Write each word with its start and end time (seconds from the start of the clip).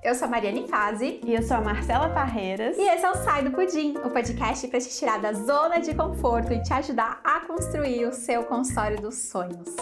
Eu 0.00 0.14
sou 0.14 0.28
a 0.28 0.30
Mariane 0.30 0.68
Fazi. 0.68 1.20
E 1.24 1.34
eu 1.34 1.42
sou 1.42 1.56
a 1.56 1.60
Marcela 1.60 2.08
Parreiras. 2.10 2.78
E 2.78 2.82
esse 2.82 3.04
é 3.04 3.10
o 3.10 3.16
Sai 3.16 3.42
do 3.42 3.50
Pudim, 3.50 3.96
o 4.04 4.10
podcast 4.10 4.68
para 4.68 4.80
te 4.80 4.88
tirar 4.90 5.18
da 5.20 5.32
zona 5.32 5.80
de 5.80 5.92
conforto 5.92 6.52
e 6.52 6.62
te 6.62 6.72
ajudar 6.72 7.20
a 7.24 7.40
construir 7.40 8.06
o 8.06 8.12
seu 8.12 8.44
consultório 8.44 9.00
dos 9.00 9.16
sonhos. 9.16 9.74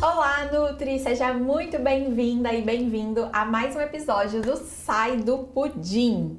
Olá, 0.00 0.48
Nutri! 0.52 1.00
Seja 1.00 1.34
muito 1.34 1.80
bem-vinda 1.80 2.52
e 2.52 2.62
bem-vindo 2.62 3.28
a 3.32 3.44
mais 3.44 3.74
um 3.74 3.80
episódio 3.80 4.42
do 4.42 4.56
Sai 4.56 5.16
do 5.16 5.38
Pudim. 5.38 6.38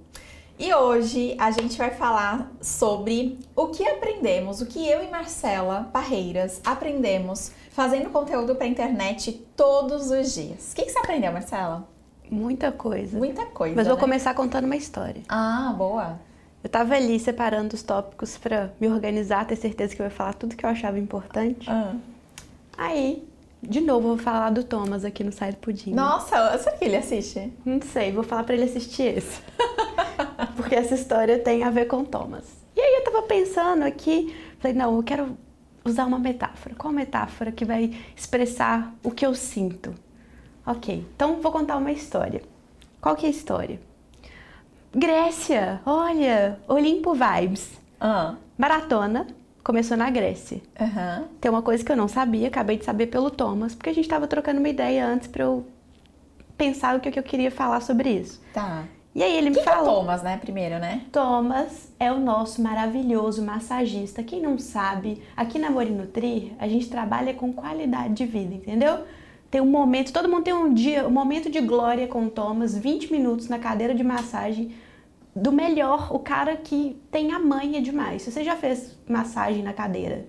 E 0.58 0.74
hoje 0.74 1.36
a 1.40 1.52
gente 1.52 1.78
vai 1.78 1.90
falar 1.90 2.52
sobre 2.62 3.40
o 3.56 3.68
que 3.68 3.86
aprendemos, 3.86 4.62
o 4.62 4.66
que 4.66 4.88
eu 4.88 5.04
e 5.04 5.10
Marcela 5.10 5.90
Parreiras 5.92 6.62
aprendemos 6.64 7.52
fazendo 7.72 8.10
conteúdo 8.10 8.56
para 8.56 8.68
internet 8.68 9.32
todos 9.56 10.12
os 10.12 10.34
dias. 10.34 10.72
O 10.72 10.76
que, 10.76 10.84
que 10.84 10.92
você 10.92 11.00
aprendeu, 11.00 11.32
Marcela? 11.32 11.88
Muita 12.30 12.72
coisa. 12.72 13.18
Muita 13.18 13.46
coisa. 13.48 13.76
Mas 13.76 13.88
vou 13.88 13.96
né? 13.96 14.02
começar 14.02 14.34
contando 14.34 14.66
uma 14.66 14.76
história. 14.76 15.22
Ah, 15.28 15.74
boa. 15.78 16.20
Eu 16.64 16.70
tava 16.70 16.96
ali 16.96 17.20
separando 17.20 17.76
os 17.76 17.82
tópicos 17.82 18.38
para 18.38 18.72
me 18.80 18.88
organizar, 18.88 19.46
ter 19.46 19.56
certeza 19.56 19.96
que 19.96 20.02
eu 20.02 20.06
ia 20.06 20.12
falar 20.12 20.34
tudo 20.34 20.56
que 20.56 20.66
eu 20.66 20.70
achava 20.70 21.00
importante. 21.00 21.70
Ah. 21.70 21.96
Aí, 22.78 23.28
de 23.62 23.82
novo, 23.82 24.10
vou 24.10 24.18
falar 24.18 24.52
do 24.52 24.64
Thomas 24.64 25.04
aqui 25.04 25.24
no 25.24 25.32
Sai 25.32 25.52
do 25.52 25.58
Pudim. 25.58 25.94
Nossa, 25.94 26.58
será 26.58 26.78
que 26.78 26.86
ele 26.86 26.96
assiste? 26.96 27.52
Não 27.66 27.82
sei, 27.82 28.12
vou 28.12 28.24
falar 28.24 28.44
para 28.44 28.56
ele 28.56 28.66
assistir 28.66 29.18
esse. 29.18 29.42
Porque 30.56 30.76
essa 30.76 30.94
história 30.94 31.40
tem 31.40 31.64
a 31.64 31.70
ver 31.70 31.86
com 31.86 32.06
Thomas. 32.06 32.46
E 32.76 32.80
aí 32.80 32.96
eu 32.96 33.04
tava 33.04 33.24
pensando 33.24 33.84
aqui, 33.84 34.36
falei, 34.60 34.78
não, 34.78 34.96
eu 34.96 35.04
quero 35.04 35.38
usar 35.84 36.06
uma 36.06 36.20
metáfora. 36.20 36.76
Qual 36.76 36.94
metáfora 36.94 37.52
que 37.52 37.66
vai 37.66 37.94
expressar 38.16 38.94
o 39.04 39.12
que 39.12 39.26
eu 39.26 39.34
sinto? 39.34 39.94
Ok, 40.66 41.06
então 41.16 41.42
vou 41.42 41.52
contar 41.52 41.78
uma 41.78 41.92
história. 41.92 42.42
Qual 43.00 43.16
que 43.16 43.26
é 43.26 43.30
a 43.30 43.32
história? 43.32 43.80
Grécia, 44.94 45.82
olha, 45.86 46.60
Olimpo 46.68 47.14
Vibes. 47.14 47.80
Ah. 48.00 48.36
Maratona 48.58 49.26
começou 49.64 49.96
na 49.96 50.10
Grécia. 50.10 50.62
Aham. 50.80 51.26
Tem 51.40 51.50
uma 51.50 51.62
coisa 51.62 51.84
que 51.84 51.92
eu 51.92 51.96
não 51.96 52.08
sabia, 52.08 52.48
acabei 52.48 52.78
de 52.78 52.86
saber 52.86 53.08
pelo 53.08 53.32
Thomas, 53.32 53.74
porque 53.74 53.90
a 53.90 53.94
gente 53.94 54.06
estava 54.06 54.28
trocando 54.28 54.60
uma 54.60 54.70
ideia 54.70 55.06
antes 55.08 55.28
para 55.28 55.44
eu 55.46 55.66
pensar 56.58 56.96
o 56.96 57.00
que 57.00 57.18
eu 57.18 57.24
queria 57.24 57.50
falar 57.50 57.82
sobre 57.82 58.10
isso. 58.10 58.42
Tá. 58.54 58.84
E 59.14 59.22
aí 59.22 59.38
ele 59.38 59.50
me 59.50 59.56
Quem 59.56 59.64
que 59.64 59.70
é 59.70 59.74
falou. 59.74 59.96
Thomas, 59.96 60.24
né? 60.24 60.38
Primeiro, 60.38 60.80
né? 60.80 61.02
Thomas 61.12 61.92
é 62.00 62.12
o 62.12 62.20
nosso 62.20 62.62
maravilhoso 62.62 63.44
massagista. 63.44 64.24
Quem 64.24 64.42
não 64.42 64.58
sabe, 64.58 65.22
aqui 65.36 65.60
na 65.60 65.70
Morinutrir, 65.70 66.54
a 66.58 66.68
gente 66.68 66.90
trabalha 66.90 67.34
com 67.34 67.52
qualidade 67.52 68.14
de 68.14 68.26
vida, 68.26 68.56
entendeu? 68.56 69.00
Tem 69.50 69.60
um 69.60 69.66
momento, 69.66 70.14
todo 70.14 70.30
mundo 70.30 70.44
tem 70.44 70.54
um 70.54 70.74
dia, 70.74 71.06
um 71.06 71.12
momento 71.12 71.50
de 71.50 71.60
glória 71.60 72.08
com 72.08 72.26
o 72.26 72.30
Thomas, 72.30 72.78
20 72.78 73.12
minutos 73.12 73.50
na 73.50 73.60
cadeira 73.60 73.94
de 73.94 74.02
massagem, 74.02 74.74
do 75.36 75.52
melhor, 75.52 76.14
o 76.14 76.20
cara 76.20 76.56
que 76.56 76.98
tem 77.12 77.34
a 77.34 77.40
manha 77.40 77.82
demais. 77.82 78.22
Se 78.22 78.32
você 78.32 78.46
já 78.46 78.56
fez 78.56 78.98
massagem 79.08 79.62
na 79.62 79.74
cadeira, 79.74 80.26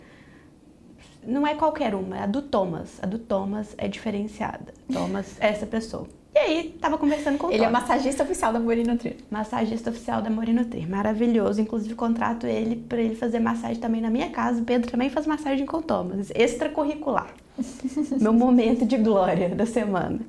não 1.24 1.46
é 1.46 1.54
qualquer 1.54 1.94
uma, 1.94 2.18
é 2.18 2.22
a 2.22 2.26
do 2.26 2.42
Thomas. 2.42 2.98
A 3.00 3.06
do 3.06 3.18
Thomas 3.18 3.76
é 3.78 3.86
diferenciada. 3.86 4.74
Thomas 4.92 5.40
é 5.40 5.48
essa 5.48 5.66
pessoa. 5.66 6.08
E 6.34 6.38
aí, 6.38 6.74
tava 6.80 6.96
conversando 6.96 7.36
com 7.36 7.48
o 7.48 7.50
Ele 7.50 7.62
é 7.62 7.66
Thomas 7.66 7.82
massagista 7.82 8.22
oficial 8.22 8.52
da 8.54 8.58
Morinutri. 8.58 9.18
massagista 9.30 9.90
oficial 9.90 10.22
da 10.22 10.30
Morinutri. 10.30 10.86
Maravilhoso. 10.86 11.60
Inclusive, 11.60 11.94
contrato 11.94 12.46
ele 12.46 12.76
para 12.76 13.00
ele 13.02 13.14
fazer 13.14 13.38
massagem 13.38 13.76
também 13.76 14.00
na 14.00 14.08
minha 14.08 14.30
casa. 14.30 14.62
O 14.62 14.64
Pedro 14.64 14.90
também 14.90 15.10
faz 15.10 15.26
massagem 15.26 15.66
com 15.66 15.76
o 15.76 15.82
Thomas. 15.82 16.30
Extracurricular. 16.34 17.34
Meu 18.18 18.32
momento 18.32 18.86
de 18.86 18.96
glória 18.96 19.50
da 19.50 19.66
semana. 19.66 20.20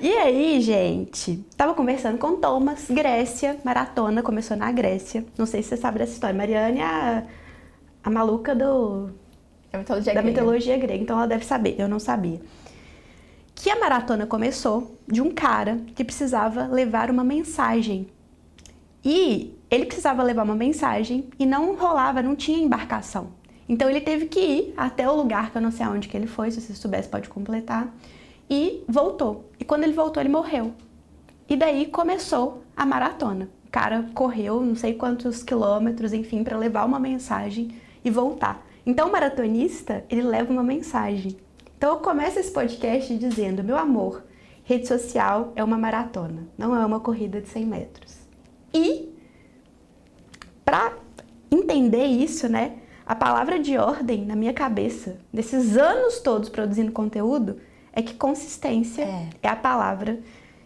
E 0.00 0.08
aí, 0.12 0.60
gente, 0.60 1.44
tava 1.56 1.74
conversando 1.74 2.16
com 2.18 2.28
o 2.28 2.36
Thomas, 2.36 2.86
Grécia, 2.88 3.56
maratona, 3.64 4.22
começou 4.22 4.56
na 4.56 4.70
Grécia. 4.70 5.24
Não 5.36 5.46
sei 5.46 5.62
se 5.62 5.70
você 5.70 5.76
sabe 5.76 5.98
dessa 5.98 6.12
história. 6.12 6.36
Mariane 6.36 6.78
é 6.78 6.84
a, 6.84 7.22
a 8.04 8.10
maluca 8.10 8.54
do, 8.54 9.10
É 9.72 9.78
mitologia 9.78 10.14
da 10.14 10.22
grega. 10.22 10.40
mitologia 10.40 10.78
grega, 10.78 11.02
então 11.02 11.16
ela 11.16 11.26
deve 11.26 11.44
saber, 11.44 11.74
eu 11.78 11.88
não 11.88 11.98
sabia. 11.98 12.40
Que 13.54 13.70
a 13.70 13.78
maratona 13.78 14.26
começou 14.26 14.96
de 15.06 15.20
um 15.20 15.30
cara 15.30 15.80
que 15.94 16.04
precisava 16.04 16.66
levar 16.66 17.10
uma 17.10 17.24
mensagem. 17.24 18.08
E 19.04 19.56
ele 19.70 19.86
precisava 19.86 20.22
levar 20.22 20.44
uma 20.44 20.54
mensagem 20.54 21.28
e 21.38 21.44
não 21.44 21.74
rolava, 21.74 22.22
não 22.22 22.34
tinha 22.34 22.58
embarcação. 22.58 23.28
Então 23.68 23.88
ele 23.88 24.00
teve 24.00 24.26
que 24.26 24.40
ir 24.40 24.74
até 24.76 25.08
o 25.08 25.16
lugar 25.16 25.50
que 25.50 25.58
eu 25.58 25.62
não 25.62 25.70
sei 25.70 25.86
aonde 25.86 26.08
que 26.08 26.16
ele 26.16 26.26
foi, 26.26 26.50
se 26.50 26.60
você 26.60 26.74
soubesse 26.74 27.08
pode 27.08 27.28
completar, 27.28 27.94
e 28.48 28.82
voltou. 28.88 29.50
E 29.58 29.64
quando 29.64 29.84
ele 29.84 29.92
voltou, 29.92 30.22
ele 30.22 30.30
morreu. 30.30 30.72
E 31.48 31.56
daí 31.56 31.86
começou 31.86 32.62
a 32.76 32.84
maratona. 32.84 33.48
O 33.66 33.70
cara 33.70 34.06
correu 34.14 34.60
não 34.60 34.74
sei 34.74 34.94
quantos 34.94 35.42
quilômetros, 35.42 36.12
enfim, 36.12 36.44
para 36.44 36.56
levar 36.56 36.84
uma 36.84 36.98
mensagem 36.98 37.74
e 38.04 38.10
voltar. 38.10 38.64
Então 38.86 39.08
o 39.08 39.12
maratonista, 39.12 40.04
ele 40.10 40.22
leva 40.22 40.52
uma 40.52 40.62
mensagem. 40.62 41.36
Então 41.84 41.96
eu 41.96 42.00
começo 42.00 42.38
esse 42.38 42.50
podcast 42.50 43.14
dizendo, 43.18 43.62
meu 43.62 43.76
amor, 43.76 44.24
rede 44.62 44.88
social 44.88 45.52
é 45.54 45.62
uma 45.62 45.76
maratona, 45.76 46.48
não 46.56 46.74
é 46.74 46.86
uma 46.86 46.98
corrida 46.98 47.42
de 47.42 47.48
100 47.50 47.66
metros. 47.66 48.16
E 48.72 49.14
para 50.64 50.94
entender 51.50 52.06
isso, 52.06 52.48
né, 52.48 52.78
a 53.04 53.14
palavra 53.14 53.58
de 53.58 53.76
ordem 53.76 54.24
na 54.24 54.34
minha 54.34 54.54
cabeça, 54.54 55.18
nesses 55.30 55.76
anos 55.76 56.20
todos 56.20 56.48
produzindo 56.48 56.90
conteúdo, 56.90 57.60
é 57.92 58.00
que 58.00 58.14
consistência 58.14 59.02
É. 59.02 59.28
é, 59.42 59.48
a 59.48 59.54
palavra 59.54 60.20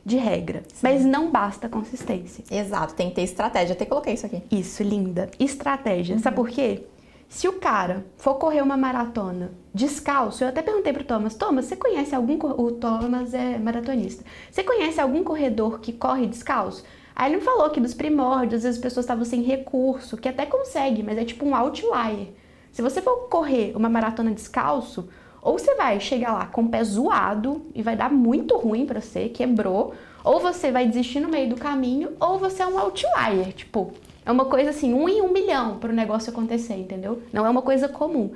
de 0.07 0.19
regra. 0.19 0.63
Mas 0.81 1.05
não 1.05 1.33
basta 1.33 1.69
consistência. 1.69 2.45
Exato, 2.49 2.95
tem 2.95 3.09
que 3.09 3.17
ter 3.17 3.23
estratégia. 3.23 3.73
Até 3.73 3.85
coloquei 3.85 4.15
isso 4.15 4.25
aqui. 4.25 4.41
Isso, 4.53 4.85
linda. 4.85 5.29
Estratégia. 5.37 6.17
Sabe 6.21 6.37
por 6.37 6.49
quê? 6.49 6.85
Se 7.29 7.47
o 7.47 7.61
cara 7.61 8.07
for 8.17 8.37
correr 8.37 8.63
uma 8.63 8.77
maratona 8.77 9.53
descalço, 9.75 10.43
eu 10.43 10.49
até 10.49 10.63
perguntei 10.63 10.95
pro 10.95 11.05
Thomas, 11.05 11.35
Thomas, 11.35 11.67
você 11.67 11.77
conhece 11.77 12.15
algum 12.15 12.39
o 12.43 12.73
Thomas 12.73 13.35
é 13.35 13.59
maratonista. 13.59 14.25
Você 14.51 14.65
conhece 14.65 14.99
algum 14.99 15.23
corredor 15.23 15.79
que 15.79 15.93
corre 15.93 16.27
descalço? 16.27 16.83
Aí 17.15 17.31
ele 17.31 17.37
me 17.37 17.45
falou 17.45 17.69
que 17.69 17.81
dos 17.81 17.93
primórdios, 17.93 18.55
às 18.55 18.63
vezes 18.63 18.79
as 18.79 18.83
pessoas 18.83 19.05
estavam 19.05 19.27
sem 19.27 19.43
recurso, 19.43 20.17
que 20.17 20.29
até 20.29 20.47
consegue, 20.47 21.03
mas 21.03 21.19
é 21.19 21.25
tipo 21.25 21.45
um 21.45 21.55
outlier. 21.55 22.29
Se 22.73 22.81
você 22.81 23.03
for 23.03 23.29
correr 23.29 23.77
uma 23.77 23.91
maratona 23.91 24.31
descalço, 24.31 25.09
ou 25.43 25.59
você 25.59 25.75
vai 25.75 26.01
chegar 26.01 26.33
lá 26.33 26.47
com 26.47 26.63
o 26.63 26.69
pé 26.69 26.83
zoado 26.83 27.67
e 27.75 27.83
vai 27.83 27.95
dar 27.95 28.11
muito 28.11 28.57
ruim 28.57 28.87
pra 28.87 29.03
você, 29.03 29.29
quebrou, 29.29 29.93
ou 30.25 30.41
você 30.41 30.73
vai 30.73 30.87
desistir 30.87 31.21
no 31.21 31.29
meio 31.29 31.51
do 31.51 31.57
caminho, 31.57 32.17
ou 32.19 32.39
você 32.39 32.63
é 32.63 32.67
um 32.67 32.79
outlier, 32.79 33.53
tipo, 33.53 33.93
é 34.29 34.31
uma 34.31 34.45
coisa 34.45 34.69
assim, 34.69 34.93
um 34.93 35.09
em 35.09 35.23
um 35.23 35.33
milhão 35.33 35.79
para 35.79 35.91
o 35.91 35.95
negócio 35.95 36.31
acontecer, 36.31 36.75
entendeu? 36.75 37.23
Não 37.33 37.47
é 37.47 37.49
uma 37.49 37.63
coisa 37.63 37.89
comum. 37.89 38.33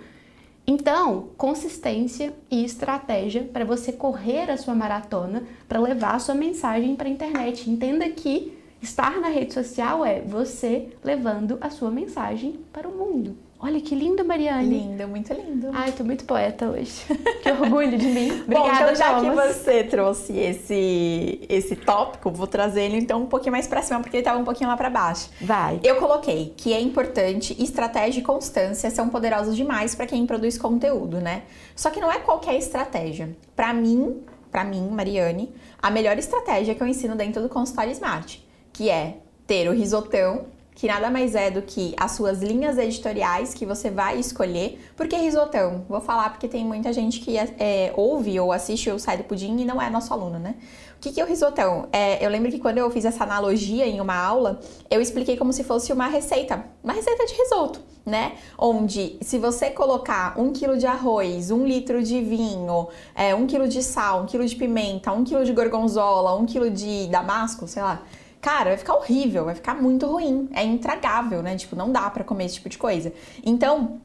Então, 0.67 1.29
consistência 1.37 2.33
e 2.51 2.65
estratégia 2.65 3.43
para 3.53 3.63
você 3.63 3.93
correr 3.93 4.51
a 4.51 4.57
sua 4.57 4.75
maratona, 4.75 5.43
para 5.69 5.79
levar 5.79 6.15
a 6.15 6.19
sua 6.19 6.35
mensagem 6.35 6.97
para 6.97 7.09
a 7.09 7.11
internet. 7.11 7.69
Entenda 7.69 8.09
que 8.09 8.57
estar 8.81 9.21
na 9.21 9.29
rede 9.29 9.53
social 9.53 10.03
é 10.03 10.23
você 10.23 10.89
levando 11.05 11.59
a 11.61 11.69
sua 11.69 11.91
mensagem 11.91 12.61
para 12.73 12.89
o 12.89 12.97
mundo. 12.97 13.37
Olha 13.65 13.81
que 13.81 13.95
lindo, 13.95 14.25
Mariane. 14.25 14.69
Lindo, 14.69 15.07
muito 15.07 15.33
lindo. 15.33 15.69
Ai, 15.73 15.93
tô 15.93 16.03
muito 16.03 16.25
poeta 16.25 16.69
hoje. 16.69 17.05
que 17.41 17.49
orgulho 17.49 17.97
de 17.97 18.09
mim. 18.09 18.43
Bom, 18.45 18.59
Obrigada, 18.59 18.83
então 18.91 18.95
já 18.97 19.15
que 19.21 19.27
Thomas. 19.27 19.57
você 19.57 19.85
trouxe 19.85 20.37
esse, 20.37 21.47
esse 21.49 21.77
tópico, 21.77 22.29
vou 22.33 22.49
trazer 22.49 22.83
ele 22.83 22.97
então 22.97 23.23
um 23.23 23.27
pouquinho 23.27 23.53
mais 23.53 23.69
pra 23.69 23.81
cima, 23.81 24.01
porque 24.01 24.17
ele 24.17 24.25
tava 24.25 24.41
um 24.41 24.45
pouquinho 24.45 24.69
lá 24.69 24.77
pra 24.77 24.91
baixo. 24.91 25.31
Vai. 25.41 25.79
Eu 25.85 25.95
coloquei 25.97 26.53
que 26.57 26.73
é 26.73 26.81
importante, 26.81 27.55
estratégia 27.63 28.19
e 28.19 28.25
constância 28.25 28.91
são 28.91 29.09
poderosos 29.09 29.55
demais 29.55 29.95
para 29.95 30.07
quem 30.07 30.27
produz 30.27 30.59
conteúdo, 30.59 31.21
né? 31.21 31.45
Só 31.77 31.91
que 31.91 32.01
não 32.01 32.11
é 32.11 32.19
qualquer 32.19 32.57
estratégia. 32.57 33.31
Pra 33.55 33.73
mim, 33.73 34.25
para 34.51 34.65
mim, 34.65 34.89
Mariane, 34.91 35.55
a 35.81 35.89
melhor 35.89 36.19
estratégia 36.19 36.75
que 36.75 36.83
eu 36.83 36.87
ensino 36.89 37.15
dentro 37.15 37.41
do 37.41 37.49
consultório 37.49 37.93
Smart, 37.93 38.45
que 38.73 38.91
é 38.91 39.19
ter 39.47 39.69
o 39.69 39.73
risotão 39.73 40.47
que 40.75 40.87
nada 40.87 41.11
mais 41.11 41.35
é 41.35 41.51
do 41.51 41.63
que 41.63 41.95
as 41.99 42.13
suas 42.13 42.43
linhas 42.43 42.79
editoriais 42.79 43.55
que 43.55 43.67
você 43.67 43.91
vai 43.91 44.19
escolher. 44.19 44.81
Por 44.97 45.07
que 45.07 45.17
risotão? 45.17 45.85
Vou 45.89 46.01
falar 46.01 46.31
porque 46.31 46.49
tem 46.49 46.65
muita 46.65 46.93
gente 46.93 47.21
que 47.21 47.37
é, 47.37 47.93
ouve 47.95 48.39
ou 48.41 48.53
assiste 48.53 48.91
o 48.91 48.99
Sai 48.99 49.19
do 49.19 49.25
Pudim 49.25 49.59
e 49.61 49.65
não 49.65 49.81
é 49.81 49.91
nosso 49.91 50.13
aluno, 50.13 50.39
né? 50.39 50.55
O 50.97 51.01
que, 51.03 51.13
que 51.13 51.21
é 51.21 51.25
o 51.25 51.27
risotão? 51.27 51.89
É, 51.93 52.25
eu 52.25 52.31
lembro 52.31 52.51
que 52.51 52.59
quando 52.59 52.79
eu 52.79 52.89
fiz 52.91 53.05
essa 53.05 53.25
analogia 53.25 53.87
em 53.87 54.01
uma 54.01 54.15
aula, 54.15 54.61
eu 54.89 55.01
expliquei 55.01 55.37
como 55.37 55.53
se 55.53 55.65
fosse 55.65 55.93
uma 55.93 56.07
receita, 56.07 56.65
uma 56.83 56.93
receita 56.93 57.27
de 57.27 57.35
risoto, 57.35 57.81
né? 58.07 58.33
Onde 58.57 59.19
se 59.21 59.37
você 59.37 59.69
colocar 59.71 60.39
um 60.39 60.53
quilo 60.53 60.79
de 60.79 60.87
arroz, 60.87 61.51
um 61.51 61.67
litro 61.67 62.03
de 62.03 62.23
vinho, 62.23 62.89
é, 63.17 63.35
um 63.35 63.47
quilo 63.47 63.67
de 63.67 63.83
sal, 63.83 64.23
um 64.23 64.27
quilo 64.27 64.47
de 64.47 64.55
pimenta, 64.55 65.13
um 65.13 65.25
quilo 65.25 65.45
de 65.45 65.53
gorgonzola, 65.53 66.37
um 66.37 66.47
quilo 66.47 66.71
de 66.71 67.09
damasco, 67.09 67.67
sei 67.67 67.83
lá, 67.83 68.03
Cara, 68.43 68.71
vai 68.71 68.77
ficar 68.77 68.95
horrível, 68.97 69.45
vai 69.45 69.55
ficar 69.55 69.81
muito 69.81 70.05
ruim. 70.05 70.49
É 70.53 70.65
intragável, 70.65 71.43
né? 71.45 71.57
Tipo, 71.57 71.77
não 71.77 71.93
dá 71.93 72.11
pra 72.11 72.25
comer 72.25 72.47
esse 72.47 72.57
tipo 72.57 72.69
de 72.69 72.77
coisa. 72.77 73.13
Então, 73.45 74.01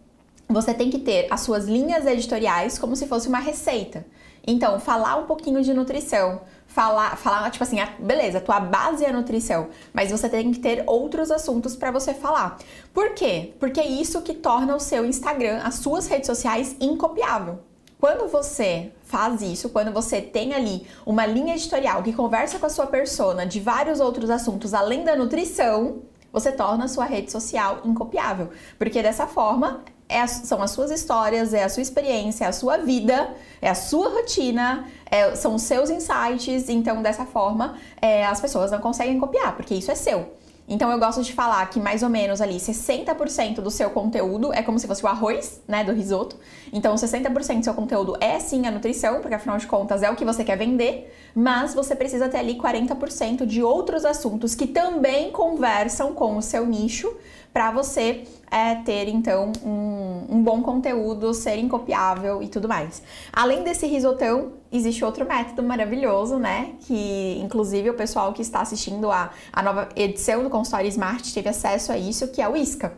você 0.48 0.76
tem 0.76 0.92
que 0.92 1.00
ter 1.00 1.28
as 1.32 1.42
suas 1.42 1.66
linhas 1.66 2.06
editoriais 2.06 2.78
como 2.78 2.96
se 2.96 3.08
fosse 3.08 3.28
uma 3.28 3.40
receita. 3.40 4.06
Então, 4.46 4.80
falar 4.80 5.16
um 5.16 5.26
pouquinho 5.26 5.64
de 5.64 5.74
nutrição, 5.74 6.42
falar, 6.68 7.18
falar 7.18 7.50
tipo 7.50 7.64
assim, 7.64 7.80
a, 7.80 7.88
beleza, 8.00 8.40
tua 8.40 8.60
base 8.60 9.04
é 9.04 9.12
nutrição, 9.12 9.70
mas 9.92 10.12
você 10.12 10.30
tem 10.30 10.52
que 10.52 10.60
ter 10.60 10.84
outros 10.86 11.32
assuntos 11.32 11.76
para 11.76 11.90
você 11.90 12.14
falar. 12.14 12.60
Por 12.94 13.16
quê? 13.16 13.56
Porque 13.60 13.80
é 13.80 13.88
isso 13.88 14.22
que 14.22 14.36
torna 14.36 14.76
o 14.76 14.80
seu 14.80 15.04
Instagram, 15.04 15.62
as 15.64 15.76
suas 15.76 16.08
redes 16.08 16.28
sociais 16.28 16.76
incopiável. 16.80 17.60
Quando 18.00 18.28
você 18.28 18.92
faz 19.04 19.42
isso, 19.42 19.70
quando 19.70 19.92
você 19.92 20.22
tem 20.22 20.54
ali 20.54 20.86
uma 21.06 21.26
linha 21.26 21.56
editorial 21.56 22.04
que 22.04 22.14
conversa 22.14 22.60
com 22.60 22.66
a 22.68 22.70
sua 22.70 22.86
persona 22.86 23.46
de 23.46 23.60
vários 23.60 24.00
outros 24.00 24.30
assuntos 24.30 24.74
além 24.74 25.04
da 25.04 25.16
nutrição, 25.16 26.04
você 26.32 26.52
torna 26.52 26.86
a 26.86 26.88
sua 26.88 27.06
rede 27.06 27.32
social 27.32 27.82
incopiável. 27.84 28.52
Porque 28.78 29.02
dessa 29.02 29.26
forma, 29.26 29.82
é 30.08 30.26
são 30.28 30.62
as 30.62 30.72
suas 30.72 30.92
histórias, 30.92 31.54
é 31.54 31.64
a 31.64 31.70
sua 31.70 31.82
experiência, 31.82 32.46
é 32.46 32.48
a 32.48 32.52
sua 32.52 32.78
vida, 32.78 33.34
é 33.62 33.70
a 33.70 33.76
sua 33.76 34.10
rotina, 34.10 34.86
é, 35.10 35.36
são 35.36 35.56
os 35.56 35.64
seus 35.64 35.90
insights. 35.90 36.70
Então, 36.70 37.02
dessa 37.02 37.26
forma, 37.26 37.78
é, 38.00 38.26
as 38.26 38.40
pessoas 38.40 38.70
não 38.70 38.80
conseguem 38.80 39.20
copiar, 39.20 39.56
porque 39.56 39.74
isso 39.74 39.92
é 39.92 39.96
seu. 39.96 40.34
Então 40.68 40.92
eu 40.92 41.00
gosto 41.00 41.24
de 41.24 41.32
falar 41.32 41.66
que 41.70 41.80
mais 41.80 42.04
ou 42.04 42.10
menos 42.10 42.42
ali 42.42 42.58
60% 42.58 43.62
do 43.62 43.72
seu 43.72 43.90
conteúdo 43.90 44.54
é 44.54 44.62
como 44.62 44.78
se 44.78 44.86
fosse 44.86 45.04
o 45.04 45.08
arroz, 45.08 45.62
né, 45.66 45.84
do 45.84 45.94
risoto. 45.94 46.36
Então 46.74 46.94
60% 46.96 47.60
do 47.60 47.64
seu 47.64 47.74
conteúdo 47.74 48.18
é 48.20 48.38
sim 48.40 48.68
a 48.68 48.72
nutrição, 48.72 49.22
porque 49.22 49.36
afinal 49.36 49.58
de 49.58 49.66
contas 49.66 50.04
é 50.04 50.12
o 50.12 50.16
que 50.16 50.26
você 50.26 50.44
quer 50.44 50.58
vender, 50.58 51.14
mas 51.34 51.74
você 51.74 51.96
precisa 51.96 52.28
ter 52.28 52.40
ali 52.40 52.56
40% 52.56 53.46
de 53.46 53.64
outros 53.64 54.04
assuntos 54.04 54.54
que 54.54 54.68
também 54.68 55.32
conversam 55.32 56.14
com 56.14 56.36
o 56.36 56.42
seu 56.42 56.66
nicho 56.66 57.16
para 57.58 57.72
você 57.72 58.24
é, 58.52 58.76
ter 58.76 59.08
então 59.08 59.52
um, 59.66 60.36
um, 60.36 60.44
bom 60.44 60.62
conteúdo, 60.62 61.34
ser 61.34 61.58
incopiável 61.58 62.44
e 62.44 62.48
tudo 62.48 62.68
mais. 62.68 63.02
Além 63.34 63.64
desse 63.64 63.88
risotão, 63.88 64.52
existe 64.72 65.04
outro 65.04 65.26
método 65.28 65.64
maravilhoso, 65.64 66.38
né? 66.38 66.76
Que 66.82 67.40
inclusive 67.44 67.90
o 67.90 67.96
pessoal 67.96 68.32
que 68.32 68.44
está 68.44 68.62
assistindo 68.62 69.10
a, 69.10 69.32
a 69.52 69.64
nova 69.64 69.90
edição 69.96 70.44
do 70.44 70.52
Consultório 70.52 70.88
Smart 70.88 71.34
teve 71.34 71.50
acesso 71.50 71.92
a 71.92 71.98
isso, 71.98 72.28
que 72.28 72.44
é 72.44 72.48
o 72.48 72.56
ISCA. 72.56 72.96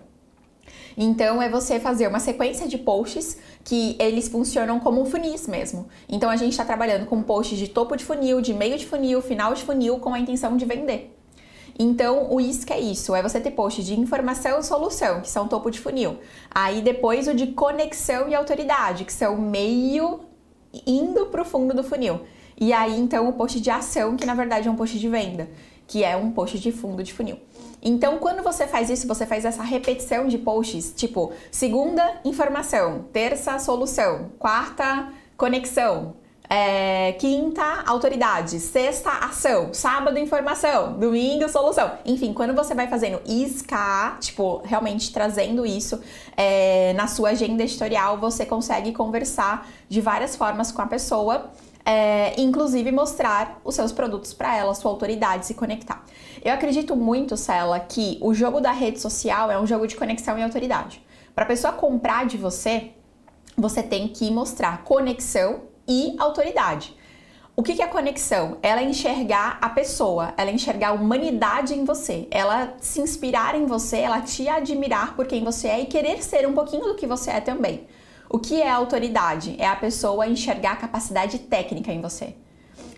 Então 0.98 1.42
é 1.42 1.48
você 1.48 1.80
fazer 1.80 2.10
uma 2.10 2.20
sequência 2.20 2.68
de 2.68 2.78
posts 2.78 3.38
que 3.64 3.96
eles 3.98 4.28
funcionam 4.28 4.78
como 4.78 5.06
funis 5.06 5.48
mesmo. 5.48 5.88
Então 6.10 6.30
a 6.30 6.36
gente 6.36 6.52
está 6.52 6.66
trabalhando 6.66 7.06
com 7.06 7.24
posts 7.24 7.58
de 7.58 7.70
topo 7.70 7.96
de 7.96 8.04
funil, 8.04 8.42
de 8.42 8.54
meio 8.54 8.78
de 8.78 8.86
funil, 8.86 9.22
final 9.22 9.54
de 9.54 9.64
funil, 9.64 10.00
com 10.00 10.14
a 10.14 10.20
intenção 10.20 10.58
de 10.58 10.66
vender. 10.66 11.16
Então, 11.81 12.30
o 12.30 12.42
ISC 12.42 12.74
é 12.74 12.80
isso, 12.80 13.16
é 13.16 13.24
você 13.24 13.40
ter 13.40 13.52
post 13.52 13.81
de 13.81 13.98
informação 13.98 14.60
e 14.60 14.64
solução, 14.64 15.22
que 15.22 15.30
são 15.30 15.48
topo 15.48 15.72
de 15.72 15.80
funil. 15.80 16.18
Aí 16.52 16.81
depois 16.81 17.26
o 17.30 17.34
de 17.34 17.48
conexão 17.48 18.28
e 18.28 18.36
autoridade, 18.36 19.06
que 19.06 19.14
são 19.14 19.38
meio 19.38 20.20
indo 20.86 21.28
para 21.28 21.42
o 21.42 21.46
fundo 21.46 21.74
do 21.74 21.81
funil. 21.81 22.20
E 22.60 22.74
aí, 22.74 23.00
então, 23.00 23.30
o 23.30 23.34
post 23.34 23.62
de 23.62 23.70
ação, 23.70 24.18
que 24.18 24.26
na 24.26 24.34
verdade 24.34 24.68
é 24.68 24.72
um 24.72 24.76
post 24.76 25.00
de 25.00 25.08
venda, 25.08 25.50
que 25.88 26.04
é 26.04 26.18
um 26.18 26.31
post 26.31 26.60
de 26.60 26.70
fundo 26.70 27.02
de 27.02 27.14
funil. 27.14 27.40
Então, 27.82 28.18
quando 28.18 28.44
você 28.44 28.68
faz 28.68 28.90
isso, 28.90 29.08
você 29.08 29.25
faz 29.25 29.46
essa 29.46 29.64
repetição 29.64 30.28
de 30.28 30.38
posts, 30.38 30.94
tipo, 30.94 31.32
segunda, 31.50 32.20
informação, 32.25 33.06
terça, 33.14 33.58
solução, 33.58 34.32
quarta, 34.38 35.14
conexão, 35.38 36.16
é, 36.50 37.12
quinta, 37.13 37.84
autoridade. 37.86 38.60
Sexta, 38.60 39.12
ação. 39.12 39.72
Sábado, 39.72 40.18
informação. 40.18 40.94
Domingo, 40.94 41.48
solução. 41.48 41.92
Enfim, 42.04 42.34
quando 42.34 42.56
você 42.56 42.74
vai 42.74 42.88
fazendo 42.88 43.22
isca, 43.24 44.18
tipo, 44.19 44.60
realmente 44.66 45.13
trazendo 45.13 45.63
isso 45.63 46.01
é, 46.36 46.94
na 46.94 47.06
sua 47.06 47.30
agenda 47.30 47.62
editorial, 47.62 48.18
você 48.18 48.48
consegue 48.48 48.92
conversar 48.92 49.69
de 49.88 50.01
várias 50.01 50.36
formas 50.36 50.72
com 50.72 50.81
a 50.81 50.88
pessoa. 50.88 51.51
É, 51.86 52.40
inclusive 52.40 52.92
mostrar 52.92 53.60
os 53.63 53.74
seus 53.74 53.92
produtos 53.92 54.34
para 54.34 54.56
ela, 54.56 54.75
sua 54.75 54.92
autoridade, 54.92 55.46
se 55.46 55.54
conectar. 55.54 56.04
Eu 56.44 56.54
acredito 56.54 56.96
muito, 56.96 57.38
Cela, 57.38 57.80
que 57.80 58.18
o 58.22 58.34
jogo 58.34 58.60
da 58.60 58.72
rede 58.72 59.00
social 59.00 59.50
é 59.50 59.60
um 59.60 59.66
jogo 59.66 59.88
de 59.88 59.96
conexão 59.96 60.38
e 60.38 60.44
autoridade. 60.44 61.04
Para 61.34 61.46
a 61.46 61.48
pessoa 61.48 61.74
comprar 61.74 62.25
de 62.25 62.38
você, 62.38 62.92
você 63.57 63.81
tem 63.81 64.07
que 64.07 64.30
mostrar 64.30 64.84
conexão 64.84 65.69
e 65.89 66.15
autoridade. 66.19 66.95
O 67.56 67.63
que 67.63 67.81
é 67.81 67.88
conexão? 67.88 68.57
Ela 68.63 68.80
é 68.80 68.86
enxergar 68.86 69.57
a 69.62 69.68
pessoa, 69.68 70.33
ela 70.38 70.50
é 70.50 70.53
enxergar 70.53 70.89
a 70.89 70.94
humanidade 70.94 71.74
em 71.74 71.83
você, 71.83 72.25
ela 72.31 72.74
se 72.80 73.01
inspirar 73.01 73.53
em 73.53 73.65
você, 73.65 73.97
ela 73.97 74.21
te 74.21 74.47
admirar 74.47 75.13
por 75.13 75.27
quem 75.27 75.44
você 75.44 75.68
é 75.68 75.81
e 75.81 75.86
querer 75.86 76.24
ser 76.24 76.47
um 76.47 76.53
pouquinho 76.53 76.86
do 76.86 76.95
que 76.95 77.06
você 77.06 77.31
é 77.31 77.41
também. 77.41 77.86
O 78.30 78.39
que 78.39 78.62
é 78.62 78.69
autoridade? 78.69 79.57
É 79.59 79.68
a 79.68 79.75
pessoa 79.75 80.25
enxergar 80.25 80.74
a 80.74 80.75
capacidade 80.77 81.39
técnica 81.39 81.91
em 81.91 82.00
você. 82.00 82.33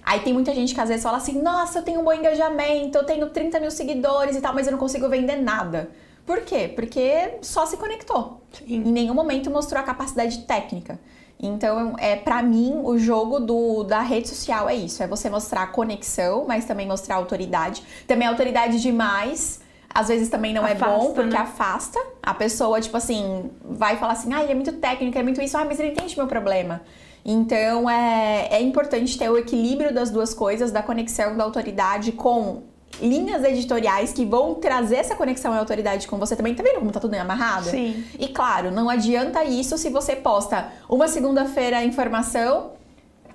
Aí 0.04 0.20
tem 0.20 0.34
muita 0.34 0.54
gente 0.54 0.76
que 0.76 0.82
às 0.82 0.90
vezes 0.90 1.04
fala 1.04 1.18
assim: 1.18 1.42
nossa, 1.42 1.80
eu 1.80 1.84
tenho 1.84 2.02
um 2.02 2.04
bom 2.04 2.14
engajamento, 2.14 2.98
eu 2.98 3.06
tenho 3.06 3.30
30 3.30 3.60
mil 3.60 3.72
seguidores 3.72 4.36
e 4.36 4.42
tal, 4.42 4.54
mas 4.54 4.68
eu 4.68 4.72
não 4.72 4.80
consigo 4.80 5.08
vender 5.10 5.38
nada. 5.38 5.90
Por 6.26 6.42
quê? 6.42 6.72
Porque 6.76 7.38
só 7.42 7.66
se 7.66 7.78
conectou. 7.78 8.42
Sim. 8.52 8.76
Em 8.76 8.80
nenhum 8.80 9.14
momento 9.14 9.50
mostrou 9.50 9.82
a 9.82 9.84
capacidade 9.84 10.40
técnica. 10.40 11.00
Então, 11.42 11.96
é 11.98 12.16
para 12.16 12.44
mim, 12.44 12.82
o 12.84 12.98
jogo 12.98 13.40
do, 13.40 13.84
da 13.84 14.02
rede 14.02 14.30
social 14.30 14.70
é 14.70 14.76
isso: 14.76 15.02
é 15.02 15.08
você 15.08 15.30
mostrar 15.30 15.72
conexão, 15.72 16.46
mas 16.48 16.66
também 16.66 16.88
mostrar 16.88 17.16
autoridade. 17.16 17.84
Também 18.08 18.28
autoridade 18.28 18.80
demais. 18.80 19.60
Às 19.94 20.08
vezes 20.08 20.30
também 20.30 20.54
não 20.54 20.64
afasta, 20.64 20.86
é 20.86 20.98
bom, 20.98 21.14
porque 21.14 21.34
né? 21.34 21.42
afasta. 21.42 22.00
A 22.24 22.34
pessoa, 22.34 22.80
tipo 22.80 22.96
assim, 22.96 23.52
vai 23.62 23.98
falar 23.98 24.14
assim, 24.14 24.34
ah, 24.34 24.42
ele 24.42 24.54
é 24.54 24.56
muito 24.56 24.72
técnico, 24.74 25.18
é 25.18 25.24
muito 25.24 25.42
isso, 25.42 25.58
ah, 25.58 25.66
mas 25.66 25.80
ele 25.80 25.90
entende 25.90 26.16
meu 26.16 26.28
problema. 26.28 26.82
Então 27.26 27.90
é, 27.90 28.48
é 28.52 28.62
importante 28.62 29.18
ter 29.18 29.30
o 29.30 29.38
equilíbrio 29.38 29.94
das 29.94 30.10
duas 30.10 30.34
coisas, 30.34 30.72
da 30.72 30.82
conexão 30.82 31.36
da 31.38 31.44
autoridade 31.44 32.14
com 32.14 32.64
linhas 33.00 33.44
editoriais 33.44 34.12
que 34.14 34.26
vão 34.26 34.56
trazer 34.56 34.98
essa 34.98 35.16
conexão 35.16 35.54
e 35.54 35.58
autoridade 35.58 36.08
com 36.08 36.18
você 36.18 36.36
também. 36.36 36.54
Tá 36.54 36.64
vendo 36.64 36.80
como 36.80 36.92
tá 36.92 37.00
tudo 37.00 37.14
amarrado? 37.16 37.66
Sim. 37.66 38.04
E 38.20 38.28
claro, 38.28 38.72
não 38.72 38.90
adianta 38.90 39.44
isso 39.44 39.78
se 39.78 39.90
você 39.90 40.16
posta 40.16 40.72
uma 40.90 41.08
segunda-feira 41.08 41.84
informação, 41.84 42.72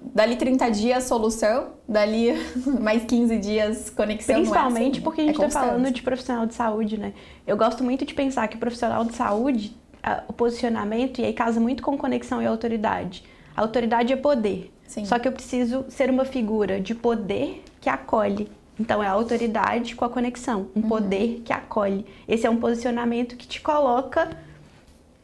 dali 0.02 0.36
30 0.36 0.70
dias 0.70 1.04
solução, 1.04 1.68
dali 1.88 2.34
mais 2.80 3.04
15 3.04 3.38
dias 3.38 3.90
conexão. 3.90 4.36
Principalmente 4.36 4.86
é 4.86 4.90
assim, 4.92 5.00
porque 5.00 5.20
a 5.20 5.24
gente 5.24 5.42
é 5.42 5.48
tá 5.48 5.60
falando 5.60 5.90
de 5.90 6.02
profissional 6.02 6.46
de 6.46 6.54
saúde, 6.54 6.98
né? 6.98 7.12
Eu 7.46 7.56
gosto 7.56 7.82
muito 7.82 8.04
de 8.04 8.14
pensar 8.14 8.46
que 8.48 8.56
profissional 8.56 9.04
de 9.04 9.14
saúde, 9.14 9.76
o 10.28 10.32
posicionamento, 10.32 11.20
e 11.20 11.24
aí 11.24 11.32
casa 11.32 11.58
muito 11.58 11.82
com 11.82 11.96
conexão 11.98 12.40
e 12.40 12.46
autoridade. 12.46 13.24
A 13.56 13.62
autoridade 13.62 14.12
é 14.12 14.16
poder. 14.16 14.72
Sim. 14.86 15.04
Só 15.04 15.18
que 15.18 15.26
eu 15.26 15.32
preciso 15.32 15.84
ser 15.88 16.10
uma 16.10 16.24
figura 16.24 16.80
de 16.80 16.94
poder 16.94 17.62
que 17.80 17.88
acolhe, 17.88 18.48
então 18.78 19.02
é 19.02 19.06
a 19.06 19.12
autoridade 19.12 19.94
com 19.94 20.04
a 20.04 20.08
conexão, 20.08 20.68
um 20.76 20.80
uhum. 20.80 20.88
poder 20.88 21.42
que 21.44 21.52
acolhe. 21.52 22.04
Esse 22.28 22.46
é 22.46 22.50
um 22.50 22.58
posicionamento 22.58 23.36
que 23.36 23.46
te 23.46 23.60
coloca 23.60 24.28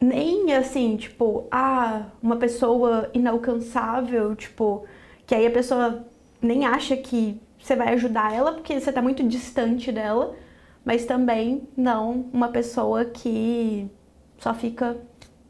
nem 0.01 0.53
assim, 0.53 0.97
tipo, 0.97 1.47
ah, 1.51 2.07
uma 2.21 2.35
pessoa 2.35 3.09
inalcançável, 3.13 4.35
tipo, 4.35 4.85
que 5.25 5.33
aí 5.33 5.45
a 5.45 5.51
pessoa 5.51 6.05
nem 6.41 6.65
acha 6.65 6.97
que 6.97 7.39
você 7.57 7.75
vai 7.75 7.93
ajudar 7.93 8.33
ela 8.33 8.53
porque 8.53 8.77
você 8.77 8.89
está 8.89 9.01
muito 9.01 9.23
distante 9.23 9.91
dela, 9.91 10.35
mas 10.83 11.05
também 11.05 11.67
não 11.77 12.25
uma 12.33 12.49
pessoa 12.49 13.05
que 13.05 13.89
só 14.37 14.53
fica 14.53 14.97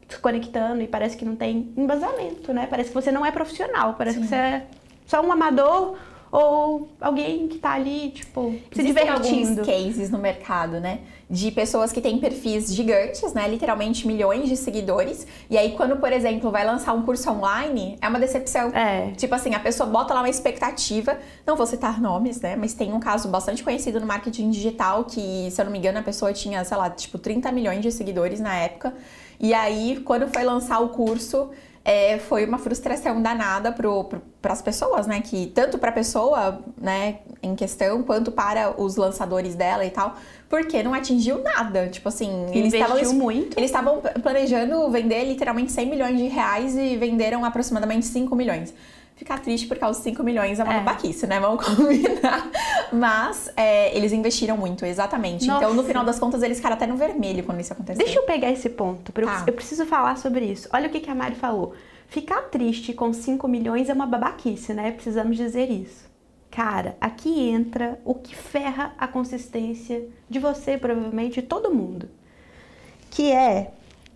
se 0.08 0.18
conectando 0.18 0.82
e 0.82 0.86
parece 0.86 1.16
que 1.16 1.24
não 1.24 1.34
tem 1.34 1.72
embasamento, 1.76 2.52
né? 2.52 2.68
Parece 2.68 2.90
que 2.90 2.94
você 2.94 3.10
não 3.10 3.26
é 3.26 3.32
profissional, 3.32 3.94
parece 3.94 4.18
Sim. 4.18 4.22
que 4.22 4.28
você 4.28 4.34
é 4.36 4.66
só 5.06 5.20
um 5.20 5.32
amador 5.32 5.96
ou 6.34 6.88
alguém 7.00 7.46
que 7.46 7.58
tá 7.58 7.74
ali, 7.74 8.10
tipo, 8.10 8.50
se 8.72 8.80
Existem 8.80 8.86
divertindo. 8.86 9.60
alguns 9.60 9.66
cases 9.66 10.10
no 10.10 10.18
mercado, 10.18 10.80
né? 10.80 10.98
De 11.30 11.52
pessoas 11.52 11.92
que 11.92 12.00
têm 12.00 12.18
perfis 12.18 12.74
gigantes, 12.74 13.32
né? 13.32 13.46
Literalmente 13.46 14.04
milhões 14.04 14.48
de 14.48 14.56
seguidores. 14.56 15.28
E 15.48 15.56
aí, 15.56 15.76
quando, 15.76 15.96
por 15.98 16.12
exemplo, 16.12 16.50
vai 16.50 16.66
lançar 16.66 16.92
um 16.92 17.02
curso 17.02 17.30
online, 17.30 17.96
é 18.00 18.08
uma 18.08 18.18
decepção. 18.18 18.70
É. 18.74 19.12
Tipo 19.12 19.32
assim, 19.32 19.54
a 19.54 19.60
pessoa 19.60 19.88
bota 19.88 20.12
lá 20.12 20.22
uma 20.22 20.28
expectativa. 20.28 21.16
Não 21.46 21.54
vou 21.54 21.66
citar 21.66 22.00
nomes, 22.00 22.40
né? 22.40 22.56
Mas 22.56 22.74
tem 22.74 22.92
um 22.92 22.98
caso 22.98 23.28
bastante 23.28 23.62
conhecido 23.62 24.00
no 24.00 24.06
marketing 24.06 24.50
digital 24.50 25.04
que, 25.04 25.48
se 25.52 25.60
eu 25.60 25.64
não 25.64 25.70
me 25.70 25.78
engano, 25.78 26.00
a 26.00 26.02
pessoa 26.02 26.32
tinha, 26.32 26.64
sei 26.64 26.76
lá, 26.76 26.90
tipo, 26.90 27.16
30 27.16 27.52
milhões 27.52 27.80
de 27.80 27.92
seguidores 27.92 28.40
na 28.40 28.56
época. 28.56 28.92
E 29.38 29.54
aí, 29.54 30.00
quando 30.04 30.26
foi 30.26 30.42
lançar 30.42 30.80
o 30.80 30.88
curso, 30.88 31.50
é, 31.84 32.18
foi 32.18 32.46
uma 32.46 32.58
frustração 32.58 33.20
danada 33.20 33.70
para 33.70 34.52
as 34.52 34.62
pessoas, 34.62 35.06
né? 35.06 35.20
Que 35.20 35.46
tanto 35.48 35.76
para 35.76 35.90
a 35.90 35.92
pessoa, 35.92 36.60
né, 36.80 37.18
em 37.42 37.54
questão, 37.54 38.02
quanto 38.02 38.32
para 38.32 38.80
os 38.80 38.96
lançadores 38.96 39.54
dela 39.54 39.84
e 39.84 39.90
tal, 39.90 40.16
porque 40.48 40.82
não 40.82 40.94
atingiu 40.94 41.42
nada. 41.42 41.88
Tipo 41.88 42.08
assim, 42.08 42.46
eles 42.52 42.72
estavam 42.72 43.12
muito. 43.12 43.58
Eles 43.58 43.70
estavam 43.70 44.00
planejando 44.22 44.88
vender 44.90 45.24
literalmente 45.24 45.72
100 45.72 45.90
milhões 45.90 46.16
de 46.16 46.26
reais 46.26 46.74
e 46.74 46.96
venderam 46.96 47.44
aproximadamente 47.44 48.06
5 48.06 48.34
milhões. 48.34 48.72
Ficar 49.16 49.38
triste 49.38 49.68
por 49.68 49.78
causa 49.78 49.98
de 49.98 50.04
5 50.04 50.22
milhões 50.24 50.58
é 50.58 50.64
uma 50.64 50.74
é. 50.74 50.78
babaquice, 50.78 51.24
né? 51.26 51.38
Vamos 51.38 51.64
combinar. 51.64 52.50
Mas 52.92 53.48
é, 53.56 53.96
eles 53.96 54.12
investiram 54.12 54.56
muito, 54.56 54.84
exatamente. 54.84 55.46
Nossa. 55.46 55.64
Então, 55.64 55.74
no 55.74 55.84
final 55.84 56.04
das 56.04 56.18
contas, 56.18 56.42
eles 56.42 56.56
ficaram 56.56 56.74
até 56.74 56.86
no 56.86 56.96
vermelho 56.96 57.44
quando 57.44 57.60
isso 57.60 57.72
aconteceu. 57.72 58.04
Deixa 58.04 58.18
eu 58.18 58.24
pegar 58.24 58.50
esse 58.50 58.68
ponto. 58.68 59.12
Tá. 59.12 59.20
Eu, 59.22 59.28
eu, 59.46 59.52
preciso 59.52 59.86
falar 59.86 60.18
sobre 60.18 60.44
isso. 60.46 60.68
Olha 60.72 60.88
o 60.88 60.90
que, 60.90 60.98
que 60.98 61.10
a 61.10 61.14
Mari 61.14 61.36
falou. 61.36 61.74
Ficar 62.08 62.42
triste 62.42 62.92
com 62.92 63.12
5 63.12 63.46
milhões 63.46 63.88
é 63.88 63.92
uma 63.92 64.06
babaquice, 64.06 64.74
né? 64.74 64.90
Precisamos 64.90 65.36
dizer 65.36 65.70
isso. 65.70 66.12
Cara, 66.50 66.96
aqui 67.00 67.48
entra 67.48 68.00
o 68.04 68.14
que 68.14 68.34
ferra 68.34 68.94
a 68.98 69.06
consistência 69.06 70.08
de 70.28 70.40
você, 70.40 70.76
provavelmente, 70.76 71.40
de 71.40 71.42
todo 71.42 71.72
mundo. 71.72 72.08
Que 73.10 73.30
é 73.30 73.70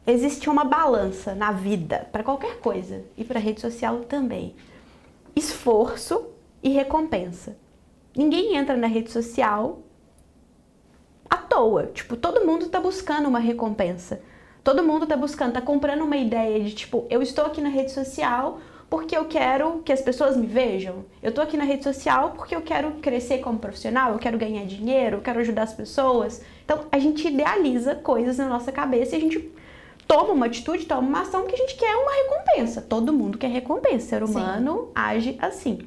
existe 0.07 0.49
uma 0.49 0.65
balança 0.65 1.35
na 1.35 1.53
vida 1.53 2.09
para 2.11 2.25
qualquer 2.25 2.59
coisa 2.61 3.05
e 3.17 3.25
para 3.25 3.39
rede 3.39 3.61
social 3.61 4.01
também 4.01 4.55
esforço 5.35 6.29
e 6.63 6.71
recompensa. 6.71 7.57
Ninguém 8.17 8.57
entra 8.57 8.77
na 8.77 8.87
rede 8.87 9.11
social 9.11 9.83
à 11.29 11.37
toa. 11.37 11.87
Tipo, 11.87 12.17
todo 12.17 12.45
mundo 12.45 12.67
está 12.67 12.81
buscando 12.81 13.29
uma 13.29 13.39
recompensa. 13.39 14.21
Todo 14.65 14.83
mundo 14.83 15.05
está 15.05 15.17
buscando, 15.17 15.49
está 15.49 15.61
comprando 15.61 16.03
uma 16.03 16.17
ideia 16.17 16.63
de 16.63 16.75
tipo, 16.75 17.07
eu 17.09 17.23
estou 17.23 17.45
aqui 17.47 17.61
na 17.61 17.69
rede 17.69 17.91
social 17.91 18.59
porque 18.91 19.17
eu 19.17 19.27
quero 19.27 19.83
que 19.85 19.93
as 19.93 20.01
pessoas 20.01 20.37
me 20.37 20.47
vejam. 20.47 21.05
Eu 21.23 21.29
estou 21.29 21.45
aqui 21.45 21.57
na 21.57 21.65
rede 21.65 21.85
social 21.85 22.33
porque 22.33 22.55
eu 22.55 22.63
quero 22.63 22.93
crescer 23.03 23.39
como 23.39 23.59
profissional, 23.59 24.13
eu 24.13 24.19
quero 24.19 24.39
ganhar 24.39 24.65
dinheiro, 24.65 25.19
eu 25.19 25.21
quero 25.21 25.41
ajudar 25.41 25.63
as 25.63 25.75
pessoas. 25.75 26.43
Então, 26.65 26.87
a 26.91 26.99
gente 26.99 27.29
idealiza 27.29 27.95
coisas 27.95 28.39
na 28.39 28.49
nossa 28.49 28.73
cabeça 28.73 29.15
e 29.15 29.19
a 29.19 29.21
gente 29.21 29.53
toma 30.09 30.33
uma 30.33 30.47
atitude, 30.47 30.87
toma 30.87 31.07
uma 31.07 31.21
ação 31.21 31.47
que 31.47 31.55
a 31.55 31.59
gente 31.59 31.77
quer 31.77 31.95
uma 31.95 32.13
recompensa. 32.13 32.81
Todo 32.81 33.13
mundo 33.13 33.37
quer 33.37 33.51
recompensa. 33.51 34.07
O 34.07 34.09
ser 34.09 34.23
humano 34.23 34.87
Sim. 34.87 34.93
age 34.95 35.39
assim. 35.39 35.79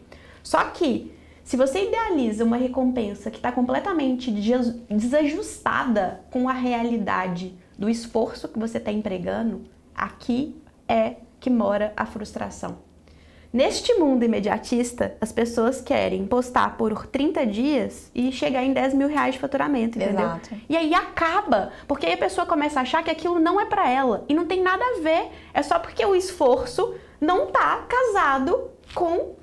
Só 0.44 0.64
que, 0.66 1.12
se 1.44 1.58
você 1.58 1.88
idealiza 1.88 2.46
uma 2.46 2.56
recompensa 2.56 3.32
que 3.32 3.38
está 3.38 3.52
completamente 3.52 4.32
desajustada 4.90 6.22
com 6.32 6.48
a 6.48 6.54
realidade 6.54 7.58
do 7.78 7.90
esforço 7.90 8.48
que 8.48 8.60
você 8.60 8.78
está 8.78 8.92
empregando, 8.92 9.64
aqui 9.96 10.56
é 10.88 11.16
que 11.40 11.50
mora 11.50 11.92
a 11.98 12.06
frustração. 12.06 12.91
Neste 13.54 13.94
mundo 13.96 14.24
imediatista, 14.24 15.18
as 15.20 15.34
pessoas 15.34 15.82
querem 15.82 16.26
postar 16.26 16.78
por 16.78 17.06
30 17.08 17.46
dias 17.46 18.10
e 18.16 18.32
chegar 18.32 18.64
em 18.64 18.72
10 18.72 18.94
mil 18.94 19.10
reais 19.10 19.34
de 19.34 19.42
faturamento, 19.42 19.98
entendeu? 19.98 20.26
Exato. 20.26 20.50
E 20.70 20.78
aí 20.78 20.94
acaba, 20.94 21.74
porque 21.86 22.06
aí 22.06 22.14
a 22.14 22.18
pessoa 22.18 22.48
começa 22.48 22.80
a 22.80 22.84
achar 22.84 23.04
que 23.04 23.12
aquilo 23.12 23.40
não 23.40 23.60
é 23.60 23.66
para 23.66 23.90
ela 23.90 24.24
e 24.30 24.34
não 24.34 24.46
tem 24.46 24.62
nada 24.62 24.82
a 24.84 25.02
ver. 25.02 25.32
É 25.54 25.62
só 25.62 25.80
porque 25.80 26.06
o 26.06 26.16
esforço 26.16 26.96
não 27.20 27.48
tá 27.48 27.86
casado 27.90 28.70
com 28.96 29.36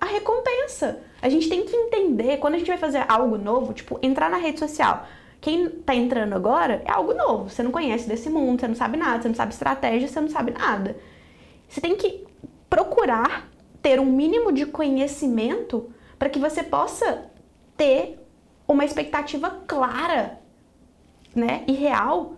a 0.00 0.06
recompensa. 0.06 1.00
A 1.20 1.28
gente 1.28 1.46
tem 1.46 1.66
que 1.66 1.76
entender, 1.76 2.38
quando 2.38 2.54
a 2.54 2.58
gente 2.58 2.68
vai 2.68 2.78
fazer 2.78 3.04
algo 3.06 3.36
novo, 3.36 3.74
tipo, 3.74 3.98
entrar 4.02 4.30
na 4.30 4.38
rede 4.38 4.58
social. 4.58 5.06
Quem 5.38 5.68
tá 5.68 5.94
entrando 5.94 6.34
agora 6.34 6.82
é 6.86 6.90
algo 6.90 7.12
novo. 7.12 7.50
Você 7.50 7.62
não 7.62 7.70
conhece 7.70 8.08
desse 8.08 8.30
mundo, 8.30 8.60
você 8.60 8.68
não 8.68 8.74
sabe 8.74 8.96
nada, 8.96 9.20
você 9.20 9.28
não 9.28 9.34
sabe 9.34 9.52
estratégia, 9.52 10.08
você 10.08 10.18
não 10.18 10.30
sabe 10.30 10.52
nada. 10.52 10.96
Você 11.68 11.82
tem 11.82 11.94
que 11.94 12.24
procurar 12.74 13.48
ter 13.80 14.00
um 14.00 14.06
mínimo 14.06 14.50
de 14.50 14.66
conhecimento 14.66 15.90
para 16.18 16.28
que 16.28 16.40
você 16.40 16.60
possa 16.60 17.26
ter 17.76 18.18
uma 18.66 18.84
expectativa 18.84 19.48
clara, 19.64 20.40
né, 21.32 21.62
e 21.68 21.72
real 21.72 22.34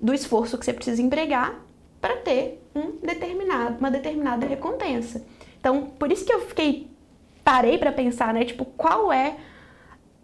do 0.00 0.12
esforço 0.12 0.58
que 0.58 0.64
você 0.64 0.72
precisa 0.72 1.00
empregar 1.00 1.54
para 2.00 2.16
ter 2.16 2.60
um 2.74 2.96
determinado, 3.00 3.78
uma 3.78 3.90
determinada 3.90 4.44
recompensa. 4.44 5.24
Então, 5.60 5.84
por 5.98 6.10
isso 6.10 6.24
que 6.24 6.32
eu 6.32 6.40
fiquei 6.40 6.90
parei 7.44 7.78
para 7.78 7.92
pensar, 7.92 8.34
né, 8.34 8.44
tipo, 8.44 8.64
qual 8.64 9.12
é 9.12 9.36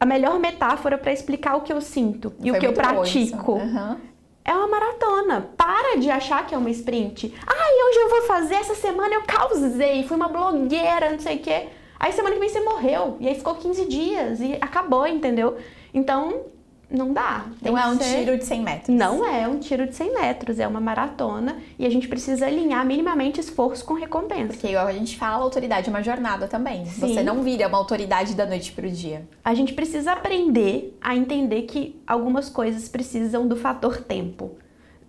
a 0.01 0.05
melhor 0.05 0.41
metáfora 0.41 0.99
para 0.99 1.13
explicar 1.13 1.55
o 1.55 1.61
que 1.61 1.73
eu 1.73 1.81
sinto 1.81 2.33
e 2.41 2.49
Foi 2.51 2.59
o 2.59 2.61
que 2.61 2.67
eu 2.67 2.73
pratico. 2.73 3.53
Uhum 3.53 4.12
é 4.45 4.53
uma 4.53 4.67
maratona. 4.67 5.49
Para 5.57 5.97
de 5.99 6.11
achar 6.11 6.47
que 6.47 6.55
é 6.55 6.59
uma 6.59 6.71
sprint. 6.71 7.35
Ai, 7.47 7.73
hoje 7.89 7.99
eu 8.01 8.09
vou 8.09 8.23
fazer, 8.23 8.55
essa 8.55 8.75
semana 8.75 9.15
eu 9.15 9.23
causei, 9.23 10.05
fui 10.05 10.17
uma 10.17 10.29
blogueira, 10.29 11.11
não 11.11 11.21
sei 11.21 11.37
o 11.37 11.41
quê. 11.41 11.69
Aí 11.99 12.13
semana 12.13 12.35
que 12.35 12.41
vem 12.41 12.49
você 12.49 12.61
morreu. 12.61 13.17
E 13.21 13.29
aí 13.29 13.35
ficou 13.35 13.55
15 13.55 13.87
dias 13.87 14.41
e 14.41 14.59
acabou, 14.61 15.07
entendeu? 15.07 15.57
Então, 15.95 16.47
não 16.93 17.13
dá. 17.13 17.47
Não 17.61 17.77
é 17.77 17.87
um 17.87 17.99
ser... 17.99 18.19
tiro 18.19 18.39
de 18.39 18.45
100 18.45 18.63
metros. 18.63 18.97
Não 18.97 19.27
é 19.27 19.49
um 19.49 19.59
tiro 19.59 19.87
de 19.87 19.95
100 19.95 20.15
metros, 20.15 20.59
é 20.59 20.67
uma 20.67 20.81
maratona 20.81 21.57
e 21.79 21.87
a 21.87 21.91
gente 21.91 22.07
precisa 22.07 22.47
alinhar 22.47 22.85
minimamente 22.85 23.41
esforço 23.41 23.85
com 23.85 23.95
recompensa. 23.95 24.53
Porque 24.53 24.69
igual 24.69 24.87
a 24.87 24.93
gente 24.93 25.17
fala, 25.17 25.37
a 25.37 25.39
autoridade 25.39 25.89
é 25.89 25.91
uma 25.91 26.03
jornada 26.03 26.47
também. 26.47 26.85
Sim. 26.87 27.01
Você 27.01 27.23
não 27.23 27.43
vira 27.43 27.67
uma 27.69 27.79
autoridade 27.79 28.35
da 28.35 28.47
noite 28.47 28.73
para 28.73 28.87
o 28.87 28.91
dia. 28.91 29.27
A 29.45 29.55
gente 29.55 29.73
precisa 29.73 30.13
aprender 30.13 30.97
a 31.01 31.17
entender 31.17 31.63
que 31.63 32.01
algumas 32.07 32.49
coisas 32.49 32.89
precisam 32.89 33.49
do 33.49 33.57
fator 33.57 34.03
tempo. 34.03 34.53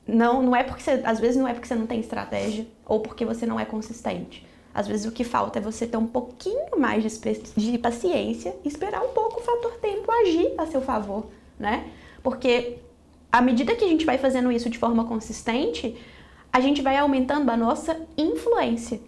Não, 0.07 0.41
não 0.41 0.55
é 0.55 0.63
porque 0.63 0.81
você, 0.83 1.01
às 1.03 1.19
vezes 1.19 1.37
não 1.37 1.47
é 1.47 1.53
porque 1.53 1.67
você 1.67 1.75
não 1.75 1.87
tem 1.87 1.99
estratégia 1.99 2.65
ou 2.85 2.99
porque 2.99 3.25
você 3.25 3.45
não 3.45 3.59
é 3.59 3.65
consistente. 3.65 4.45
Às 4.73 4.87
vezes 4.87 5.05
o 5.05 5.11
que 5.11 5.23
falta 5.23 5.59
é 5.59 5.61
você 5.61 5.85
ter 5.85 5.97
um 5.97 6.07
pouquinho 6.07 6.77
mais 6.77 7.03
de, 7.03 7.39
de 7.55 7.77
paciência 7.77 8.55
e 8.63 8.67
esperar 8.67 9.03
um 9.03 9.09
pouco 9.09 9.39
o 9.39 9.43
fator 9.43 9.73
tempo 9.73 10.11
agir 10.11 10.53
a 10.57 10.65
seu 10.65 10.81
favor 10.81 11.27
né? 11.63 11.85
Porque 12.21 12.77
à 13.31 13.41
medida 13.41 13.75
que 13.75 13.83
a 13.83 13.87
gente 13.87 14.05
vai 14.05 14.19
fazendo 14.19 14.51
isso 14.51 14.69
de 14.69 14.77
forma 14.77 15.05
consistente, 15.05 15.97
a 16.51 16.59
gente 16.59 16.83
vai 16.83 16.95
aumentando 16.97 17.49
a 17.49 17.57
nossa 17.57 17.99
influência. 18.15 19.01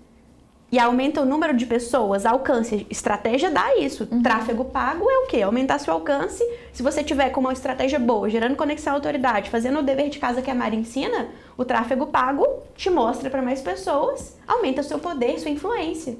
E 0.71 0.79
aumenta 0.79 1.21
o 1.21 1.25
número 1.25 1.55
de 1.55 1.65
pessoas, 1.67 2.25
alcance. 2.25 2.87
Estratégia 2.89 3.51
dá 3.51 3.77
isso. 3.77 4.07
Uhum. 4.11 4.23
Tráfego 4.23 4.65
pago 4.65 5.09
é 5.09 5.19
o 5.19 5.27
quê? 5.27 5.43
Aumentar 5.43 5.79
seu 5.79 5.93
alcance. 5.93 6.43
Se 6.73 6.81
você 6.81 7.03
tiver 7.03 7.29
com 7.29 7.39
uma 7.39 7.53
estratégia 7.53 7.99
boa, 7.99 8.27
gerando 8.29 8.55
conexão 8.55 8.93
à 8.93 8.95
autoridade, 8.95 9.51
fazendo 9.51 9.79
o 9.79 9.83
dever 9.83 10.09
de 10.09 10.17
casa 10.17 10.41
que 10.41 10.49
a 10.49 10.55
Mari 10.55 10.75
ensina, 10.75 11.29
o 11.55 11.63
tráfego 11.63 12.07
pago 12.07 12.45
te 12.75 12.89
mostra 12.89 13.29
para 13.29 13.43
mais 13.43 13.61
pessoas, 13.61 14.37
aumenta 14.47 14.81
seu 14.81 14.97
poder, 14.97 15.39
sua 15.39 15.51
influência. 15.51 16.17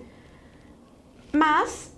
Mas, 1.34 1.92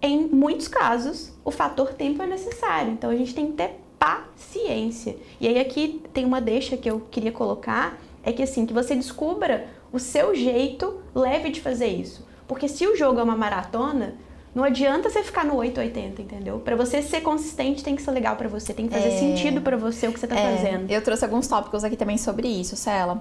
em 0.00 0.26
muitos 0.26 0.68
casos, 0.68 1.32
o 1.42 1.50
fator 1.50 1.94
tempo 1.94 2.22
é 2.22 2.26
necessário. 2.26 2.92
Então 2.92 3.08
a 3.08 3.16
gente 3.16 3.34
tem 3.34 3.46
que 3.46 3.54
ter 3.54 3.80
paciência. 3.98 5.16
E 5.40 5.48
aí 5.48 5.58
aqui 5.58 6.02
tem 6.12 6.24
uma 6.24 6.40
deixa 6.40 6.76
que 6.76 6.88
eu 6.88 7.00
queria 7.10 7.32
colocar, 7.32 7.98
é 8.22 8.32
que 8.32 8.42
assim, 8.42 8.66
que 8.66 8.72
você 8.72 8.94
descubra 8.94 9.66
o 9.92 9.98
seu 9.98 10.34
jeito 10.34 11.00
leve 11.14 11.50
de 11.50 11.60
fazer 11.60 11.86
isso. 11.86 12.26
Porque 12.46 12.68
se 12.68 12.86
o 12.86 12.96
jogo 12.96 13.20
é 13.20 13.22
uma 13.22 13.36
maratona, 13.36 14.14
não 14.54 14.62
adianta 14.62 15.10
você 15.10 15.22
ficar 15.22 15.44
no 15.44 15.56
880, 15.56 16.22
entendeu? 16.22 16.58
Para 16.60 16.76
você 16.76 17.02
ser 17.02 17.20
consistente 17.22 17.82
tem 17.82 17.96
que 17.96 18.02
ser 18.02 18.10
legal 18.10 18.36
para 18.36 18.48
você, 18.48 18.72
tem 18.72 18.86
que 18.86 18.94
fazer 18.94 19.08
é... 19.08 19.18
sentido 19.18 19.60
para 19.60 19.76
você 19.76 20.06
o 20.06 20.12
que 20.12 20.20
você 20.20 20.26
tá 20.26 20.36
é... 20.38 20.56
fazendo. 20.56 20.90
Eu 20.90 21.02
trouxe 21.02 21.24
alguns 21.24 21.48
tópicos 21.48 21.82
aqui 21.84 21.96
também 21.96 22.18
sobre 22.18 22.48
isso, 22.48 22.76
Cela. 22.76 23.20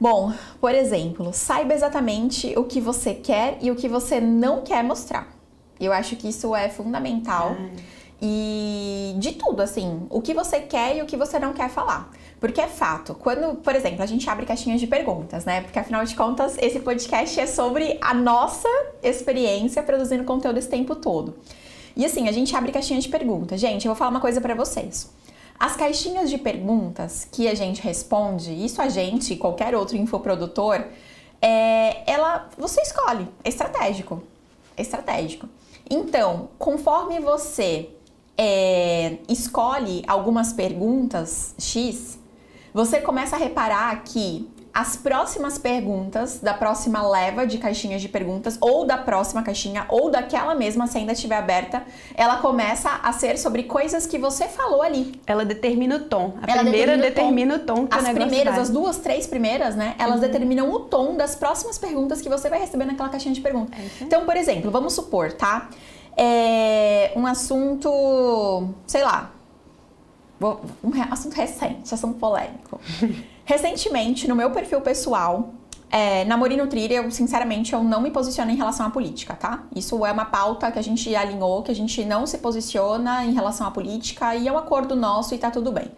Bom, 0.00 0.32
por 0.60 0.74
exemplo, 0.74 1.32
saiba 1.32 1.74
exatamente 1.74 2.56
o 2.56 2.64
que 2.64 2.80
você 2.80 3.14
quer 3.14 3.58
e 3.60 3.70
o 3.70 3.76
que 3.76 3.88
você 3.88 4.20
não 4.20 4.62
quer 4.62 4.82
mostrar. 4.82 5.28
Eu 5.80 5.92
acho 5.92 6.16
que 6.16 6.28
isso 6.28 6.54
é 6.54 6.68
fundamental. 6.68 7.56
É 7.84 7.97
e 8.20 9.14
de 9.18 9.32
tudo, 9.32 9.62
assim, 9.62 10.06
o 10.10 10.20
que 10.20 10.34
você 10.34 10.60
quer 10.60 10.96
e 10.96 11.02
o 11.02 11.06
que 11.06 11.16
você 11.16 11.38
não 11.38 11.52
quer 11.52 11.68
falar. 11.68 12.10
Porque 12.40 12.60
é 12.60 12.66
fato, 12.66 13.14
quando, 13.14 13.56
por 13.56 13.74
exemplo, 13.74 14.02
a 14.02 14.06
gente 14.06 14.28
abre 14.28 14.46
caixinhas 14.46 14.80
de 14.80 14.86
perguntas, 14.86 15.44
né? 15.44 15.60
Porque 15.60 15.78
afinal 15.78 16.04
de 16.04 16.14
contas, 16.14 16.56
esse 16.60 16.80
podcast 16.80 17.38
é 17.38 17.46
sobre 17.46 17.98
a 18.00 18.14
nossa 18.14 18.68
experiência 19.02 19.82
produzindo 19.82 20.24
conteúdo 20.24 20.58
esse 20.58 20.68
tempo 20.68 20.94
todo. 20.94 21.36
E 21.96 22.04
assim, 22.04 22.28
a 22.28 22.32
gente 22.32 22.54
abre 22.54 22.70
caixinhas 22.70 23.04
de 23.04 23.10
perguntas. 23.10 23.60
Gente, 23.60 23.86
eu 23.86 23.90
vou 23.90 23.96
falar 23.96 24.10
uma 24.10 24.20
coisa 24.20 24.40
para 24.40 24.54
vocês. 24.54 25.10
As 25.58 25.76
caixinhas 25.76 26.30
de 26.30 26.38
perguntas 26.38 27.26
que 27.30 27.48
a 27.48 27.54
gente 27.54 27.82
responde, 27.82 28.52
isso 28.52 28.80
a 28.80 28.88
gente, 28.88 29.34
qualquer 29.34 29.74
outro 29.74 29.96
infoprodutor, 29.96 30.84
é, 31.42 32.08
ela, 32.08 32.48
você 32.56 32.80
escolhe, 32.80 33.26
estratégico. 33.44 34.22
Estratégico. 34.76 35.48
Então, 35.90 36.50
conforme 36.56 37.18
você 37.18 37.90
é, 38.38 39.18
escolhe 39.28 40.04
algumas 40.06 40.52
perguntas 40.52 41.54
X, 41.58 42.18
você 42.72 43.00
começa 43.00 43.34
a 43.34 43.38
reparar 43.38 44.04
que 44.04 44.48
as 44.72 44.94
próximas 44.94 45.58
perguntas 45.58 46.38
da 46.38 46.54
próxima 46.54 47.02
leva 47.02 47.44
de 47.44 47.58
caixinhas 47.58 48.00
de 48.00 48.08
perguntas, 48.08 48.56
ou 48.60 48.86
da 48.86 48.96
próxima 48.96 49.42
caixinha, 49.42 49.84
ou 49.88 50.08
daquela 50.08 50.54
mesma, 50.54 50.86
se 50.86 50.98
ainda 50.98 51.14
estiver 51.14 51.36
aberta, 51.36 51.82
ela 52.14 52.36
começa 52.36 52.88
a 53.02 53.12
ser 53.12 53.38
sobre 53.38 53.64
coisas 53.64 54.06
que 54.06 54.18
você 54.18 54.44
falou 54.46 54.80
ali. 54.80 55.20
Ela 55.26 55.44
determina 55.44 55.96
o 55.96 56.00
tom. 56.00 56.34
A 56.40 56.52
ela 56.52 56.62
primeira 56.62 56.96
determina, 56.96 57.56
o 57.56 57.58
tom. 57.58 57.88
que 57.88 57.98
as 57.98 58.08
primeiras, 58.10 58.54
vai. 58.54 58.62
as 58.62 58.70
duas, 58.70 58.98
três 58.98 59.26
primeiras, 59.26 59.74
né? 59.74 59.96
Elas 59.98 60.16
uhum. 60.16 60.20
determinam 60.20 60.70
o 60.70 60.80
tom 60.80 61.16
das 61.16 61.34
próximas 61.34 61.76
perguntas 61.76 62.20
que 62.20 62.28
você 62.28 62.48
vai 62.48 62.60
receber 62.60 62.84
naquela 62.84 63.08
caixinha 63.08 63.34
de 63.34 63.40
perguntas. 63.40 63.76
É 63.76 64.04
então, 64.04 64.24
por 64.24 64.36
exemplo, 64.36 64.70
vamos 64.70 64.92
supor, 64.92 65.32
tá? 65.32 65.70
É 66.18 67.12
um 67.14 67.24
assunto, 67.26 68.68
sei 68.86 69.04
lá, 69.04 69.30
um 70.40 70.90
assunto 71.10 71.34
recente, 71.34 71.94
assunto 71.94 72.18
polêmico. 72.18 72.80
Recentemente, 73.44 74.28
no 74.28 74.34
meu 74.34 74.50
perfil 74.50 74.80
pessoal, 74.80 75.54
é, 75.90 76.24
na 76.26 76.36
Mori 76.36 76.56
Nutrir, 76.56 76.92
eu, 76.92 77.10
sinceramente, 77.10 77.72
eu 77.72 77.82
não 77.82 78.00
me 78.00 78.10
posiciono 78.10 78.50
em 78.50 78.56
relação 78.56 78.86
à 78.86 78.90
política, 78.90 79.34
tá? 79.34 79.62
Isso 79.74 80.04
é 80.04 80.12
uma 80.12 80.26
pauta 80.26 80.70
que 80.70 80.78
a 80.78 80.82
gente 80.82 81.14
alinhou, 81.14 81.62
que 81.62 81.70
a 81.70 81.74
gente 81.74 82.04
não 82.04 82.26
se 82.26 82.38
posiciona 82.38 83.24
em 83.24 83.32
relação 83.32 83.66
à 83.66 83.70
política 83.70 84.34
e 84.34 84.46
é 84.46 84.52
um 84.52 84.58
acordo 84.58 84.94
nosso 84.94 85.34
e 85.34 85.38
tá 85.38 85.50
tudo 85.50 85.72
bem. 85.72 85.90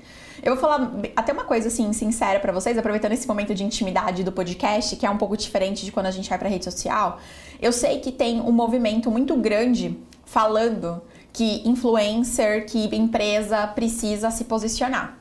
Eu 0.42 0.54
vou 0.54 0.60
falar 0.60 0.92
até 1.16 1.32
uma 1.32 1.44
coisa 1.44 1.68
assim, 1.68 1.92
sincera 1.92 2.38
para 2.40 2.52
vocês, 2.52 2.78
aproveitando 2.78 3.12
esse 3.12 3.26
momento 3.26 3.54
de 3.54 3.64
intimidade 3.64 4.22
do 4.22 4.32
podcast, 4.32 4.96
que 4.96 5.04
é 5.04 5.10
um 5.10 5.18
pouco 5.18 5.36
diferente 5.36 5.84
de 5.84 5.90
quando 5.90 6.06
a 6.06 6.10
gente 6.10 6.28
vai 6.28 6.38
pra 6.38 6.48
rede 6.48 6.64
social. 6.64 7.18
Eu 7.60 7.72
sei 7.72 7.98
que 7.98 8.12
tem 8.12 8.40
um 8.40 8.52
movimento 8.52 9.10
muito 9.10 9.36
grande 9.36 9.98
falando 10.30 11.02
que 11.32 11.68
influencer, 11.68 12.64
que 12.66 12.94
empresa 12.94 13.66
precisa 13.66 14.30
se 14.30 14.44
posicionar. 14.44 15.18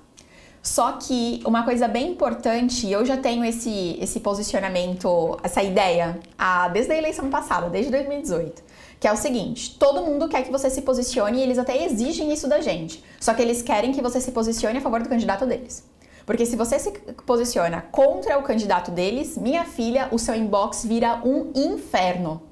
Só 0.62 0.94
que 0.94 1.42
uma 1.46 1.64
coisa 1.64 1.88
bem 1.88 2.12
importante, 2.12 2.88
eu 2.92 3.04
já 3.04 3.18
tenho 3.18 3.44
esse, 3.44 3.98
esse 4.00 4.20
posicionamento, 4.20 5.40
essa 5.42 5.64
ideia, 5.64 6.20
a, 6.38 6.68
desde 6.68 6.92
a 6.92 6.98
eleição 6.98 7.30
passada, 7.30 7.70
desde 7.70 7.92
2018, 7.92 8.62
que 9.00 9.08
é 9.08 9.12
o 9.12 9.16
seguinte: 9.16 9.78
todo 9.80 10.04
mundo 10.04 10.28
quer 10.28 10.44
que 10.44 10.52
você 10.52 10.70
se 10.70 10.84
posicione 10.84 11.40
e 11.40 11.42
eles 11.42 11.58
até 11.58 11.84
exigem 11.84 12.32
isso 12.32 12.48
da 12.48 12.62
gente. 12.62 13.04
Só 13.20 13.34
que 13.34 13.42
eles 13.42 13.64
querem 13.64 13.92
que 13.92 14.02
você 14.02 14.22
se 14.22 14.32
posicione 14.32 14.78
a 14.78 14.82
favor 14.82 15.02
do 15.02 15.10
candidato 15.10 15.46
deles. 15.46 15.84
Porque 16.26 16.46
se 16.46 16.56
você 16.56 16.78
se 16.78 16.92
posiciona 17.26 17.82
contra 17.92 18.38
o 18.38 18.44
candidato 18.44 18.92
deles, 18.92 19.36
minha 19.38 19.66
filha, 19.66 20.10
o 20.12 20.20
seu 20.20 20.36
inbox 20.36 20.86
vira 20.86 21.20
um 21.26 21.52
inferno. 21.56 22.49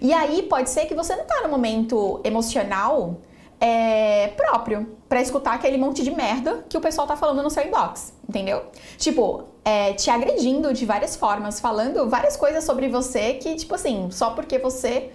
E 0.00 0.12
aí 0.12 0.42
pode 0.42 0.70
ser 0.70 0.86
que 0.86 0.94
você 0.94 1.14
não 1.16 1.24
tá 1.24 1.42
no 1.42 1.48
momento 1.48 2.20
emocional 2.24 3.16
é, 3.60 4.28
próprio 4.28 4.96
para 5.08 5.20
escutar 5.20 5.54
aquele 5.54 5.78
monte 5.78 6.02
de 6.02 6.10
merda 6.10 6.64
que 6.68 6.76
o 6.76 6.80
pessoal 6.80 7.06
tá 7.06 7.16
falando 7.16 7.42
no 7.42 7.50
seu 7.50 7.64
inbox, 7.64 8.12
entendeu? 8.28 8.64
Tipo, 8.98 9.44
é, 9.64 9.92
te 9.94 10.10
agredindo 10.10 10.72
de 10.72 10.84
várias 10.84 11.16
formas, 11.16 11.60
falando 11.60 12.08
várias 12.08 12.36
coisas 12.36 12.64
sobre 12.64 12.88
você 12.88 13.34
que, 13.34 13.54
tipo 13.54 13.74
assim, 13.74 14.10
só 14.10 14.30
porque 14.30 14.58
você 14.58 15.10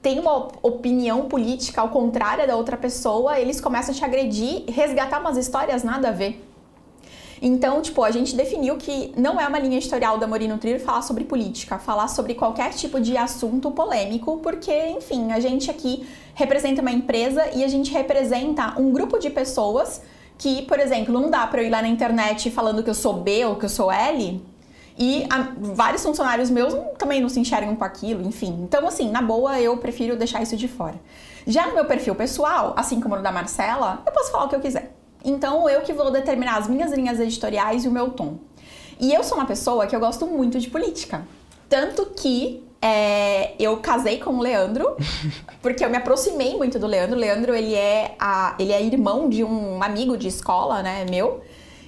tem 0.00 0.18
uma 0.18 0.48
opinião 0.62 1.28
política 1.28 1.80
ao 1.80 1.88
contrário 1.88 2.46
da 2.46 2.56
outra 2.56 2.76
pessoa, 2.76 3.38
eles 3.40 3.60
começam 3.60 3.92
a 3.92 3.98
te 3.98 4.04
agredir, 4.04 4.64
resgatar 4.68 5.20
umas 5.20 5.36
histórias 5.36 5.82
nada 5.82 6.08
a 6.08 6.12
ver. 6.12 6.47
Então, 7.40 7.80
tipo, 7.80 8.02
a 8.02 8.10
gente 8.10 8.34
definiu 8.34 8.76
que 8.76 9.12
não 9.16 9.40
é 9.40 9.46
uma 9.46 9.58
linha 9.58 9.76
editorial 9.76 10.18
da 10.18 10.26
Morino 10.26 10.58
Trir 10.58 10.80
falar 10.80 11.02
sobre 11.02 11.24
política, 11.24 11.78
falar 11.78 12.08
sobre 12.08 12.34
qualquer 12.34 12.70
tipo 12.70 13.00
de 13.00 13.16
assunto 13.16 13.70
polêmico, 13.70 14.38
porque, 14.38 14.88
enfim, 14.88 15.32
a 15.32 15.40
gente 15.40 15.70
aqui 15.70 16.06
representa 16.34 16.80
uma 16.82 16.90
empresa 16.90 17.48
e 17.54 17.64
a 17.64 17.68
gente 17.68 17.92
representa 17.92 18.74
um 18.78 18.92
grupo 18.92 19.18
de 19.18 19.30
pessoas 19.30 20.02
que, 20.36 20.62
por 20.62 20.78
exemplo, 20.78 21.12
não 21.12 21.30
dá 21.30 21.46
para 21.46 21.62
eu 21.62 21.66
ir 21.66 21.70
lá 21.70 21.82
na 21.82 21.88
internet 21.88 22.50
falando 22.50 22.82
que 22.82 22.90
eu 22.90 22.94
sou 22.94 23.14
B 23.14 23.44
ou 23.44 23.56
que 23.56 23.64
eu 23.64 23.68
sou 23.68 23.90
L 23.90 24.40
e 24.98 25.24
a, 25.30 25.48
vários 25.56 26.02
funcionários 26.02 26.50
meus 26.50 26.74
também 26.98 27.20
não 27.20 27.28
se 27.28 27.38
enxergam 27.38 27.76
com 27.76 27.84
aquilo, 27.84 28.20
enfim. 28.26 28.58
Então, 28.62 28.86
assim, 28.86 29.10
na 29.10 29.22
boa, 29.22 29.60
eu 29.60 29.76
prefiro 29.76 30.16
deixar 30.16 30.42
isso 30.42 30.56
de 30.56 30.66
fora. 30.66 31.00
Já 31.46 31.68
no 31.68 31.74
meu 31.74 31.84
perfil 31.84 32.14
pessoal, 32.16 32.74
assim 32.76 33.00
como 33.00 33.16
no 33.16 33.22
da 33.22 33.30
Marcela, 33.30 34.02
eu 34.04 34.12
posso 34.12 34.32
falar 34.32 34.44
o 34.44 34.48
que 34.48 34.56
eu 34.56 34.60
quiser. 34.60 34.97
Então 35.24 35.68
eu 35.68 35.82
que 35.82 35.92
vou 35.92 36.10
determinar 36.10 36.56
as 36.56 36.68
minhas 36.68 36.92
linhas 36.92 37.18
editoriais 37.20 37.84
e 37.84 37.88
o 37.88 37.90
meu 37.90 38.10
tom. 38.10 38.38
E 39.00 39.12
eu 39.12 39.22
sou 39.22 39.38
uma 39.38 39.46
pessoa 39.46 39.86
que 39.86 39.94
eu 39.94 40.00
gosto 40.00 40.26
muito 40.26 40.58
de 40.58 40.68
política. 40.68 41.26
Tanto 41.68 42.06
que 42.06 42.64
é, 42.80 43.52
eu 43.58 43.76
casei 43.78 44.18
com 44.18 44.30
o 44.36 44.40
Leandro, 44.40 44.96
porque 45.60 45.84
eu 45.84 45.90
me 45.90 45.96
aproximei 45.96 46.56
muito 46.56 46.78
do 46.78 46.86
Leandro. 46.86 47.16
O 47.16 47.20
Leandro, 47.20 47.54
ele 47.54 47.74
é, 47.74 48.14
a, 48.18 48.54
ele 48.58 48.72
é 48.72 48.82
irmão 48.82 49.28
de 49.28 49.44
um 49.44 49.82
amigo 49.82 50.16
de 50.16 50.28
escola, 50.28 50.82
né, 50.82 51.04
meu. 51.08 51.42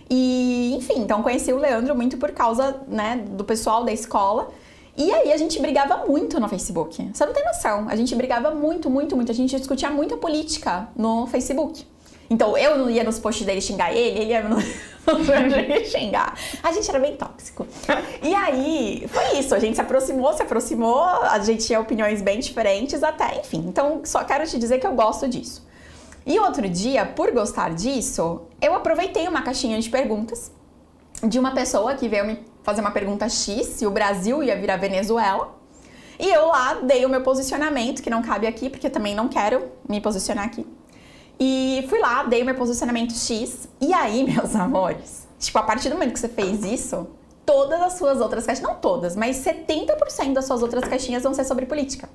E, 0.08 0.74
enfim, 0.76 1.00
então 1.00 1.22
conheci 1.22 1.52
o 1.52 1.56
Leandro 1.56 1.94
muito 1.94 2.16
por 2.16 2.32
causa, 2.32 2.80
né, 2.88 3.24
do 3.30 3.44
pessoal 3.44 3.84
da 3.84 3.92
escola. 3.92 4.50
E 4.96 5.10
aí 5.12 5.32
a 5.32 5.36
gente 5.36 5.60
brigava 5.60 6.04
muito 6.06 6.38
no 6.40 6.48
Facebook. 6.48 7.10
Você 7.12 7.24
não 7.24 7.32
tem 7.32 7.44
noção. 7.44 7.88
A 7.88 7.94
gente 7.94 8.14
brigava 8.14 8.50
muito, 8.50 8.90
muito, 8.90 9.14
muito. 9.16 9.30
A 9.30 9.34
gente 9.34 9.56
discutia 9.56 9.88
muita 9.88 10.16
política 10.16 10.88
no 10.96 11.26
Facebook. 11.28 11.86
Então 12.30 12.56
eu 12.56 12.78
não 12.78 12.88
ia 12.88 13.02
nos 13.02 13.18
posts 13.18 13.44
dele 13.44 13.60
xingar 13.60 13.92
ele, 13.92 14.20
ele 14.20 14.30
ia 14.30 14.42
nos 14.42 14.64
xingar. 15.90 16.38
A 16.62 16.70
gente 16.70 16.88
era 16.88 17.00
bem 17.00 17.16
tóxico. 17.16 17.66
E 18.22 18.32
aí 18.32 19.04
foi 19.08 19.38
isso, 19.38 19.52
a 19.54 19.58
gente 19.58 19.74
se 19.74 19.80
aproximou, 19.80 20.32
se 20.32 20.42
aproximou, 20.42 21.02
a 21.02 21.38
gente 21.40 21.66
tinha 21.66 21.80
opiniões 21.80 22.22
bem 22.22 22.38
diferentes 22.38 23.02
até, 23.02 23.40
enfim. 23.40 23.64
Então 23.66 24.02
só 24.04 24.22
quero 24.22 24.46
te 24.46 24.58
dizer 24.58 24.78
que 24.78 24.86
eu 24.86 24.94
gosto 24.94 25.28
disso. 25.28 25.68
E 26.24 26.38
outro 26.38 26.68
dia, 26.68 27.04
por 27.04 27.32
gostar 27.32 27.74
disso, 27.74 28.42
eu 28.60 28.74
aproveitei 28.74 29.26
uma 29.26 29.42
caixinha 29.42 29.80
de 29.80 29.90
perguntas 29.90 30.52
de 31.22 31.38
uma 31.38 31.52
pessoa 31.52 31.94
que 31.94 32.08
veio 32.08 32.26
me 32.26 32.38
fazer 32.62 32.80
uma 32.80 32.90
pergunta 32.90 33.28
X 33.28 33.66
se 33.66 33.86
o 33.86 33.90
Brasil 33.90 34.42
ia 34.42 34.56
virar 34.56 34.76
Venezuela. 34.76 35.58
E 36.18 36.28
eu 36.28 36.48
lá 36.48 36.74
dei 36.74 37.04
o 37.04 37.08
meu 37.08 37.22
posicionamento, 37.22 38.02
que 38.02 38.10
não 38.10 38.22
cabe 38.22 38.46
aqui, 38.46 38.68
porque 38.68 38.90
também 38.90 39.14
não 39.14 39.28
quero 39.28 39.72
me 39.88 40.00
posicionar 40.00 40.44
aqui. 40.44 40.66
E 41.40 41.86
fui 41.88 41.98
lá, 41.98 42.22
dei 42.24 42.42
o 42.42 42.44
meu 42.44 42.54
posicionamento 42.54 43.14
X. 43.14 43.66
E 43.80 43.94
aí, 43.94 44.24
meus 44.30 44.54
amores, 44.54 45.26
tipo, 45.38 45.58
a 45.58 45.62
partir 45.62 45.88
do 45.88 45.94
momento 45.94 46.12
que 46.12 46.20
você 46.20 46.28
fez 46.28 46.62
isso, 46.62 47.08
todas 47.46 47.80
as 47.80 47.94
suas 47.94 48.20
outras 48.20 48.44
caixinhas, 48.44 48.68
não 48.68 48.78
todas, 48.78 49.16
mas 49.16 49.38
70% 49.38 50.34
das 50.34 50.44
suas 50.44 50.62
outras 50.62 50.84
caixinhas 50.84 51.22
vão 51.22 51.32
ser 51.32 51.44
sobre 51.44 51.64
política, 51.64 52.08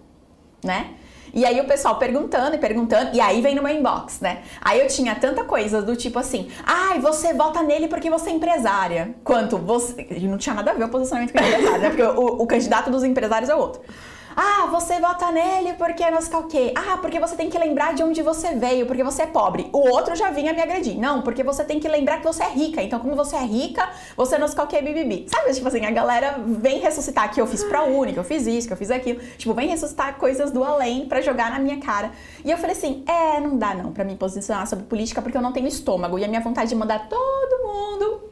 né? 0.64 0.92
E 1.34 1.44
aí 1.44 1.60
o 1.60 1.66
pessoal 1.66 1.98
perguntando 1.98 2.56
e 2.56 2.58
perguntando, 2.58 3.14
e 3.14 3.20
aí 3.20 3.42
vem 3.42 3.56
no 3.56 3.62
meu 3.62 3.76
inbox, 3.76 4.22
né? 4.22 4.44
Aí 4.62 4.80
eu 4.80 4.88
tinha 4.88 5.14
tanta 5.16 5.44
coisa 5.44 5.82
do 5.82 5.94
tipo 5.94 6.18
assim, 6.18 6.50
ai, 6.64 7.00
você 7.00 7.34
vota 7.34 7.62
nele 7.62 7.90
porque 7.90 8.10
você 8.10 8.30
é 8.30 8.34
empresária. 8.34 9.14
Quanto 9.22 9.58
você. 9.58 10.08
Não 10.22 10.38
tinha 10.38 10.56
nada 10.56 10.72
a 10.72 10.74
ver 10.74 10.86
o 10.86 10.90
posicionamento 10.90 11.34
com 11.34 11.40
empresário, 11.40 11.82
né? 11.82 11.90
Porque 11.90 12.04
o, 12.04 12.42
o 12.42 12.48
candidato 12.48 12.90
dos 12.90 13.04
empresários 13.04 13.50
é 13.50 13.56
o 13.56 13.60
outro. 13.60 13.82
Ah, 14.36 14.68
você 14.70 15.00
vota 15.00 15.32
nele 15.32 15.74
porque 15.74 16.10
não 16.12 16.22
sei 16.22 16.38
o 16.38 16.44
quê. 16.44 16.74
Ah, 16.76 16.98
porque 16.98 17.20
você 17.20 17.36
tem 17.36 17.50
que 17.50 17.58
lembrar 17.58 17.94
de 17.94 18.04
onde 18.04 18.22
você 18.22 18.54
veio, 18.54 18.86
porque 18.86 19.04
você 19.04 19.22
é 19.22 19.28
pobre. 19.28 19.70
O 19.72 19.90
outro 19.90 20.16
já 20.16 20.30
vinha 20.32 20.52
me 20.52 20.62
agredir. 20.62 21.00
Não, 21.00 21.22
porque 21.22 21.42
você 21.42 21.64
tem 21.64 21.80
que 21.80 21.88
lembrar 21.88 22.18
que 22.18 22.26
você 22.26 22.44
é 22.44 22.50
rica. 22.50 22.82
Então, 22.82 23.00
como 23.00 23.16
você 23.16 23.38
é 23.38 23.44
rica, 23.44 23.90
você 24.18 24.38
não 24.38 24.48
sei 24.48 24.62
o 24.62 24.68
quê, 24.68 24.82
bibibi. 24.82 25.28
Sabe, 25.30 25.54
tipo 25.54 25.68
assim, 25.68 25.86
a 25.86 25.92
galera 25.92 26.36
vem 26.46 26.80
ressuscitar 26.80 27.34
que 27.34 27.40
eu 27.40 27.48
fiz 27.48 27.64
ProUni, 27.64 28.12
que 28.12 28.20
eu 28.20 28.24
fiz 28.26 28.46
isso, 28.46 28.68
que 28.68 28.74
eu 28.74 28.78
fiz 28.78 28.92
aquilo. 28.92 29.22
Tipo, 29.38 29.54
vem 29.54 29.70
ressuscitar 29.70 30.18
coisas 30.18 30.52
do 30.52 30.64
além 30.64 31.06
para 31.06 31.22
jogar 31.22 31.50
na 31.50 31.60
minha 31.60 31.80
cara. 31.80 32.12
E 32.44 32.52
eu 32.52 32.58
falei 32.58 32.76
assim, 32.76 33.06
é, 33.08 33.40
não 33.40 33.58
dá 33.58 33.74
não 33.74 33.94
pra 33.94 34.04
me 34.04 34.16
posicionar 34.16 34.68
sobre 34.68 34.86
política 34.86 35.22
porque 35.22 35.38
eu 35.38 35.42
não 35.42 35.54
tenho 35.54 35.68
estômago. 35.68 36.20
E 36.20 36.26
a 36.26 36.28
minha 36.28 36.42
vontade 36.42 36.70
de 36.70 36.76
mandar 36.76 37.08
todo 37.08 37.64
mundo... 37.64 38.32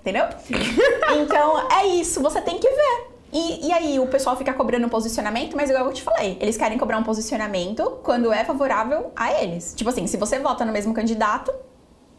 Entendeu? 0.00 0.26
Então, 1.18 1.66
é 1.70 1.86
isso, 1.86 2.20
você 2.20 2.38
tem 2.42 2.58
que 2.58 2.68
ver. 2.68 3.13
E, 3.34 3.66
e 3.66 3.72
aí 3.72 3.98
o 3.98 4.06
pessoal 4.06 4.36
fica 4.36 4.54
cobrando 4.54 4.86
um 4.86 4.88
posicionamento, 4.88 5.56
mas 5.56 5.68
igual 5.68 5.86
eu 5.86 5.92
te 5.92 6.02
falei, 6.02 6.38
eles 6.40 6.56
querem 6.56 6.78
cobrar 6.78 6.98
um 6.98 7.02
posicionamento 7.02 7.98
quando 8.04 8.32
é 8.32 8.44
favorável 8.44 9.10
a 9.16 9.42
eles. 9.42 9.74
Tipo 9.74 9.90
assim, 9.90 10.06
se 10.06 10.16
você 10.16 10.38
vota 10.38 10.64
no 10.64 10.70
mesmo 10.70 10.94
candidato, 10.94 11.52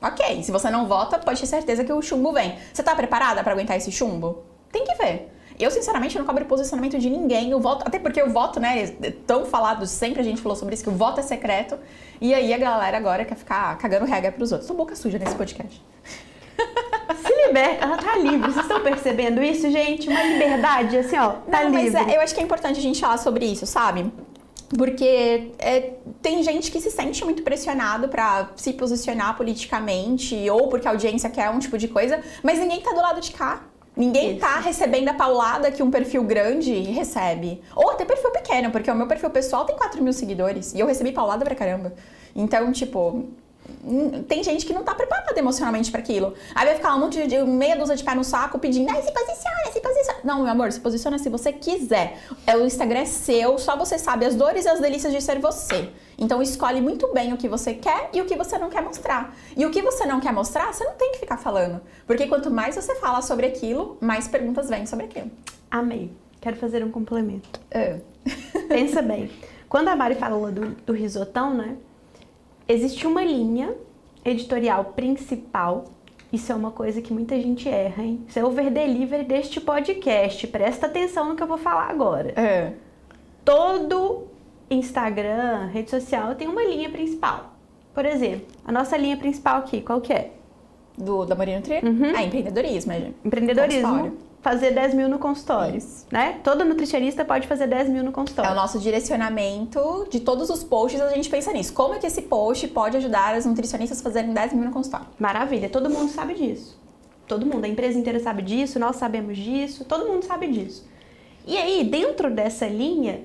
ok. 0.01 0.43
Se 0.43 0.51
você 0.51 0.69
não 0.69 0.87
vota, 0.87 1.17
pode 1.17 1.39
ter 1.39 1.47
certeza 1.47 1.85
que 1.85 1.93
o 1.93 2.01
chumbo 2.01 2.33
vem. 2.33 2.57
Você 2.73 2.83
tá 2.83 2.93
preparada 2.93 3.41
para 3.41 3.53
aguentar 3.53 3.77
esse 3.77 3.93
chumbo? 3.93 4.43
Tem 4.73 4.83
que 4.83 4.93
ver. 4.95 5.31
Eu, 5.57 5.71
sinceramente, 5.71 6.17
não 6.19 6.25
cobro 6.25 6.43
posicionamento 6.43 6.99
de 6.99 7.09
ninguém. 7.09 7.49
Eu 7.49 7.61
voto, 7.61 7.87
até 7.87 7.97
porque 7.97 8.21
o 8.21 8.29
voto, 8.29 8.59
né, 8.59 8.93
é 9.01 9.11
tão 9.25 9.45
falado, 9.45 9.87
sempre 9.87 10.19
a 10.19 10.23
gente 10.23 10.41
falou 10.41 10.57
sobre 10.57 10.73
isso, 10.73 10.83
que 10.83 10.89
o 10.89 10.93
voto 10.93 11.21
é 11.21 11.23
secreto. 11.23 11.79
E 12.19 12.33
aí 12.33 12.53
a 12.53 12.57
galera 12.57 12.97
agora 12.97 13.23
quer 13.23 13.35
ficar 13.35 13.77
cagando 13.77 14.03
regra 14.03 14.33
pros 14.33 14.51
outros. 14.51 14.67
Tô 14.67 14.73
boca 14.73 14.93
suja 14.97 15.17
nesse 15.17 15.35
podcast. 15.35 15.81
Se 17.25 17.47
liberta, 17.47 17.85
ela 17.85 17.97
tá 17.97 18.17
livre. 18.17 18.51
Vocês 18.51 18.65
estão 18.65 18.81
percebendo 18.81 19.41
isso, 19.41 19.69
gente? 19.71 20.07
Uma 20.07 20.21
liberdade, 20.23 20.97
assim, 20.97 21.17
ó, 21.17 21.29
tá 21.29 21.63
Não, 21.63 21.71
livre. 21.71 21.91
Mas 21.91 22.07
é, 22.07 22.17
eu 22.17 22.21
acho 22.21 22.33
que 22.33 22.41
é 22.41 22.43
importante 22.43 22.79
a 22.79 22.83
gente 22.83 22.99
falar 22.99 23.17
sobre 23.17 23.45
isso, 23.45 23.65
sabe? 23.65 24.11
Porque 24.77 25.51
é, 25.59 25.93
tem 26.21 26.41
gente 26.43 26.71
que 26.71 26.81
se 26.81 26.89
sente 26.89 27.23
muito 27.23 27.43
pressionado 27.43 28.09
para 28.09 28.49
se 28.55 28.73
posicionar 28.73 29.37
politicamente, 29.37 30.49
ou 30.49 30.67
porque 30.67 30.87
a 30.87 30.91
audiência 30.91 31.29
quer 31.29 31.49
um 31.49 31.59
tipo 31.59 31.77
de 31.77 31.87
coisa, 31.87 32.19
mas 32.43 32.59
ninguém 32.59 32.81
tá 32.81 32.91
do 32.91 33.01
lado 33.01 33.21
de 33.21 33.31
cá. 33.31 33.61
Ninguém 33.95 34.31
Isso. 34.31 34.41
tá 34.41 34.59
recebendo 34.59 35.07
a 35.07 35.13
paulada 35.13 35.71
que 35.71 35.81
um 35.81 35.89
perfil 35.89 36.23
grande 36.23 36.73
recebe. 36.73 37.61
Ou 37.73 37.91
até 37.91 38.03
perfil 38.03 38.29
pequeno, 38.31 38.69
porque 38.69 38.91
o 38.91 38.95
meu 38.95 39.07
perfil 39.07 39.29
pessoal 39.29 39.65
tem 39.65 39.75
4 39.75 40.03
mil 40.03 40.11
seguidores. 40.11 40.73
E 40.73 40.79
eu 40.79 40.87
recebi 40.87 41.13
paulada 41.13 41.45
pra 41.45 41.55
caramba. 41.55 41.93
Então, 42.35 42.71
tipo, 42.73 43.29
tem 44.27 44.43
gente 44.43 44.65
que 44.65 44.73
não 44.73 44.83
tá 44.83 44.95
preparada 44.95 45.37
emocionalmente 45.37 45.91
para 45.91 45.99
aquilo. 45.99 46.33
Aí 46.53 46.65
vai 46.65 46.75
ficar 46.75 46.95
um 46.95 46.99
monte 46.99 47.25
de 47.27 47.41
meia 47.43 47.75
dúzia 47.75 47.95
de 47.95 48.03
pé 48.03 48.15
no 48.15 48.23
saco 48.23 48.57
pedindo, 48.57 48.89
ai, 48.89 49.01
se 49.01 49.11
posiciona, 49.11 49.71
se 49.71 49.79
posiciona. 49.79 50.19
Não, 50.23 50.43
meu 50.43 50.51
amor, 50.51 50.71
se 50.71 50.79
posiciona 50.79 51.17
se 51.19 51.29
você 51.29 51.53
quiser. 51.53 52.19
É, 52.47 52.57
o 52.57 52.65
Instagram 52.65 52.99
é 52.99 53.05
seu, 53.05 53.57
só 53.57 53.77
você 53.77 53.99
sabe 53.99 54.25
as 54.25 54.35
dores 54.35 54.65
e 54.65 54.69
as 54.69 54.79
delícias 54.79 55.13
de 55.13 55.21
ser 55.21 55.39
você. 55.39 55.89
Então 56.17 56.41
escolhe 56.41 56.81
muito 56.81 57.13
bem 57.13 57.33
o 57.33 57.37
que 57.37 57.47
você 57.47 57.73
quer 57.73 58.09
e 58.13 58.21
o 58.21 58.25
que 58.25 58.35
você 58.35 58.57
não 58.57 58.69
quer 58.69 58.81
mostrar. 58.81 59.35
E 59.55 59.65
o 59.65 59.71
que 59.71 59.81
você 59.81 60.05
não 60.05 60.19
quer 60.19 60.33
mostrar, 60.33 60.73
você 60.73 60.83
não 60.83 60.93
tem 60.93 61.11
que 61.11 61.19
ficar 61.19 61.37
falando. 61.37 61.81
Porque 62.07 62.27
quanto 62.27 62.49
mais 62.49 62.75
você 62.75 62.95
fala 62.95 63.21
sobre 63.21 63.45
aquilo, 63.45 63.97
mais 64.01 64.27
perguntas 64.27 64.69
vêm 64.69 64.85
sobre 64.85 65.05
aquilo. 65.05 65.29
Amei. 65.69 66.11
Quero 66.41 66.55
fazer 66.57 66.83
um 66.83 66.91
complemento. 66.91 67.59
É. 67.69 67.99
Pensa 68.67 69.01
bem. 69.01 69.31
Quando 69.67 69.89
a 69.89 69.95
Mari 69.95 70.15
falou 70.15 70.51
do, 70.51 70.69
do 70.85 70.93
risotão, 70.93 71.53
né? 71.53 71.75
Existe 72.67 73.05
uma 73.07 73.23
linha 73.23 73.73
editorial 74.23 74.85
principal 74.95 75.85
Isso 76.33 76.51
é 76.51 76.55
uma 76.55 76.71
coisa 76.71 77.01
que 77.01 77.13
muita 77.13 77.39
gente 77.39 77.69
erra, 77.69 78.03
hein? 78.03 78.25
Isso 78.27 78.37
é 78.37 78.43
over 78.43 78.69
delivery 78.69 79.23
deste 79.23 79.61
podcast. 79.61 80.45
Presta 80.47 80.87
atenção 80.87 81.29
no 81.29 81.35
que 81.35 81.43
eu 81.43 81.47
vou 81.47 81.57
falar 81.57 81.89
agora. 81.89 82.33
É. 82.35 82.73
Todo 83.45 84.27
Instagram, 84.69 85.67
rede 85.71 85.89
social, 85.89 86.35
tem 86.35 86.47
uma 86.47 86.63
linha 86.63 86.89
principal. 86.89 87.53
Por 87.93 88.05
exemplo, 88.05 88.47
a 88.65 88.71
nossa 88.71 88.97
linha 88.97 89.15
principal 89.15 89.57
aqui, 89.59 89.81
qual 89.81 90.01
que 90.01 90.11
é? 90.11 90.31
Do, 90.97 91.25
da 91.25 91.35
Marina 91.35 91.59
Nutri? 91.59 91.79
Uhum. 91.83 92.15
É 92.15 92.23
empreendedorismo. 92.23 92.91
É 92.91 93.11
Empreendedorismo. 93.23 94.17
Fazer 94.45 94.69
10 94.75 94.93
mil 94.93 95.09
no 95.09 95.17
consultório. 95.17 95.75
Isso. 95.75 96.05
Né? 96.11 96.39
Todo 96.43 96.63
nutricionista 96.63 97.25
pode 97.25 97.47
fazer 97.47 97.65
10 97.65 97.89
mil 97.89 98.03
no 98.03 98.11
É 98.11 98.13
consultório. 98.13 98.51
o 98.51 98.53
nosso 98.53 98.77
direcionamento 98.77 100.05
de 100.07 100.19
todos 100.19 100.51
os 100.51 100.63
posts, 100.63 101.01
a 101.01 101.09
gente 101.09 101.31
pensa 101.31 101.51
nisso. 101.51 101.73
Como 101.73 101.95
é 101.95 101.97
que 101.97 102.05
esse 102.05 102.21
post 102.21 102.67
pode 102.67 102.95
ajudar 102.95 103.33
as 103.33 103.43
nutricionistas 103.47 104.01
a 104.01 104.03
fazerem 104.03 104.31
10 104.35 104.53
mil 104.53 104.65
no 104.65 104.71
consultório? 104.71 105.07
Maravilha, 105.17 105.67
todo 105.67 105.89
mundo 105.89 106.11
sabe 106.11 106.35
disso. 106.35 106.79
Todo 107.27 107.43
mundo, 107.43 107.65
a 107.65 107.67
empresa 107.67 107.97
inteira 107.97 108.19
sabe 108.19 108.43
disso, 108.43 108.77
nós 108.77 108.97
sabemos 108.97 109.35
disso, 109.35 109.83
todo 109.83 110.05
mundo 110.05 110.23
sabe 110.23 110.47
disso. 110.47 110.87
E 111.47 111.57
aí, 111.57 111.83
dentro 111.83 112.29
dessa 112.29 112.67
linha, 112.67 113.21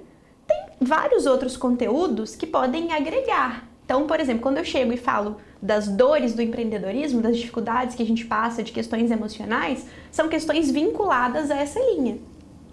tem 0.47 0.59
vários 0.81 1.27
outros 1.27 1.55
conteúdos 1.55 2.35
que 2.35 2.47
podem 2.47 2.95
agregar. 2.95 3.69
Então, 3.85 4.07
por 4.07 4.19
exemplo, 4.21 4.41
quando 4.41 4.57
eu 4.57 4.65
chego 4.65 4.91
e 4.91 4.97
falo 4.97 5.37
das 5.63 5.89
dores 5.89 6.35
do 6.35 6.43
empreendedorismo, 6.43 7.21
das 7.21 7.37
dificuldades 7.37 7.95
que 7.95 8.03
a 8.03 8.07
gente 8.07 8.25
passa, 8.25 8.63
de 8.63 8.73
questões 8.73 9.11
emocionais, 9.11 9.87
são 10.11 10.29
questões 10.29 10.71
vinculadas 10.71 11.51
a 11.51 11.57
essa 11.57 11.79
linha. 11.79 12.19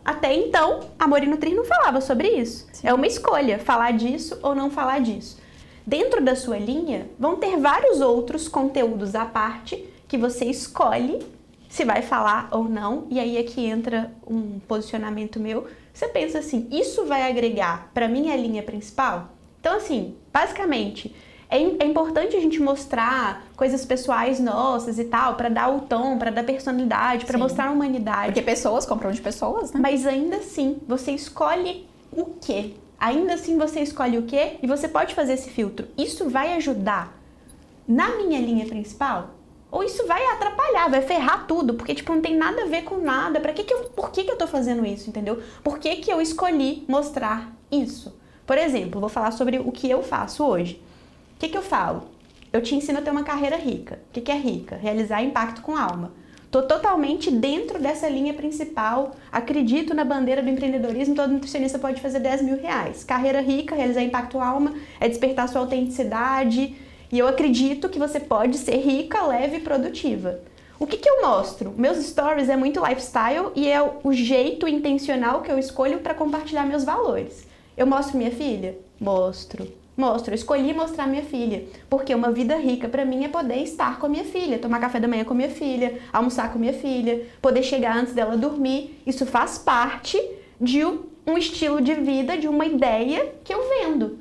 Até 0.05 0.33
então, 0.33 0.79
a 0.97 1.05
Morinutri 1.05 1.53
não 1.53 1.65
falava 1.65 1.99
sobre 1.99 2.29
isso. 2.29 2.65
É 2.81 2.93
uma 2.93 3.07
escolha 3.07 3.59
falar 3.59 3.91
disso 3.91 4.39
ou 4.41 4.55
não 4.55 4.71
falar 4.71 4.99
disso. 4.99 5.37
Dentro 5.85 6.23
da 6.23 6.35
sua 6.35 6.57
linha, 6.57 7.07
vão 7.19 7.35
ter 7.35 7.57
vários 7.57 7.99
outros 7.99 8.47
conteúdos 8.47 9.15
à 9.15 9.25
parte 9.25 9.87
que 10.07 10.17
você 10.17 10.45
escolhe 10.45 11.19
se 11.69 11.83
vai 11.83 12.01
falar 12.01 12.47
ou 12.51 12.63
não, 12.63 13.05
e 13.09 13.19
aí 13.19 13.37
é 13.37 13.43
que 13.43 13.65
entra 13.65 14.11
um 14.25 14.59
posicionamento 14.59 15.39
meu. 15.39 15.67
Você 15.93 16.07
pensa 16.07 16.39
assim: 16.39 16.67
isso 16.71 17.05
vai 17.05 17.29
agregar 17.29 17.91
para 17.93 18.07
minha 18.07 18.35
linha 18.35 18.63
principal? 18.63 19.33
Então, 19.59 19.75
assim, 19.75 20.15
basicamente, 20.31 21.13
é, 21.49 21.57
é 21.57 21.85
importante 21.85 22.35
a 22.35 22.39
gente 22.39 22.61
mostrar 22.61 23.45
coisas 23.55 23.85
pessoais 23.85 24.39
nossas 24.39 24.99
e 24.99 25.05
tal, 25.05 25.35
para 25.35 25.49
dar 25.49 25.69
o 25.69 25.81
tom, 25.81 26.17
para 26.17 26.29
dar 26.29 26.43
personalidade, 26.43 27.25
para 27.25 27.37
mostrar 27.37 27.67
a 27.67 27.71
humanidade. 27.71 28.27
Porque 28.27 28.41
pessoas 28.41 28.85
compram 28.85 29.11
de 29.11 29.21
pessoas, 29.21 29.71
né? 29.71 29.79
Mas 29.81 30.05
ainda 30.05 30.37
assim, 30.37 30.77
você 30.87 31.11
escolhe 31.11 31.87
o 32.11 32.25
quê? 32.41 32.73
Ainda 32.99 33.35
assim, 33.35 33.57
você 33.57 33.79
escolhe 33.79 34.17
o 34.17 34.23
quê? 34.23 34.57
E 34.61 34.67
você 34.67 34.87
pode 34.87 35.15
fazer 35.15 35.33
esse 35.33 35.49
filtro. 35.49 35.87
Isso 35.97 36.29
vai 36.29 36.53
ajudar 36.53 37.15
na 37.87 38.17
minha 38.17 38.39
linha 38.39 38.65
principal? 38.65 39.35
Ou 39.71 39.83
isso 39.83 40.05
vai 40.07 40.25
atrapalhar, 40.25 40.89
vai 40.89 41.01
ferrar 41.01 41.45
tudo? 41.45 41.73
Porque, 41.73 41.93
tipo, 41.93 42.13
não 42.13 42.21
tem 42.21 42.35
nada 42.35 42.63
a 42.63 42.65
ver 42.65 42.83
com 42.83 42.97
nada. 42.97 43.39
Pra 43.39 43.53
que 43.53 43.63
que 43.63 43.73
eu, 43.73 43.83
por 43.85 44.11
que 44.11 44.23
que 44.23 44.31
eu 44.31 44.37
tô 44.37 44.47
fazendo 44.47 44.85
isso, 44.85 45.09
entendeu? 45.09 45.41
Por 45.63 45.77
que 45.77 45.97
que 45.97 46.11
eu 46.11 46.21
escolhi 46.21 46.85
mostrar 46.87 47.53
isso? 47.71 48.17
Por 48.45 48.57
exemplo, 48.57 48.99
vou 48.99 49.09
falar 49.09 49.31
sobre 49.31 49.59
o 49.59 49.71
que 49.71 49.89
eu 49.89 50.01
faço 50.01 50.43
hoje. 50.45 50.81
O 51.37 51.39
que 51.39 51.49
que 51.49 51.57
eu 51.57 51.61
falo? 51.61 52.05
Eu 52.51 52.63
te 52.63 52.73
ensino 52.73 52.97
a 52.97 53.01
ter 53.03 53.11
uma 53.11 53.23
carreira 53.23 53.57
rica. 53.57 53.99
O 54.09 54.11
que 54.11 54.21
que 54.21 54.31
é 54.31 54.35
rica? 54.35 54.75
Realizar 54.75 55.21
impacto 55.21 55.61
com 55.61 55.77
alma. 55.77 56.11
Tô 56.49 56.63
totalmente 56.63 57.29
dentro 57.29 57.77
dessa 57.77 58.09
linha 58.09 58.33
principal. 58.33 59.11
Acredito 59.31 59.93
na 59.93 60.03
bandeira 60.03 60.41
do 60.41 60.49
empreendedorismo. 60.49 61.13
Todo 61.13 61.31
nutricionista 61.33 61.77
pode 61.77 62.01
fazer 62.01 62.21
10 62.21 62.41
mil 62.41 62.57
reais. 62.59 63.03
Carreira 63.03 63.39
rica, 63.39 63.75
realizar 63.75 64.01
impacto 64.01 64.39
alma, 64.39 64.73
é 64.99 65.07
despertar 65.07 65.47
sua 65.47 65.61
autenticidade. 65.61 66.75
E 67.11 67.19
eu 67.19 67.27
acredito 67.27 67.87
que 67.87 67.99
você 67.99 68.19
pode 68.19 68.57
ser 68.57 68.77
rica, 68.77 69.21
leve 69.21 69.57
e 69.57 69.61
produtiva. 69.61 70.39
O 70.79 70.87
que, 70.87 70.97
que 70.97 71.07
eu 71.07 71.21
mostro? 71.21 71.71
Meus 71.77 72.03
stories 72.03 72.49
é 72.49 72.57
muito 72.57 72.83
lifestyle 72.83 73.51
e 73.55 73.69
é 73.69 73.79
o 74.03 74.11
jeito 74.11 74.67
intencional 74.67 75.43
que 75.43 75.51
eu 75.51 75.59
escolho 75.59 75.99
para 75.99 76.15
compartilhar 76.15 76.65
meus 76.65 76.83
valores. 76.83 77.45
Eu 77.77 77.85
mostro 77.85 78.17
minha 78.17 78.31
filha? 78.31 78.75
Mostro. 78.99 79.71
Mostro. 79.97 80.31
Eu 80.31 80.35
escolhi 80.35 80.73
mostrar 80.73 81.07
minha 81.07 81.23
filha. 81.23 81.65
Porque 81.89 82.13
uma 82.13 82.31
vida 82.31 82.55
rica 82.55 82.87
para 82.87 83.03
mim 83.03 83.25
é 83.25 83.27
poder 83.27 83.57
estar 83.63 83.97
com 83.97 84.05
a 84.05 84.09
minha 84.09 84.23
filha, 84.23 84.59
tomar 84.59 84.79
café 84.79 84.99
da 84.99 85.07
manhã 85.07 85.25
com 85.25 85.33
a 85.33 85.37
minha 85.37 85.49
filha, 85.49 85.99
almoçar 86.13 86.51
com 86.51 86.59
a 86.59 86.61
minha 86.61 86.73
filha, 86.73 87.25
poder 87.41 87.63
chegar 87.63 87.97
antes 87.97 88.13
dela 88.13 88.37
dormir. 88.37 89.01
Isso 89.07 89.25
faz 89.25 89.57
parte 89.57 90.21
de 90.61 90.85
um 90.85 91.35
estilo 91.35 91.81
de 91.81 91.95
vida, 91.95 92.37
de 92.37 92.47
uma 92.47 92.65
ideia 92.65 93.33
que 93.43 93.51
eu 93.51 93.67
vendo. 93.67 94.19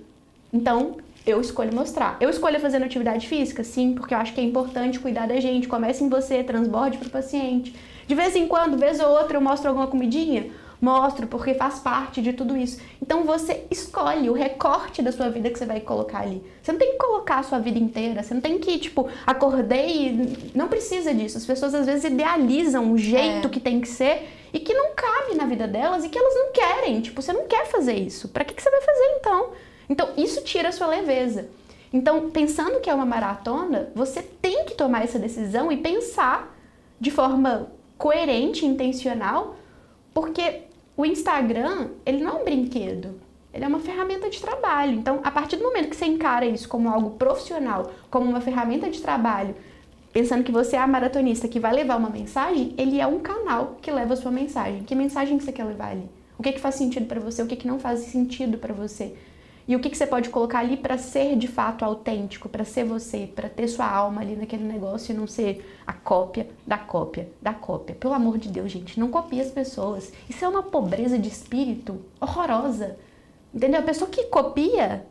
Então, 0.51 0.97
eu 1.27 1.41
escolho 1.41 1.75
mostrar. 1.75 2.17
Eu 2.21 2.31
escolho 2.31 2.59
fazer 2.59 2.83
atividade 2.83 3.29
física? 3.29 3.63
Sim, 3.63 3.95
porque 3.95 4.15
eu 4.15 4.19
acho 4.19 4.33
que 4.33 4.41
é 4.41 4.45
importante 4.45 4.99
cuidar 4.99 5.29
da 5.29 5.39
gente. 5.41 5.69
Comece 5.69 6.03
em 6.03 6.09
você, 6.09 6.43
transborde 6.43 6.97
pro 6.97 7.11
paciente. 7.11 7.75
De 8.07 8.15
vez 8.15 8.35
em 8.35 8.47
quando, 8.47 8.79
vez 8.79 8.99
ou 9.01 9.09
outra, 9.09 9.37
eu 9.37 9.41
mostro 9.41 9.69
alguma 9.69 9.89
comidinha? 9.89 10.47
Mostro, 10.81 11.27
porque 11.27 11.55
faz 11.55 11.79
parte 11.79 12.21
de 12.21 12.33
tudo 12.33 12.57
isso. 12.57 12.81
Então 13.01 13.25
você 13.25 13.65
escolhe 13.71 14.29
o 14.29 14.35
recorte 14.35 15.01
da 15.03 15.11
sua 15.11 15.31
vida 15.31 15.49
que 15.51 15.59
você 15.59 15.65
vai 15.65 15.81
colocar 15.81 16.21
ali. 16.21 16.43
Você 16.63 16.73
não 16.73 16.79
tem 16.79 16.93
que 16.93 16.99
colocar 16.99 17.39
a 17.39 17.43
sua 17.43 17.59
vida 17.59 17.79
inteira. 17.79 18.23
Você 18.23 18.35
não 18.35 18.41
tem 18.41 18.59
que, 18.59 18.79
tipo, 18.79 19.09
acordei 19.27 20.09
e. 20.09 20.51
Não 20.55 20.69
precisa 20.69 21.15
disso. 21.15 21.39
As 21.39 21.47
pessoas 21.47 21.75
às 21.75 21.87
vezes 21.87 22.05
idealizam 22.05 22.85
um 22.85 22.99
jeito 22.99 23.47
É. 23.47 23.51
que 23.51 23.59
tem 23.61 23.81
que 23.81 23.89
ser 23.89 24.29
e 24.53 24.61
que 24.61 24.75
não 24.75 24.95
cabe 24.95 25.35
na 25.35 25.47
vida 25.47 25.67
delas 25.67 26.05
e 26.05 26.09
que 26.09 26.19
elas 26.19 26.35
não 26.35 26.53
querem. 26.53 27.01
Tipo, 27.01 27.23
você 27.23 27.33
não 27.33 27.47
quer 27.47 27.67
fazer 27.67 27.95
isso. 27.95 28.29
Pra 28.29 28.45
que, 28.45 28.55
que 28.55 28.63
você 28.63 28.71
vai 28.71 28.81
fazer 28.83 29.17
então? 29.19 29.49
Então, 29.89 30.09
isso 30.17 30.43
tira 30.43 30.69
a 30.69 30.73
sua 30.73 30.89
leveza. 30.89 31.49
Então, 31.93 32.31
pensando 32.31 32.81
que 32.81 32.91
é 32.91 32.95
uma 32.95 33.07
maratona, 33.07 33.91
você 33.95 34.21
tem 34.21 34.65
que 34.65 34.75
tomar 34.75 35.05
essa 35.05 35.19
decisão 35.19 35.71
e 35.73 35.77
pensar 35.79 36.55
de 37.01 37.11
forma 37.11 37.71
coerente 37.97 38.65
e 38.65 38.69
intencional, 38.69 39.57
porque 40.17 40.63
o 40.97 41.05
Instagram, 41.05 41.89
ele 42.07 42.25
não 42.25 42.39
é 42.39 42.41
um 42.41 42.45
brinquedo. 42.45 43.21
Ele 43.53 43.67
é 43.67 43.69
uma 43.69 43.81
ferramenta 43.81 44.31
de 44.31 44.41
trabalho. 44.41 44.95
Então, 44.95 45.21
a 45.23 45.31
partir 45.31 45.57
do 45.57 45.65
momento 45.65 45.91
que 45.91 45.97
você 45.97 46.07
encara 46.07 46.47
isso 46.47 46.67
como 46.71 46.89
algo 46.89 47.11
profissional, 47.11 47.93
como 48.11 48.25
uma 48.25 48.41
ferramenta 48.41 48.89
de 48.89 49.03
trabalho, 49.03 49.55
pensando 50.15 50.43
que 50.43 50.51
você 50.51 50.75
é 50.75 50.79
a 50.79 50.87
maratonista 50.87 51.47
que 51.49 51.61
vai 51.61 51.75
levar 51.75 51.99
uma 51.99 52.09
mensagem, 52.09 52.73
ele 52.79 52.99
é 52.99 53.07
um 53.07 53.19
canal 53.19 53.77
que 53.83 53.91
leva 53.91 54.15
a 54.15 54.17
sua 54.17 54.31
mensagem. 54.31 54.85
Que 54.85 54.95
mensagem 54.95 55.37
que 55.37 55.45
você 55.45 55.53
quer 55.53 55.65
levar 55.65 55.91
ali? 55.91 56.09
O 56.39 56.43
que, 56.43 56.53
que 56.53 56.61
faz 56.61 56.77
sentido 56.77 57.05
para 57.05 57.21
você? 57.21 57.43
O 57.43 57.47
que, 57.47 57.55
que 57.57 57.69
não 57.69 57.79
faz 57.79 58.01
sentido 58.01 58.57
para 58.57 58.73
você? 58.73 59.15
E 59.69 59.75
o 59.75 59.81
que, 59.81 59.91
que 59.91 59.97
você 59.97 60.07
pode 60.07 60.29
colocar 60.29 60.61
ali 60.61 60.77
para 60.77 60.97
ser 60.97 61.37
de 61.37 61.49
fato 61.49 61.85
autêntico, 61.85 62.49
para 62.49 62.65
ser 62.65 62.85
você, 62.85 63.29
para 63.35 63.49
ter 63.49 63.67
sua 63.67 63.91
alma 63.91 64.21
ali 64.21 64.37
naquele 64.37 64.63
negócio 64.63 65.13
e 65.13 65.17
não 65.17 65.27
ser 65.27 65.81
a 65.85 65.93
cópia 65.93 66.49
da 66.65 66.79
cópia 66.79 67.29
da 67.43 67.53
cópia. 67.53 67.97
Pelo 67.97 68.15
amor 68.15 68.39
de 68.39 68.49
Deus, 68.49 68.71
gente, 68.71 68.99
não 69.01 69.09
copie 69.09 69.41
as 69.41 69.51
pessoas. 69.51 70.13
Isso 70.31 70.45
é 70.45 70.49
uma 70.49 70.63
pobreza 70.63 71.19
de 71.19 71.29
espírito 71.29 72.01
horrorosa. 72.21 72.97
Entendeu? 73.53 73.81
A 73.81 73.85
pessoa 73.85 74.09
que 74.09 74.25
copia 74.25 75.05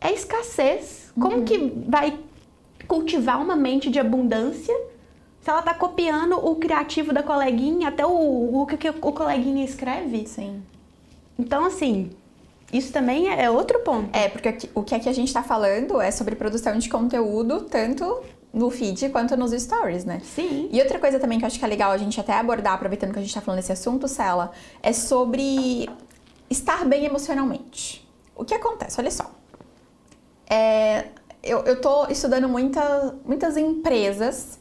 é 0.00 0.12
escassez. 0.12 1.12
Como 1.18 1.42
que 1.42 1.58
vai 1.88 2.18
cultivar 2.86 3.40
uma 3.40 3.56
mente 3.56 3.90
de 3.90 3.98
abundância 3.98 4.74
se 5.40 5.50
ela 5.50 5.60
tá 5.60 5.74
copiando 5.74 6.36
o 6.36 6.54
criativo 6.54 7.12
da 7.12 7.22
coleguinha, 7.22 7.88
até 7.88 8.06
o, 8.06 8.62
o 8.62 8.66
que 8.66 8.88
o 8.88 9.12
coleguinha 9.12 9.64
escreve? 9.64 10.24
Sim. 10.26 10.62
Então, 11.36 11.64
assim, 11.64 12.10
isso 12.72 12.92
também 12.92 13.28
é 13.28 13.50
outro 13.50 13.80
ponto. 13.80 14.16
É, 14.16 14.28
porque 14.28 14.70
o 14.74 14.82
que 14.82 14.94
aqui 14.94 15.08
a 15.08 15.12
gente 15.12 15.32
tá 15.32 15.42
falando 15.42 16.00
é 16.00 16.10
sobre 16.10 16.34
produção 16.34 16.78
de 16.78 16.88
conteúdo, 16.88 17.62
tanto 17.62 18.22
no 18.52 18.70
feed 18.70 19.10
quanto 19.10 19.36
nos 19.36 19.52
stories, 19.52 20.04
né? 20.04 20.20
Sim. 20.24 20.68
E 20.72 20.80
outra 20.80 20.98
coisa 20.98 21.18
também 21.18 21.38
que 21.38 21.44
eu 21.44 21.46
acho 21.46 21.58
que 21.58 21.64
é 21.64 21.68
legal 21.68 21.90
a 21.90 21.98
gente 21.98 22.18
até 22.18 22.32
abordar, 22.32 22.74
aproveitando 22.74 23.12
que 23.12 23.18
a 23.18 23.22
gente 23.22 23.34
tá 23.34 23.40
falando 23.40 23.60
desse 23.60 23.72
assunto, 23.72 24.08
Cela, 24.08 24.52
é 24.82 24.92
sobre 24.92 25.88
estar 26.48 26.84
bem 26.84 27.04
emocionalmente. 27.04 28.08
O 28.34 28.44
que 28.44 28.54
acontece? 28.54 29.00
Olha 29.00 29.10
só. 29.10 29.30
É, 30.48 31.06
eu, 31.42 31.60
eu 31.60 31.80
tô 31.80 32.06
estudando 32.06 32.48
muita, 32.48 33.14
muitas 33.24 33.56
empresas 33.56 34.58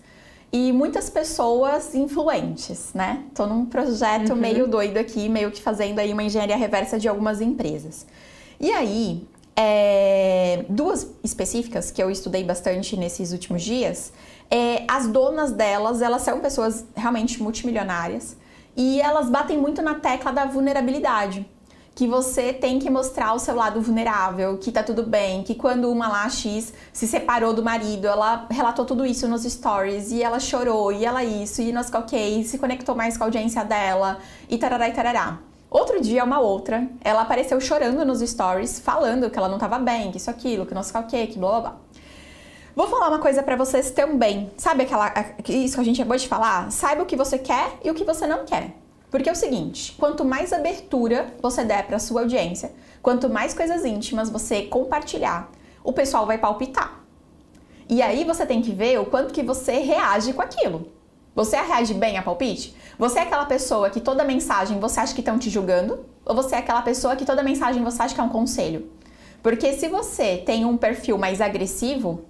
e 0.52 0.72
muitas 0.74 1.10
pessoas 1.10 1.96
influentes, 1.96 2.92
né? 2.94 3.24
Tô 3.34 3.46
num 3.46 3.66
projeto 3.66 4.36
meio 4.36 4.68
doido 4.68 4.98
aqui, 4.98 5.30
meio 5.30 5.50
que 5.50 5.62
fazendo 5.62 6.00
aí 6.00 6.12
uma 6.12 6.24
engenharia 6.24 6.58
reversa 6.58 7.00
de 7.00 7.08
algumas 7.08 7.40
empresas. 7.40 8.06
E 8.60 8.70
aí, 8.72 9.26
é, 9.56 10.66
duas 10.68 11.08
específicas 11.24 11.90
que 11.90 12.04
eu 12.04 12.12
estudei 12.12 12.44
bastante 12.44 12.98
nesses 12.98 13.32
últimos 13.32 13.62
dias, 13.62 14.12
é, 14.50 14.84
as 14.90 15.08
donas 15.08 15.54
delas, 15.54 16.02
elas 16.02 16.22
são 16.22 16.42
pessoas 16.42 16.86
realmente 16.96 17.42
multimilionárias 17.42 18.36
e 18.76 19.00
elas 19.00 19.30
batem 19.30 19.58
muito 19.58 19.82
na 19.82 19.96
tecla 19.96 20.34
da 20.34 20.46
vulnerabilidade. 20.46 21.46
Que 21.94 22.08
você 22.08 22.54
tem 22.54 22.80
que 22.80 22.90
mostrar 22.90 23.34
o 23.34 23.40
seu 23.40 23.56
lado 23.56 23.82
vulnerável, 23.82 24.58
que 24.58 24.72
tá 24.72 24.82
tudo 24.82 25.04
bem, 25.04 25.44
que 25.44 25.56
quando 25.56 25.92
uma 25.92 26.08
lá 26.08 26.30
X 26.30 26.74
se 26.94 27.06
separou 27.06 27.54
do 27.54 27.64
marido, 27.64 28.08
ela 28.08 28.48
relatou 28.50 28.86
tudo 28.86 29.06
isso 29.06 29.28
nos 29.28 29.44
stories, 29.44 30.12
e 30.12 30.24
ela 30.24 30.40
chorou, 30.40 30.92
e 30.92 31.06
ela 31.06 31.24
isso, 31.24 31.62
e 31.62 31.72
nós 31.72 31.94
ok, 31.94 32.44
se 32.44 32.58
conectou 32.58 32.96
mais 32.96 33.18
com 33.18 33.24
a 33.24 33.28
audiência 33.28 33.64
dela, 33.64 34.20
e 34.50 34.58
tarará 34.58 34.88
e 34.88 34.94
tarará. 34.94 35.40
Outro 35.70 36.02
dia, 36.02 36.24
uma 36.24 36.40
outra, 36.40 36.88
ela 37.02 37.22
apareceu 37.22 37.60
chorando 37.62 38.04
nos 38.04 38.20
stories, 38.20 38.80
falando 38.80 39.30
que 39.30 39.38
ela 39.38 39.48
não 39.48 39.58
tava 39.58 39.80
bem, 39.80 40.12
que 40.12 40.18
isso, 40.18 40.30
aquilo, 40.30 40.66
que 40.66 40.74
o 40.74 41.04
que, 41.04 41.28
que 41.28 41.40
blá 41.40 41.50
blá 41.50 41.60
blá. 41.62 41.76
Vou 42.76 42.88
falar 42.88 43.10
uma 43.10 43.20
coisa 43.20 43.44
para 43.44 43.56
vocês 43.56 43.92
também. 43.92 44.50
Sabe 44.58 44.84
aquela 44.84 45.14
isso 45.48 45.76
que 45.76 45.82
a 45.82 45.84
gente 45.84 46.02
acabou 46.02 46.18
de 46.18 46.28
falar? 46.28 46.72
Saiba 46.72 47.04
o 47.04 47.06
que 47.06 47.18
você 47.18 47.38
quer 47.38 47.78
e 47.84 47.92
o 47.92 47.94
que 47.94 48.04
você 48.04 48.26
não 48.26 48.46
quer. 48.46 48.76
Porque 49.12 49.28
é 49.28 49.32
o 49.32 49.36
seguinte, 49.36 49.94
quanto 50.00 50.24
mais 50.24 50.54
abertura 50.54 51.34
você 51.42 51.66
der 51.66 51.86
para 51.86 52.00
sua 52.00 52.22
audiência, 52.22 52.72
quanto 53.02 53.30
mais 53.30 53.54
coisas 53.54 53.84
íntimas 53.84 54.30
você 54.30 54.62
compartilhar, 54.64 55.52
o 55.84 55.92
pessoal 55.92 56.26
vai 56.26 56.38
palpitar. 56.38 57.02
E 57.90 58.02
aí 58.02 58.24
você 58.24 58.46
tem 58.46 58.62
que 58.62 58.72
ver 58.72 58.98
o 59.02 59.06
quanto 59.06 59.34
que 59.34 59.44
você 59.44 59.80
reage 59.80 60.32
com 60.32 60.42
aquilo. 60.42 60.88
Você 61.36 61.58
reage 61.58 61.94
bem 61.94 62.18
a 62.18 62.24
palpite? 62.24 62.74
Você 62.98 63.20
é 63.20 63.24
aquela 63.24 63.46
pessoa 63.46 63.90
que 63.90 64.00
toda 64.00 64.24
mensagem 64.24 64.80
você 64.80 65.02
acha 65.02 65.14
que 65.14 65.20
estão 65.20 65.38
te 65.38 65.50
julgando? 65.50 66.06
Ou 66.26 66.34
você 66.34 66.56
é 66.56 66.60
aquela 66.60 66.82
pessoa 66.82 67.18
que 67.18 67.26
toda 67.26 67.44
mensagem 67.44 67.84
você 67.84 68.02
acha 68.02 68.16
que 68.16 68.22
é 68.22 68.24
um 68.24 68.30
conselho? 68.30 68.90
Porque 69.44 69.74
se 69.74 69.90
você 69.90 70.38
tem 70.38 70.64
um 70.64 70.78
perfil 70.78 71.18
mais 71.18 71.42
agressivo 71.42 72.24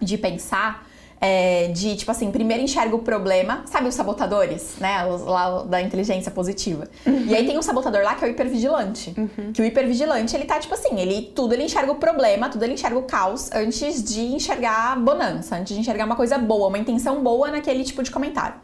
de 0.00 0.16
pensar, 0.16 0.86
é, 1.24 1.68
de 1.68 1.94
tipo 1.94 2.10
assim, 2.10 2.32
primeiro 2.32 2.64
enxerga 2.64 2.96
o 2.96 2.98
problema, 2.98 3.62
sabe 3.66 3.86
os 3.86 3.94
sabotadores, 3.94 4.74
né? 4.80 5.06
Os 5.06 5.22
lá 5.22 5.62
da 5.62 5.80
inteligência 5.80 6.32
positiva. 6.32 6.88
Uhum. 7.06 7.26
E 7.28 7.36
aí 7.36 7.46
tem 7.46 7.56
um 7.56 7.62
sabotador 7.62 8.02
lá 8.02 8.16
que 8.16 8.24
é 8.24 8.26
o 8.26 8.30
hipervigilante. 8.32 9.14
Uhum. 9.16 9.52
Que 9.52 9.62
o 9.62 9.64
hipervigilante, 9.64 10.34
ele 10.34 10.44
tá 10.44 10.58
tipo 10.58 10.74
assim, 10.74 10.98
ele 10.98 11.30
tudo 11.32 11.54
ele 11.54 11.62
enxerga 11.62 11.92
o 11.92 11.94
problema, 11.94 12.48
tudo 12.48 12.64
ele 12.64 12.72
enxerga 12.72 12.98
o 12.98 13.04
caos 13.04 13.52
antes 13.52 14.02
de 14.02 14.20
enxergar 14.20 14.94
a 14.94 14.96
bonança, 14.96 15.54
antes 15.54 15.72
de 15.72 15.80
enxergar 15.80 16.06
uma 16.06 16.16
coisa 16.16 16.36
boa, 16.36 16.66
uma 16.66 16.78
intenção 16.78 17.22
boa 17.22 17.52
naquele 17.52 17.84
tipo 17.84 18.02
de 18.02 18.10
comentário. 18.10 18.56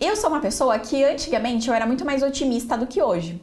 Eu 0.00 0.16
sou 0.16 0.30
uma 0.30 0.40
pessoa 0.40 0.78
que 0.78 1.04
antigamente 1.04 1.68
eu 1.68 1.74
era 1.74 1.86
muito 1.86 2.06
mais 2.06 2.22
otimista 2.22 2.74
do 2.74 2.86
que 2.86 3.02
hoje. 3.02 3.38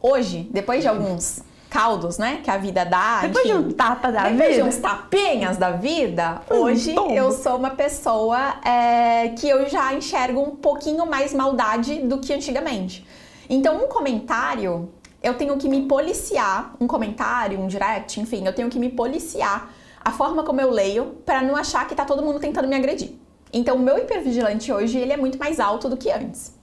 Hoje, 0.00 0.48
depois 0.50 0.80
de 0.80 0.88
alguns 0.88 1.42
caldos, 1.70 2.18
né? 2.18 2.40
Que 2.42 2.50
a 2.50 2.58
vida 2.58 2.84
dá. 2.84 3.20
Depois 3.22 3.46
de 3.46 3.54
um 3.54 3.70
tapa 3.70 4.10
da 4.10 4.24
depois 4.24 4.32
vida. 4.32 4.48
Depois 4.48 4.56
de 4.56 4.62
uns 4.62 4.82
tapinhas 4.82 5.56
da 5.56 5.70
vida, 5.70 6.42
hoje 6.50 6.94
eu 7.14 7.30
sou 7.30 7.56
uma 7.56 7.70
pessoa 7.70 8.56
é, 8.64 9.28
que 9.28 9.48
eu 9.48 9.68
já 9.68 9.94
enxergo 9.94 10.40
um 10.40 10.56
pouquinho 10.56 11.06
mais 11.06 11.32
maldade 11.32 12.00
do 12.00 12.18
que 12.18 12.34
antigamente. 12.34 13.06
Então, 13.48 13.84
um 13.84 13.88
comentário, 13.88 14.90
eu 15.22 15.34
tenho 15.34 15.56
que 15.56 15.68
me 15.68 15.86
policiar. 15.86 16.74
Um 16.80 16.86
comentário, 16.86 17.60
um 17.60 17.68
direct, 17.68 18.20
enfim, 18.20 18.44
eu 18.44 18.52
tenho 18.52 18.68
que 18.68 18.78
me 18.78 18.90
policiar 18.90 19.70
a 20.04 20.10
forma 20.10 20.42
como 20.42 20.60
eu 20.60 20.70
leio 20.70 21.18
para 21.24 21.40
não 21.42 21.54
achar 21.54 21.86
que 21.86 21.94
tá 21.94 22.04
todo 22.04 22.22
mundo 22.22 22.40
tentando 22.40 22.66
me 22.66 22.74
agredir. 22.74 23.12
Então, 23.52 23.76
o 23.76 23.80
meu 23.80 23.96
hipervigilante 23.96 24.72
hoje, 24.72 24.98
ele 24.98 25.12
é 25.12 25.16
muito 25.16 25.38
mais 25.38 25.60
alto 25.60 25.88
do 25.88 25.96
que 25.96 26.10
antes. 26.10 26.58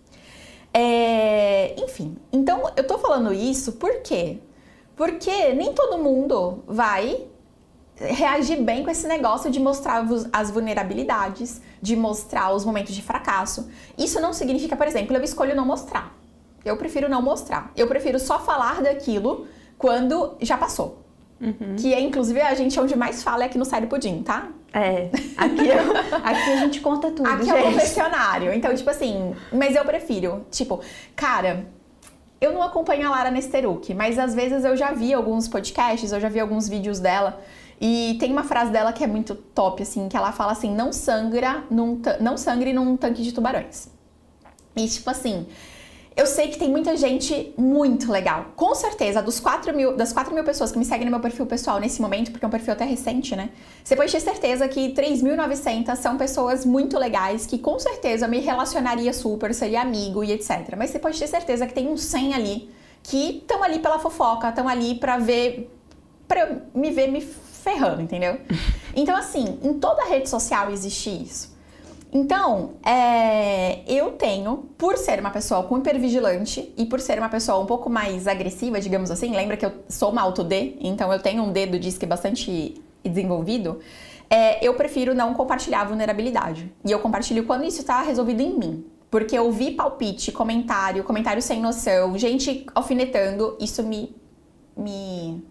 É, 0.73 1.73
enfim, 1.81 2.15
então 2.31 2.71
eu 2.75 2.85
tô 2.85 2.99
falando 2.99 3.33
isso 3.33 3.73
porque 3.73 4.37
porque 4.97 5.53
nem 5.53 5.73
todo 5.73 5.97
mundo 5.99 6.63
vai 6.67 7.27
reagir 7.95 8.61
bem 8.61 8.83
com 8.83 8.89
esse 8.89 9.07
negócio 9.07 9.49
de 9.49 9.59
mostrar 9.59 10.05
as 10.33 10.51
vulnerabilidades, 10.51 11.61
de 11.81 11.95
mostrar 11.95 12.53
os 12.53 12.65
momentos 12.65 12.93
de 12.93 13.01
fracasso. 13.01 13.69
Isso 13.97 14.19
não 14.19 14.33
significa, 14.33 14.75
por 14.75 14.87
exemplo, 14.87 15.15
eu 15.15 15.23
escolho 15.23 15.55
não 15.55 15.65
mostrar. 15.65 16.15
Eu 16.65 16.77
prefiro 16.77 17.07
não 17.07 17.21
mostrar. 17.21 17.71
Eu 17.75 17.87
prefiro 17.87 18.19
só 18.19 18.39
falar 18.39 18.81
daquilo 18.81 19.47
quando 19.77 20.35
já 20.41 20.57
passou. 20.57 21.03
Uhum. 21.39 21.75
Que 21.77 21.93
é, 21.93 21.99
inclusive, 21.99 22.41
a 22.41 22.53
gente 22.55 22.79
onde 22.79 22.95
mais 22.95 23.23
fala 23.23 23.43
é 23.43 23.45
aqui 23.45 23.57
no 23.57 23.65
Sério 23.65 23.87
Pudim, 23.87 24.23
tá? 24.23 24.49
É. 24.73 25.09
Aqui, 25.37 25.67
eu, 25.67 25.97
aqui 26.23 26.51
a 26.51 26.57
gente 26.57 26.81
conta 26.81 27.11
tudo, 27.11 27.29
Aqui 27.29 27.45
gente. 27.45 27.55
é 27.55 27.61
o 27.61 27.63
confessionário. 27.65 28.53
Então, 28.53 28.73
tipo 28.75 28.89
assim... 28.89 29.35
Mas 29.53 29.75
eu 29.75 29.85
prefiro, 29.85 30.45
tipo... 30.51 30.81
Cara, 31.15 31.67
eu 32.39 32.53
não 32.53 32.61
acompanho 32.61 33.07
a 33.07 33.11
Lara 33.11 33.31
Nesteruk, 33.31 33.93
mas 33.93 34.19
às 34.19 34.35
vezes 34.35 34.63
eu 34.63 34.75
já 34.75 34.91
vi 34.91 35.13
alguns 35.13 35.47
podcasts, 35.47 36.11
eu 36.11 36.19
já 36.19 36.29
vi 36.29 36.39
alguns 36.39 36.67
vídeos 36.67 36.99
dela. 36.99 37.41
E 37.79 38.17
tem 38.19 38.31
uma 38.31 38.43
frase 38.43 38.71
dela 38.71 38.91
que 38.91 39.03
é 39.03 39.07
muito 39.07 39.35
top, 39.35 39.83
assim, 39.83 40.09
que 40.09 40.17
ela 40.17 40.31
fala 40.31 40.51
assim: 40.51 40.73
não 40.73 40.91
sangra 40.91 41.63
num 41.69 42.01
não 42.19 42.37
sangre 42.37 42.73
num 42.73 42.97
tanque 42.97 43.21
de 43.21 43.31
tubarões. 43.31 43.89
E 44.75 44.87
tipo 44.87 45.09
assim, 45.09 45.47
eu 46.17 46.25
sei 46.25 46.47
que 46.47 46.57
tem 46.57 46.67
muita 46.67 46.97
gente 46.97 47.53
muito 47.55 48.11
legal. 48.11 48.47
Com 48.55 48.73
certeza, 48.73 49.21
dos 49.21 49.39
4 49.39 49.71
mil, 49.71 49.95
das 49.95 50.11
4 50.11 50.33
mil 50.33 50.43
pessoas 50.43 50.71
que 50.71 50.79
me 50.79 50.83
seguem 50.83 51.05
no 51.05 51.11
meu 51.11 51.19
perfil 51.19 51.45
pessoal 51.45 51.79
nesse 51.79 52.01
momento, 52.01 52.31
porque 52.31 52.43
é 52.43 52.47
um 52.47 52.51
perfil 52.51 52.73
até 52.73 52.85
recente, 52.85 53.35
né? 53.35 53.51
Você 53.83 53.95
pode 53.95 54.11
ter 54.11 54.19
certeza 54.19 54.67
que 54.67 54.95
3.900 54.95 55.95
são 55.95 56.17
pessoas 56.17 56.65
muito 56.65 56.97
legais 56.97 57.45
que 57.45 57.59
com 57.59 57.77
certeza 57.77 58.27
me 58.27 58.39
relacionaria 58.39 59.13
super, 59.13 59.53
seria 59.53 59.81
amigo 59.81 60.23
e 60.23 60.31
etc. 60.31 60.75
Mas 60.75 60.89
você 60.89 60.97
pode 60.97 61.19
ter 61.19 61.27
certeza 61.27 61.67
que 61.67 61.73
tem 61.73 61.87
uns 61.87 62.01
100 62.01 62.33
ali 62.33 62.69
que 63.03 63.37
estão 63.37 63.63
ali 63.63 63.77
pela 63.77 63.99
fofoca, 63.99 64.49
estão 64.49 64.67
ali 64.67 64.95
pra 64.95 65.19
ver, 65.19 65.71
pra 66.27 66.61
me 66.73 66.89
ver 66.89 67.11
me 67.11 67.21
ferrando, 67.21 68.01
entendeu? 68.01 68.39
Então, 68.99 69.15
assim, 69.15 69.59
em 69.61 69.75
toda 69.75 70.05
rede 70.05 70.27
social 70.27 70.71
existe 70.71 71.11
isso. 71.11 71.55
Então, 72.11 72.71
é, 72.85 73.79
eu 73.85 74.11
tenho, 74.11 74.69
por 74.77 74.97
ser 74.97 75.19
uma 75.19 75.29
pessoa 75.29 75.63
com 75.63 75.77
hipervigilante 75.77 76.73
e 76.77 76.85
por 76.85 77.01
ser 77.01 77.19
uma 77.19 77.27
pessoa 77.27 77.59
um 77.59 77.65
pouco 77.65 77.89
mais 77.89 78.27
agressiva, 78.27 78.79
digamos 78.79 79.11
assim, 79.11 79.35
lembra 79.35 79.57
que 79.57 79.65
eu 79.65 79.73
sou 79.89 80.11
uma 80.11 80.21
auto-D, 80.21 80.77
então 80.79 81.11
eu 81.11 81.19
tenho 81.19 81.43
um 81.43 81.51
dedo 81.51 81.77
disque 81.77 82.05
bastante 82.05 82.81
desenvolvido, 83.03 83.79
é, 84.29 84.65
eu 84.65 84.73
prefiro 84.73 85.13
não 85.13 85.33
compartilhar 85.33 85.81
a 85.81 85.85
vulnerabilidade. 85.85 86.71
E 86.85 86.91
eu 86.91 86.99
compartilho 86.99 87.45
quando 87.45 87.65
isso 87.65 87.81
está 87.81 88.01
resolvido 88.01 88.41
em 88.41 88.57
mim. 88.57 88.85
Porque 89.09 89.37
eu 89.37 89.49
vi 89.51 89.71
palpite, 89.71 90.31
comentário, 90.33 91.03
comentário 91.03 91.41
sem 91.41 91.61
noção, 91.61 92.17
gente 92.17 92.65
alfinetando, 92.75 93.55
isso 93.59 93.81
me, 93.81 94.13
me 94.75 95.41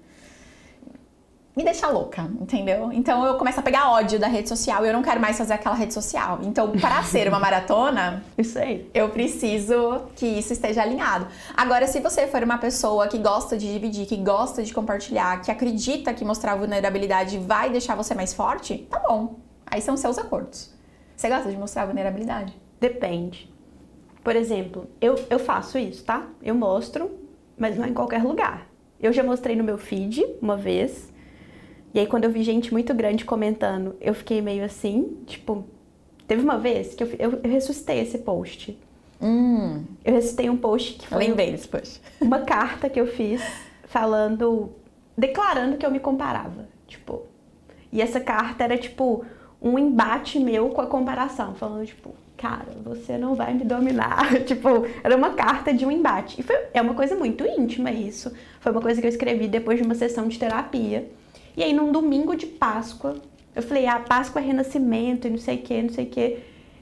me 1.56 1.64
deixa 1.64 1.88
louca, 1.88 2.30
entendeu? 2.38 2.92
Então 2.92 3.24
eu 3.24 3.38
começo 3.38 3.58
a 3.58 3.62
pegar 3.62 3.90
ódio 3.90 4.18
da 4.18 4.26
rede 4.26 4.46
social 4.46 4.84
e 4.84 4.88
eu 4.88 4.92
não 4.92 5.02
quero 5.02 5.18
mais 5.18 5.38
fazer 5.38 5.54
aquela 5.54 5.74
rede 5.74 5.94
social. 5.94 6.40
Então, 6.42 6.72
para 6.72 7.02
ser 7.08 7.26
uma 7.28 7.40
maratona, 7.40 8.22
isso 8.36 8.58
aí. 8.58 8.90
Eu 8.92 9.08
preciso 9.08 10.02
que 10.14 10.26
isso 10.26 10.52
esteja 10.52 10.82
alinhado. 10.82 11.26
Agora, 11.56 11.86
se 11.86 11.98
você 11.98 12.26
for 12.26 12.42
uma 12.42 12.58
pessoa 12.58 13.08
que 13.08 13.16
gosta 13.16 13.56
de 13.56 13.72
dividir, 13.72 14.04
que 14.04 14.16
gosta 14.16 14.62
de 14.62 14.74
compartilhar, 14.74 15.40
que 15.40 15.50
acredita 15.50 16.12
que 16.12 16.26
mostrar 16.26 16.56
vulnerabilidade 16.56 17.38
vai 17.38 17.70
deixar 17.70 17.94
você 17.94 18.14
mais 18.14 18.34
forte, 18.34 18.86
tá 18.90 18.98
bom. 18.98 19.36
Aí 19.64 19.80
são 19.80 19.96
seus 19.96 20.18
acordos. 20.18 20.74
Você 21.16 21.26
gosta 21.30 21.50
de 21.50 21.56
mostrar 21.56 21.86
vulnerabilidade? 21.86 22.54
Depende. 22.78 23.50
Por 24.22 24.36
exemplo, 24.36 24.90
eu, 25.00 25.14
eu 25.30 25.38
faço 25.38 25.78
isso, 25.78 26.04
tá? 26.04 26.26
Eu 26.42 26.54
mostro, 26.54 27.18
mas 27.56 27.78
não 27.78 27.86
é 27.86 27.88
em 27.88 27.94
qualquer 27.94 28.22
lugar. 28.22 28.66
Eu 29.00 29.10
já 29.10 29.22
mostrei 29.22 29.56
no 29.56 29.64
meu 29.64 29.78
feed 29.78 30.22
uma 30.42 30.56
vez 30.56 31.15
e 31.96 31.98
aí, 31.98 32.06
quando 32.06 32.24
eu 32.24 32.30
vi 32.30 32.42
gente 32.42 32.74
muito 32.74 32.92
grande 32.92 33.24
comentando, 33.24 33.96
eu 34.02 34.12
fiquei 34.12 34.42
meio 34.42 34.62
assim, 34.62 35.16
tipo. 35.26 35.64
Teve 36.28 36.42
uma 36.42 36.58
vez 36.58 36.94
que 36.94 37.02
eu, 37.02 37.08
eu, 37.18 37.40
eu 37.42 37.50
ressuscitei 37.50 38.00
esse 38.00 38.18
post. 38.18 38.78
Hum. 39.18 39.82
Eu 40.04 40.12
ressuscitei 40.12 40.50
um 40.50 40.58
post 40.58 40.98
que 40.98 41.06
foi. 41.08 41.26
Lembrei 41.26 41.52
desse 41.52 41.66
post. 41.66 42.02
Uma 42.20 42.40
carta 42.40 42.90
que 42.90 43.00
eu 43.00 43.06
fiz 43.06 43.42
falando. 43.84 44.72
declarando 45.16 45.78
que 45.78 45.86
eu 45.86 45.90
me 45.90 45.98
comparava. 45.98 46.68
Tipo. 46.86 47.22
E 47.90 48.02
essa 48.02 48.20
carta 48.20 48.64
era, 48.64 48.76
tipo, 48.76 49.24
um 49.62 49.78
embate 49.78 50.38
meu 50.38 50.68
com 50.68 50.82
a 50.82 50.86
comparação. 50.86 51.54
Falando, 51.54 51.86
tipo, 51.86 52.14
cara, 52.36 52.72
você 52.84 53.16
não 53.16 53.34
vai 53.34 53.54
me 53.54 53.64
dominar. 53.64 54.38
tipo, 54.44 54.68
era 55.02 55.16
uma 55.16 55.30
carta 55.30 55.72
de 55.72 55.86
um 55.86 55.90
embate. 55.90 56.38
E 56.38 56.44
foi, 56.44 56.58
é 56.74 56.82
uma 56.82 56.92
coisa 56.92 57.16
muito 57.16 57.46
íntima 57.46 57.90
isso. 57.90 58.30
Foi 58.60 58.70
uma 58.70 58.82
coisa 58.82 59.00
que 59.00 59.06
eu 59.06 59.10
escrevi 59.10 59.48
depois 59.48 59.78
de 59.78 59.82
uma 59.86 59.94
sessão 59.94 60.28
de 60.28 60.38
terapia. 60.38 61.10
E 61.56 61.62
aí, 61.62 61.72
num 61.72 61.90
domingo 61.90 62.36
de 62.36 62.46
Páscoa, 62.46 63.16
eu 63.54 63.62
falei, 63.62 63.86
ah, 63.86 63.98
Páscoa 63.98 64.42
é 64.42 64.44
renascimento 64.44 65.26
e 65.26 65.30
não 65.30 65.38
sei 65.38 65.56
o 65.56 65.62
que, 65.62 65.82
não 65.82 65.90
sei 65.90 66.04
o 66.04 66.08
que. 66.08 66.38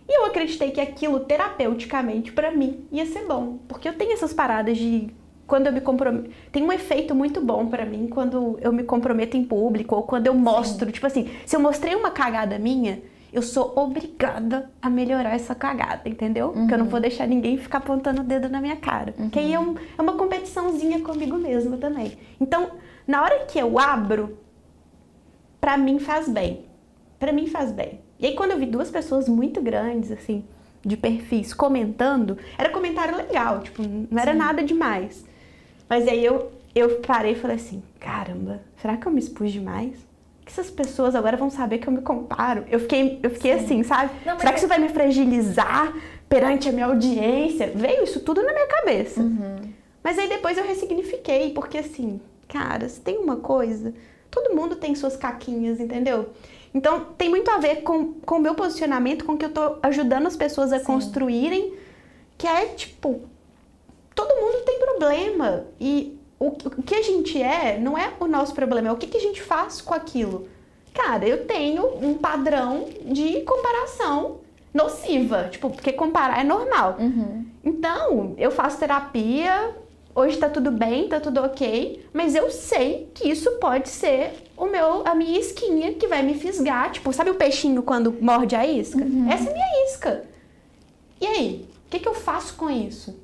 E 0.09 0.19
eu 0.19 0.25
acreditei 0.27 0.71
que 0.71 0.81
aquilo, 0.81 1.21
terapeuticamente, 1.21 2.33
para 2.33 2.51
mim, 2.51 2.87
ia 2.91 3.07
ser 3.07 3.27
bom. 3.27 3.59
Porque 3.69 3.89
eu 3.89 3.95
tenho 3.95 4.13
essas 4.13 4.33
paradas 4.33 4.77
de 4.77 5.09
quando 5.47 5.67
eu 5.67 5.73
me 5.73 5.81
comprometo. 5.81 6.31
Tem 6.51 6.63
um 6.63 6.73
efeito 6.73 7.15
muito 7.15 7.41
bom 7.41 7.67
para 7.67 7.87
mim 7.87 8.09
quando 8.09 8.59
eu 8.61 8.73
me 8.73 8.83
comprometo 8.83 9.37
em 9.37 9.45
público 9.45 9.95
ou 9.95 10.03
quando 10.03 10.27
eu 10.27 10.35
mostro. 10.35 10.87
Sim. 10.87 10.93
Tipo 10.93 11.07
assim, 11.07 11.31
se 11.47 11.57
eu 11.57 11.61
mostrei 11.61 11.95
uma 11.95 12.11
cagada 12.11 12.59
minha, 12.59 13.03
eu 13.33 13.43
sou 13.43 13.73
obrigada 13.77 14.71
a 14.81 14.91
melhorar 14.91 15.35
essa 15.35 15.55
cagada, 15.55 16.09
entendeu? 16.09 16.49
Uhum. 16.49 16.53
Porque 16.53 16.75
eu 16.75 16.79
não 16.79 16.87
vou 16.87 17.01
deixar 17.01 17.27
ninguém 17.27 17.57
ficar 17.57 17.79
apontando 17.79 18.21
o 18.21 18.25
dedo 18.25 18.49
na 18.49 18.61
minha 18.61 18.77
cara. 18.77 19.15
Uhum. 19.19 19.31
Que 19.31 19.39
aí 19.39 19.53
é, 19.53 19.59
um, 19.59 19.75
é 19.97 20.03
uma 20.03 20.15
competiçãozinha 20.15 21.01
comigo 21.01 21.37
mesma 21.37 21.77
também. 21.77 22.13
Então, 22.41 22.71
na 23.07 23.23
hora 23.23 23.45
que 23.47 23.59
eu 23.59 23.79
abro 23.79 24.39
para 25.65 25.79
mim 25.79 25.99
faz 25.99 26.29
bem. 26.29 26.67
Para 27.19 27.33
mim 27.33 27.47
faz 27.47 27.73
bem. 27.73 27.99
E 28.21 28.27
aí 28.27 28.35
quando 28.35 28.51
eu 28.51 28.59
vi 28.59 28.67
duas 28.67 28.91
pessoas 28.91 29.27
muito 29.27 29.63
grandes, 29.63 30.13
assim, 30.13 30.45
de 30.85 30.95
perfis 30.95 31.55
comentando, 31.55 32.37
era 32.59 32.69
comentário 32.69 33.17
legal, 33.17 33.61
tipo, 33.61 33.83
não 33.83 34.21
era 34.21 34.33
Sim. 34.33 34.39
nada 34.39 34.63
demais. 34.63 35.25
Mas 35.89 36.07
aí 36.07 36.23
eu, 36.23 36.53
eu 36.75 37.01
parei 37.01 37.33
e 37.33 37.35
falei 37.35 37.57
assim, 37.57 37.83
caramba, 37.99 38.61
será 38.77 38.99
que 38.99 39.07
eu 39.07 39.13
me 39.13 39.19
expus 39.19 39.53
demais? 39.53 40.07
Que 40.45 40.53
essas 40.53 40.71
pessoas 40.71 41.15
agora 41.15 41.35
vão 41.35 41.49
saber 41.49 41.79
que 41.79 41.89
eu 41.89 41.93
me 41.95 42.03
comparo? 42.03 42.67
Eu 42.71 42.81
fiquei, 42.81 43.19
eu 43.23 43.31
fiquei 43.31 43.53
assim, 43.53 43.83
sabe? 43.85 44.11
Não, 44.27 44.39
será 44.39 44.53
que 44.53 44.59
isso 44.59 44.69
vai 44.69 44.79
me 44.79 44.91
fragilizar 44.91 45.95
perante 46.29 46.69
a 46.69 46.73
minha 46.73 46.85
audiência? 46.85 47.73
Veio 47.75 48.05
isso 48.05 48.21
tudo 48.21 48.43
na 48.43 48.53
minha 48.53 48.67
cabeça. 48.67 49.23
Uhum. 49.23 49.73
Mas 50.03 50.19
aí 50.19 50.29
depois 50.29 50.59
eu 50.59 50.65
ressignifiquei, 50.67 51.55
porque 51.55 51.79
assim, 51.79 52.21
cara, 52.47 52.87
se 52.87 53.01
tem 53.01 53.17
uma 53.17 53.37
coisa 53.37 53.95
Todo 54.35 54.53
mundo 54.53 54.75
tem 54.75 54.97
suas 54.97 55.17
caquinhas, 55.17 55.79
entendeu? 55.79 56.31
Então, 56.75 57.07
tem 57.17 57.29
muito 57.29 57.49
a 57.53 57.59
ver 57.59 57.83
com 57.83 58.17
o 58.29 58.39
meu 58.41 58.57
posicionamento, 58.57 59.25
com 59.25 59.39
que 59.39 59.45
eu 59.45 59.53
tô 59.53 59.77
ajudando 59.81 60.27
as 60.27 60.37
pessoas 60.37 60.73
a 60.73 60.81
Sim. 60.81 60.85
construírem, 60.85 61.73
que 62.37 62.49
é 62.49 62.67
tipo, 62.67 63.21
todo 64.13 64.35
mundo 64.35 64.65
tem 64.65 64.81
problema. 64.81 65.67
E 65.81 66.19
o, 66.41 66.49
o, 66.49 66.83
que 66.83 66.97
a 66.97 67.03
gente 67.03 67.41
é 67.41 67.79
não 67.79 67.97
é 67.97 68.13
o 68.19 68.27
nosso 68.27 68.53
problema, 68.55 68.89
é 68.89 68.93
o 68.93 68.97
que, 68.97 69.07
que 69.07 69.17
a 69.17 69.21
gente 69.21 69.41
faz 69.41 69.81
com 69.81 69.95
aquilo. 69.95 70.49
Cara, 70.93 71.25
eu 71.25 71.47
tenho 71.47 71.87
um 72.05 72.15
padrão 72.15 72.89
de 73.05 73.43
comparação 73.43 74.41
nociva, 74.73 75.49
tipo, 75.53 75.71
porque 75.71 75.93
comparar 75.93 76.41
é 76.41 76.45
normal. 76.45 76.97
Uhum. 76.99 77.47
Então, 77.63 78.35
eu 78.37 78.51
faço 78.51 78.81
terapia, 78.81 79.77
hoje 80.15 80.37
tá 80.37 80.49
tudo 80.49 80.71
bem, 80.71 81.09
tá 81.09 81.19
tudo 81.19 81.41
ok, 81.43 82.07
mas 82.13 82.35
eu 82.35 82.51
sei 82.51 83.09
que 83.15 83.29
isso 83.29 83.51
pode 83.53 83.89
ser 83.89 84.33
o 84.57 84.67
meu, 84.67 85.07
a 85.07 85.15
minha 85.15 85.39
isquinha 85.39 85.95
que 85.95 86.07
vai 86.07 86.23
me 86.23 86.35
fisgar. 86.35 86.93
Tipo, 86.93 87.13
sabe 87.13 87.31
o 87.31 87.35
peixinho 87.35 87.83
quando 87.83 88.15
morde 88.21 88.55
a 88.55 88.67
isca? 88.67 89.03
Uhum. 89.03 89.31
Essa 89.31 89.49
é 89.49 89.51
a 89.51 89.55
minha 89.55 89.87
isca. 89.87 90.25
E 91.21 91.27
aí, 91.27 91.69
o 91.87 91.91
que, 91.91 91.99
que 91.99 92.09
eu 92.09 92.15
faço 92.15 92.55
com 92.55 92.71
isso? 92.71 93.19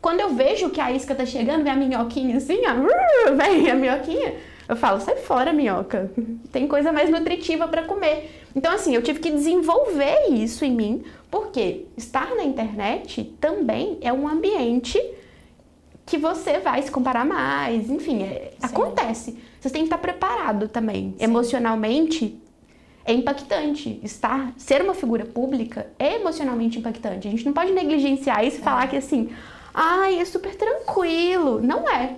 Quando 0.00 0.20
eu 0.20 0.30
vejo 0.30 0.70
que 0.70 0.80
a 0.80 0.90
isca 0.90 1.14
tá 1.14 1.26
chegando, 1.26 1.62
vem 1.62 1.72
a 1.72 1.76
minhoquinha 1.76 2.38
assim, 2.38 2.60
ó, 2.64 3.34
vem 3.36 3.70
a 3.70 3.74
minhoquinha, 3.74 4.34
eu 4.66 4.76
falo, 4.76 5.00
sai 5.00 5.16
fora, 5.16 5.52
minhoca. 5.52 6.10
Tem 6.50 6.66
coisa 6.66 6.92
mais 6.92 7.10
nutritiva 7.10 7.68
para 7.68 7.82
comer. 7.82 8.30
Então, 8.54 8.72
assim, 8.72 8.94
eu 8.94 9.02
tive 9.02 9.18
que 9.18 9.30
desenvolver 9.30 10.28
isso 10.30 10.64
em 10.64 10.70
mim, 10.70 11.02
porque 11.30 11.86
estar 11.96 12.34
na 12.34 12.44
internet 12.44 13.34
também 13.40 13.98
é 14.00 14.12
um 14.12 14.26
ambiente 14.26 14.98
que 16.10 16.18
você 16.18 16.58
vai 16.58 16.82
se 16.82 16.90
comparar 16.90 17.24
mais, 17.24 17.88
enfim, 17.88 18.24
é, 18.24 18.52
acontece. 18.60 19.38
Você 19.60 19.70
tem 19.70 19.82
que 19.82 19.86
estar 19.86 19.98
preparado 19.98 20.66
também. 20.66 21.14
Sim. 21.16 21.24
Emocionalmente, 21.24 22.36
é 23.04 23.12
impactante. 23.12 24.00
Estar, 24.02 24.52
ser 24.56 24.82
uma 24.82 24.92
figura 24.92 25.24
pública 25.24 25.86
é 26.00 26.16
emocionalmente 26.16 26.80
impactante. 26.80 27.28
A 27.28 27.30
gente 27.30 27.46
não 27.46 27.52
pode 27.52 27.70
negligenciar 27.70 28.44
isso 28.44 28.56
e 28.56 28.60
é. 28.60 28.62
falar 28.64 28.88
que 28.88 28.96
assim, 28.96 29.30
ai, 29.72 30.18
é 30.18 30.24
super 30.24 30.56
tranquilo. 30.56 31.60
Não 31.62 31.88
é. 31.88 32.16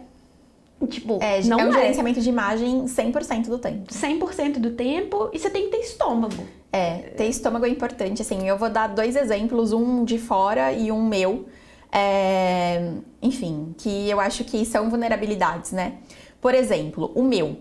Tipo, 0.88 1.18
é, 1.22 1.42
não 1.42 1.60
é 1.60 1.64
um 1.66 1.68
é. 1.68 1.72
gerenciamento 1.72 2.20
de 2.22 2.28
imagem 2.30 2.86
100% 2.86 3.44
do 3.44 3.58
tempo. 3.58 3.92
100% 3.92 4.58
do 4.58 4.70
tempo 4.70 5.28
e 5.34 5.38
você 5.38 5.50
tem 5.50 5.64
que 5.64 5.76
ter 5.76 5.82
estômago. 5.82 6.42
É, 6.72 6.94
ter 7.14 7.26
estômago 7.26 7.66
é 7.66 7.68
importante. 7.68 8.22
Assim, 8.22 8.48
eu 8.48 8.56
vou 8.56 8.70
dar 8.70 8.86
dois 8.86 9.16
exemplos, 9.16 9.74
um 9.74 10.02
de 10.02 10.16
fora 10.16 10.72
e 10.72 10.90
um 10.90 11.06
meu 11.06 11.44
é, 11.92 12.94
enfim, 13.20 13.74
que 13.76 14.08
eu 14.08 14.18
acho 14.18 14.44
que 14.44 14.64
são 14.64 14.88
vulnerabilidades, 14.88 15.72
né? 15.72 15.98
Por 16.40 16.54
exemplo, 16.54 17.12
o 17.14 17.22
meu. 17.22 17.58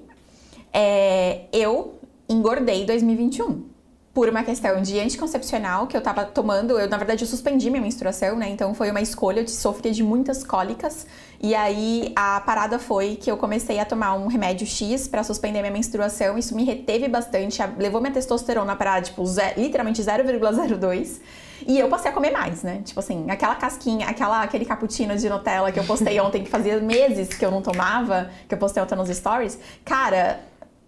É, 0.73 1.41
eu 1.51 1.99
engordei 2.29 2.83
em 2.83 2.85
2021 2.85 3.69
por 4.13 4.27
uma 4.27 4.43
questão 4.43 4.81
de 4.81 4.99
anticoncepcional 4.99 5.87
que 5.87 5.95
eu 5.95 6.01
tava 6.01 6.25
tomando. 6.25 6.79
Eu, 6.79 6.89
na 6.89 6.97
verdade, 6.97 7.23
eu 7.23 7.27
suspendi 7.27 7.69
minha 7.69 7.81
menstruação, 7.81 8.37
né? 8.37 8.49
Então 8.49 8.73
foi 8.73 8.89
uma 8.89 9.01
escolha, 9.01 9.41
eu 9.41 9.47
sofria 9.47 9.91
de 9.91 10.03
muitas 10.03 10.43
cólicas. 10.43 11.05
E 11.41 11.53
aí 11.53 12.11
a 12.15 12.41
parada 12.41 12.79
foi 12.79 13.15
que 13.15 13.29
eu 13.29 13.37
comecei 13.37 13.79
a 13.79 13.85
tomar 13.85 14.15
um 14.15 14.27
remédio 14.27 14.65
X 14.65 15.07
para 15.07 15.23
suspender 15.23 15.61
minha 15.61 15.71
menstruação. 15.73 16.37
Isso 16.37 16.55
me 16.55 16.63
reteve 16.63 17.07
bastante, 17.07 17.61
levou 17.77 18.01
minha 18.01 18.13
testosterona 18.13 18.75
para, 18.75 19.01
tipo, 19.01 19.25
zero, 19.25 19.59
literalmente 19.59 20.01
0,02. 20.01 21.19
E 21.67 21.79
eu 21.79 21.87
passei 21.89 22.11
a 22.11 22.13
comer 22.13 22.31
mais, 22.31 22.63
né? 22.63 22.81
Tipo 22.83 22.99
assim, 22.99 23.29
aquela 23.29 23.55
casquinha, 23.55 24.07
aquela, 24.07 24.41
aquele 24.41 24.65
cappuccino 24.65 25.17
de 25.17 25.29
Nutella 25.29 25.71
que 25.71 25.79
eu 25.79 25.83
postei 25.83 26.19
ontem, 26.21 26.43
que 26.43 26.49
fazia 26.49 26.79
meses 26.79 27.29
que 27.29 27.45
eu 27.45 27.51
não 27.51 27.61
tomava, 27.61 28.29
que 28.47 28.53
eu 28.53 28.57
postei 28.57 28.81
ontem 28.81 28.95
nos 28.95 29.09
stories. 29.09 29.59
Cara, 29.83 30.39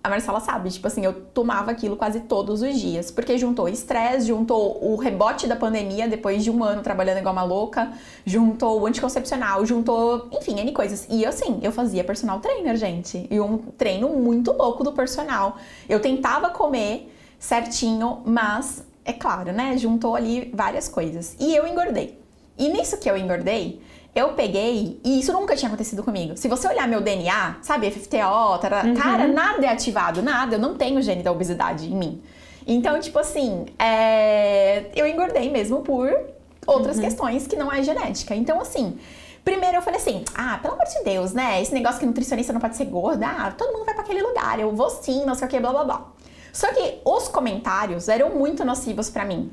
a 0.03 0.09
Marcela 0.09 0.41
sabe, 0.41 0.69
tipo 0.69 0.85
assim, 0.85 1.05
eu 1.05 1.13
tomava 1.13 1.71
aquilo 1.71 1.95
quase 1.95 2.19
todos 2.19 2.61
os 2.61 2.77
dias, 2.77 3.09
porque 3.09 3.37
juntou 3.37 3.69
estresse, 3.69 4.27
juntou 4.27 4.83
o 4.83 4.97
rebote 4.97 5.47
da 5.47 5.55
pandemia 5.55 6.09
depois 6.09 6.43
de 6.43 6.51
um 6.51 6.61
ano 6.61 6.81
trabalhando 6.81 7.19
igual 7.19 7.31
uma 7.31 7.43
louca, 7.43 7.89
juntou 8.25 8.81
o 8.81 8.85
anticoncepcional, 8.85 9.65
juntou, 9.65 10.27
enfim, 10.33 10.59
N 10.59 10.73
coisas. 10.73 11.07
E 11.09 11.25
assim, 11.25 11.59
eu 11.61 11.71
fazia 11.71 12.03
personal 12.03 12.41
trainer, 12.41 12.75
gente, 12.75 13.25
e 13.31 13.39
um 13.39 13.57
treino 13.57 14.09
muito 14.09 14.51
louco 14.51 14.83
do 14.83 14.91
personal. 14.91 15.55
Eu 15.87 16.01
tentava 16.01 16.49
comer 16.49 17.09
certinho, 17.39 18.21
mas 18.25 18.83
é 19.05 19.13
claro, 19.13 19.51
né? 19.51 19.77
Juntou 19.77 20.15
ali 20.15 20.51
várias 20.53 20.87
coisas. 20.87 21.35
E 21.39 21.55
eu 21.55 21.67
engordei. 21.67 22.19
E 22.57 22.69
nisso 22.69 22.97
que 22.97 23.09
eu 23.09 23.17
engordei, 23.17 23.81
eu 24.15 24.33
peguei, 24.33 24.99
e 25.03 25.19
isso 25.19 25.33
nunca 25.33 25.55
tinha 25.55 25.67
acontecido 25.67 26.03
comigo. 26.03 26.37
Se 26.37 26.47
você 26.47 26.67
olhar 26.67 26.87
meu 26.87 27.01
DNA, 27.01 27.57
sabe, 27.61 27.89
FFTO, 27.89 28.59
tará, 28.61 28.83
uhum. 28.85 28.93
cara, 28.93 29.27
nada 29.27 29.65
é 29.65 29.69
ativado, 29.69 30.21
nada. 30.21 30.55
Eu 30.55 30.59
não 30.59 30.75
tenho 30.75 30.99
o 30.99 31.01
gene 31.01 31.23
da 31.23 31.31
obesidade 31.31 31.91
em 31.91 31.95
mim. 31.95 32.21
Então, 32.65 32.99
tipo 32.99 33.17
assim, 33.17 33.65
é... 33.79 34.85
eu 34.95 35.07
engordei 35.07 35.49
mesmo 35.49 35.81
por 35.81 36.09
outras 36.67 36.97
uhum. 36.97 37.03
questões 37.03 37.47
que 37.47 37.55
não 37.55 37.71
é 37.71 37.81
genética. 37.81 38.35
Então, 38.35 38.61
assim, 38.61 38.97
primeiro 39.43 39.77
eu 39.77 39.81
falei 39.81 39.99
assim: 39.99 40.23
ah, 40.35 40.59
pelo 40.61 40.75
amor 40.75 40.85
de 40.85 41.03
Deus, 41.03 41.33
né? 41.33 41.61
Esse 41.61 41.73
negócio 41.73 41.99
que 41.99 42.05
nutricionista 42.05 42.53
não 42.53 42.61
pode 42.61 42.77
ser 42.77 42.85
gorda, 42.85 43.27
ah, 43.27 43.51
todo 43.51 43.73
mundo 43.73 43.85
vai 43.85 43.95
para 43.95 44.03
aquele 44.03 44.21
lugar, 44.21 44.59
eu 44.59 44.71
vou 44.75 44.89
sim, 44.91 45.25
não 45.25 45.33
sei 45.33 45.47
o 45.47 45.49
que, 45.49 45.59
blá 45.59 45.71
blá 45.71 45.83
blá. 45.83 46.07
Só 46.53 46.71
que 46.71 46.99
os 47.03 47.27
comentários 47.27 48.07
eram 48.07 48.29
muito 48.29 48.63
nocivos 48.63 49.09
para 49.09 49.25
mim. 49.25 49.51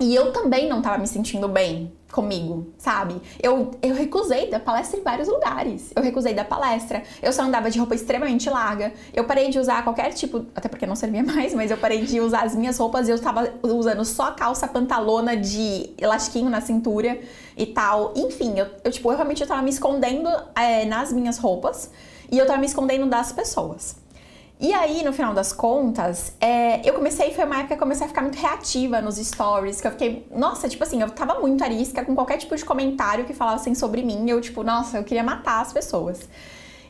E 0.00 0.12
eu 0.12 0.32
também 0.32 0.68
não 0.68 0.82
tava 0.82 0.98
me 0.98 1.06
sentindo 1.06 1.46
bem 1.46 1.92
comigo, 2.10 2.66
sabe? 2.76 3.22
Eu, 3.40 3.70
eu 3.80 3.94
recusei 3.94 4.50
da 4.50 4.58
palestra 4.58 4.98
em 4.98 5.02
vários 5.04 5.28
lugares. 5.28 5.92
Eu 5.94 6.02
recusei 6.02 6.34
da 6.34 6.44
palestra. 6.44 7.04
Eu 7.22 7.32
só 7.32 7.42
andava 7.42 7.70
de 7.70 7.78
roupa 7.78 7.94
extremamente 7.94 8.50
larga. 8.50 8.92
Eu 9.14 9.22
parei 9.22 9.50
de 9.50 9.60
usar 9.60 9.84
qualquer 9.84 10.12
tipo, 10.12 10.44
até 10.56 10.68
porque 10.68 10.84
não 10.84 10.96
servia 10.96 11.22
mais, 11.24 11.54
mas 11.54 11.70
eu 11.70 11.76
parei 11.76 12.04
de 12.04 12.20
usar 12.20 12.42
as 12.42 12.56
minhas 12.56 12.76
roupas 12.76 13.06
e 13.06 13.12
eu 13.12 13.18
tava 13.20 13.54
usando 13.62 14.04
só 14.04 14.32
calça 14.32 14.66
pantalona 14.66 15.36
de 15.36 15.90
elastiquinho 15.96 16.50
na 16.50 16.60
cintura 16.60 17.20
e 17.56 17.66
tal. 17.66 18.12
Enfim, 18.16 18.58
eu, 18.58 18.66
eu 18.82 18.90
tipo, 18.90 19.08
eu 19.12 19.14
realmente 19.14 19.40
eu 19.40 19.46
tava 19.46 19.62
me 19.62 19.70
escondendo 19.70 20.28
é, 20.56 20.84
nas 20.84 21.12
minhas 21.12 21.38
roupas 21.38 21.90
e 22.32 22.36
eu 22.36 22.46
tava 22.46 22.58
me 22.58 22.66
escondendo 22.66 23.06
das 23.06 23.30
pessoas. 23.30 24.01
E 24.62 24.72
aí, 24.72 25.02
no 25.02 25.12
final 25.12 25.34
das 25.34 25.52
contas, 25.52 26.36
é, 26.40 26.88
eu 26.88 26.94
comecei, 26.94 27.34
foi 27.34 27.44
uma 27.44 27.56
época 27.56 27.66
que 27.66 27.74
eu 27.74 27.78
comecei 27.78 28.06
a 28.06 28.08
ficar 28.08 28.22
muito 28.22 28.36
reativa 28.36 29.00
nos 29.00 29.16
stories, 29.16 29.80
que 29.80 29.88
eu 29.88 29.90
fiquei, 29.90 30.24
nossa, 30.30 30.68
tipo 30.68 30.84
assim, 30.84 31.02
eu 31.02 31.10
tava 31.10 31.40
muito 31.40 31.64
arisca 31.64 32.04
com 32.04 32.14
qualquer 32.14 32.36
tipo 32.36 32.54
de 32.54 32.64
comentário 32.64 33.24
que 33.24 33.34
falassem 33.34 33.74
sobre 33.74 34.04
mim, 34.04 34.30
eu, 34.30 34.40
tipo, 34.40 34.62
nossa, 34.62 34.98
eu 34.98 35.02
queria 35.02 35.24
matar 35.24 35.62
as 35.62 35.72
pessoas. 35.72 36.28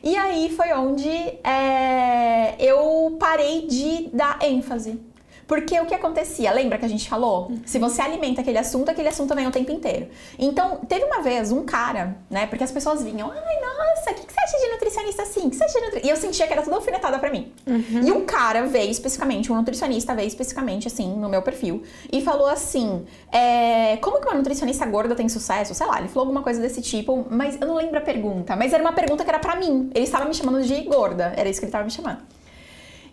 E 0.03 0.15
aí 0.15 0.55
foi 0.55 0.71
onde 0.73 1.09
é, 1.09 2.55
eu 2.59 3.17
parei 3.19 3.65
de 3.65 4.07
dar 4.13 4.37
ênfase 4.43 5.01
porque 5.47 5.79
o 5.79 5.85
que 5.85 5.93
acontecia? 5.93 6.51
Lembra 6.51 6.77
que 6.77 6.85
a 6.85 6.89
gente 6.89 7.09
falou? 7.09 7.47
Uhum. 7.49 7.61
Se 7.65 7.77
você 7.77 8.01
alimenta 8.01 8.41
aquele 8.41 8.57
assunto, 8.57 8.89
aquele 8.89 9.09
assunto 9.09 9.35
vem 9.35 9.47
o 9.47 9.51
tempo 9.51 9.71
inteiro. 9.71 10.07
Então, 10.39 10.77
teve 10.87 11.05
uma 11.05 11.21
vez 11.21 11.51
um 11.51 11.63
cara, 11.63 12.17
né? 12.29 12.47
Porque 12.47 12.63
as 12.63 12.71
pessoas 12.71 13.03
vinham, 13.03 13.31
ai, 13.31 13.61
nossa, 13.61 14.11
o 14.11 14.13
que, 14.15 14.25
que 14.25 14.33
você 14.33 14.39
acha 14.55 14.65
de 14.65 14.71
nutricionista 14.71 15.23
assim? 15.23 15.49
Que 15.49 15.55
você 15.55 15.63
acha 15.63 15.73
de 15.73 15.85
nutricionista? 15.85 16.07
E 16.07 16.09
eu 16.09 16.17
sentia 16.17 16.47
que 16.47 16.53
era 16.53 16.61
tudo 16.61 16.75
alfinetada 16.75 17.19
pra 17.19 17.31
mim. 17.31 17.51
Uhum. 17.65 18.01
E 18.03 18.11
um 18.11 18.25
cara 18.25 18.65
veio 18.67 18.91
especificamente, 18.91 19.51
um 19.51 19.55
nutricionista 19.55 20.13
veio 20.13 20.27
especificamente, 20.27 20.87
assim, 20.87 21.15
no 21.15 21.29
meu 21.29 21.41
perfil, 21.41 21.83
e 22.11 22.21
falou 22.21 22.47
assim: 22.47 23.05
é, 23.31 23.97
como 23.97 24.19
que 24.19 24.27
uma 24.27 24.35
nutricionista 24.35 24.85
gorda 24.85 25.15
tem 25.15 25.27
sucesso? 25.27 25.73
Sei 25.73 25.87
lá, 25.87 25.99
ele 25.99 26.07
falou 26.07 26.23
alguma 26.23 26.43
coisa 26.43 26.61
desse 26.61 26.81
tipo, 26.81 27.25
mas 27.29 27.59
eu 27.59 27.67
não 27.67 27.75
lembro 27.75 27.97
a 27.97 28.01
pergunta. 28.01 28.55
Mas 28.55 28.73
era 28.73 28.83
uma 28.83 28.93
pergunta 28.93 29.23
que 29.23 29.29
era 29.29 29.39
pra 29.39 29.55
mim. 29.55 29.89
Ele 29.93 30.05
estava 30.05 30.25
me 30.25 30.33
chamando 30.33 30.61
de 30.61 30.81
gorda, 30.81 31.33
era 31.35 31.49
isso 31.49 31.59
que 31.59 31.65
ele 31.65 31.69
estava 31.69 31.83
me 31.83 31.91
chamando. 31.91 32.19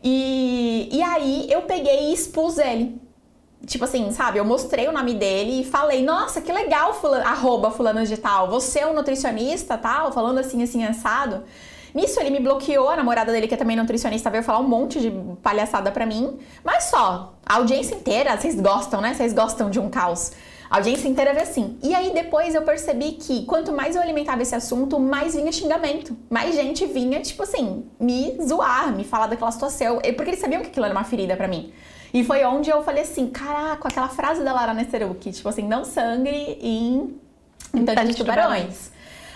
E, 0.03 0.89
e 0.91 1.03
aí 1.03 1.47
eu 1.51 1.63
peguei 1.63 2.11
e 2.11 2.13
expus 2.13 2.59
ele. 2.59 3.00
Tipo 3.71 3.85
assim, 3.85 4.11
sabe? 4.11 4.37
Eu 4.37 4.45
mostrei 4.45 4.89
o 4.89 4.93
nome 4.93 5.15
dele 5.15 5.61
e 5.61 5.65
falei, 5.65 6.03
nossa, 6.03 6.41
que 6.41 6.53
legal, 6.53 6.93
fulano, 6.93 7.25
arroba 7.25 7.71
fulano 7.71 8.05
de 8.05 8.17
tal. 8.17 8.51
Você 8.51 8.81
é 8.81 8.87
um 8.89 8.93
nutricionista, 8.93 9.79
tal, 9.79 10.11
falando 10.11 10.39
assim, 10.39 10.61
assim, 10.61 10.85
assado. 10.85 11.45
Nisso 11.95 12.19
ele 12.19 12.31
me 12.31 12.41
bloqueou, 12.41 12.89
a 12.89 12.97
namorada 12.97 13.31
dele, 13.31 13.47
que 13.47 13.55
é 13.55 13.57
também 13.57 13.77
nutricionista, 13.77 14.29
veio 14.29 14.43
falar 14.43 14.59
um 14.59 14.67
monte 14.67 14.99
de 14.99 15.13
palhaçada 15.41 15.93
pra 15.93 16.05
mim. 16.05 16.37
Mas 16.65 16.87
só, 16.91 17.35
a 17.47 17.55
audiência 17.59 17.95
inteira, 17.95 18.37
vocês 18.37 18.61
gostam, 18.61 19.01
né? 19.01 19.15
Vocês 19.15 19.33
gostam 19.33 19.71
de 19.71 19.79
um 19.79 19.89
caos. 19.89 20.33
A 20.69 20.79
audiência 20.79 21.07
inteira 21.07 21.33
vê 21.33 21.43
assim. 21.43 21.79
E 21.81 21.95
aí 21.95 22.13
depois 22.13 22.57
eu 22.57 22.63
percebi 22.63 23.13
que 23.13 23.45
quanto 23.47 23.71
mais 23.71 23.95
eu 23.95 24.03
alimentava 24.03 24.43
esse 24.43 24.55
assunto, 24.55 24.99
mais 24.99 25.37
vinha 25.37 25.53
xingamento. 25.53 26.17
Mais 26.29 26.57
gente 26.57 26.87
vinha, 26.87 27.21
tipo 27.21 27.45
assim, 27.45 27.85
me 28.01 28.37
zoar, 28.45 28.93
me 28.93 29.05
falar 29.05 29.29
daquela 29.29 29.53
situação. 29.53 30.01
Porque 30.17 30.31
eles 30.31 30.41
sabiam 30.41 30.61
que 30.61 30.67
aquilo 30.67 30.87
era 30.87 30.95
uma 30.95 31.05
ferida 31.05 31.37
para 31.37 31.47
mim. 31.47 31.73
E 32.13 32.25
foi 32.25 32.45
onde 32.45 32.71
eu 32.71 32.83
falei 32.83 33.03
assim, 33.03 33.29
caraca, 33.29 33.89
aquela 33.89 34.09
frase 34.09 34.43
da 34.43 34.53
Lara 34.53 34.75
Nesteruk, 34.75 35.31
tipo 35.33 35.49
assim, 35.49 35.67
não 35.67 35.85
sangre 35.85 36.59
em, 36.61 37.19
em 37.75 37.85
tanto 37.85 38.05
de 38.07 38.15
tubarões. 38.15 38.91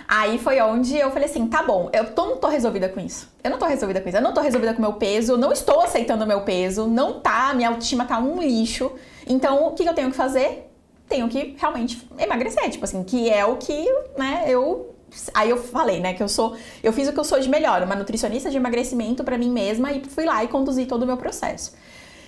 Aí 0.06 0.38
foi 0.38 0.60
onde 0.60 0.96
eu 0.96 1.10
falei 1.10 1.28
assim, 1.28 1.46
tá 1.46 1.62
bom, 1.62 1.88
eu 1.92 2.12
tô, 2.12 2.26
não 2.26 2.36
tô 2.36 2.48
resolvida 2.48 2.88
com 2.88 3.00
isso. 3.00 3.32
Eu 3.42 3.50
não 3.50 3.58
tô 3.58 3.66
resolvida 3.66 4.00
com 4.00 4.08
isso. 4.08 4.18
Eu 4.18 4.22
não 4.22 4.34
tô 4.34 4.40
resolvida 4.40 4.74
com 4.74 4.78
o 4.78 4.82
meu 4.82 4.94
peso, 4.94 5.36
não 5.36 5.52
estou 5.52 5.80
aceitando 5.80 6.24
o 6.24 6.26
meu 6.26 6.42
peso, 6.42 6.86
não 6.86 7.20
tá, 7.20 7.54
minha 7.54 7.68
autoestima 7.68 8.04
tá 8.04 8.18
um 8.18 8.40
lixo. 8.40 8.92
Então, 9.26 9.66
o 9.66 9.72
que 9.72 9.84
eu 9.84 9.94
tenho 9.94 10.10
que 10.10 10.16
fazer? 10.16 10.70
tenho 11.08 11.28
que 11.28 11.54
realmente 11.58 12.06
emagrecer, 12.18 12.70
tipo 12.70 12.84
assim, 12.84 13.04
que 13.04 13.30
é 13.30 13.44
o 13.44 13.56
que, 13.56 13.86
né, 14.16 14.44
eu 14.48 14.90
Aí 15.32 15.48
eu 15.48 15.56
falei, 15.56 16.00
né, 16.00 16.12
que 16.12 16.20
eu 16.20 16.28
sou, 16.28 16.56
eu 16.82 16.92
fiz 16.92 17.08
o 17.08 17.12
que 17.12 17.20
eu 17.20 17.22
sou 17.22 17.38
de 17.38 17.48
melhor, 17.48 17.80
uma 17.84 17.94
nutricionista 17.94 18.50
de 18.50 18.56
emagrecimento 18.56 19.22
para 19.22 19.38
mim 19.38 19.48
mesma 19.48 19.92
e 19.92 20.04
fui 20.04 20.24
lá 20.24 20.42
e 20.42 20.48
conduzi 20.48 20.86
todo 20.86 21.04
o 21.04 21.06
meu 21.06 21.16
processo. 21.16 21.72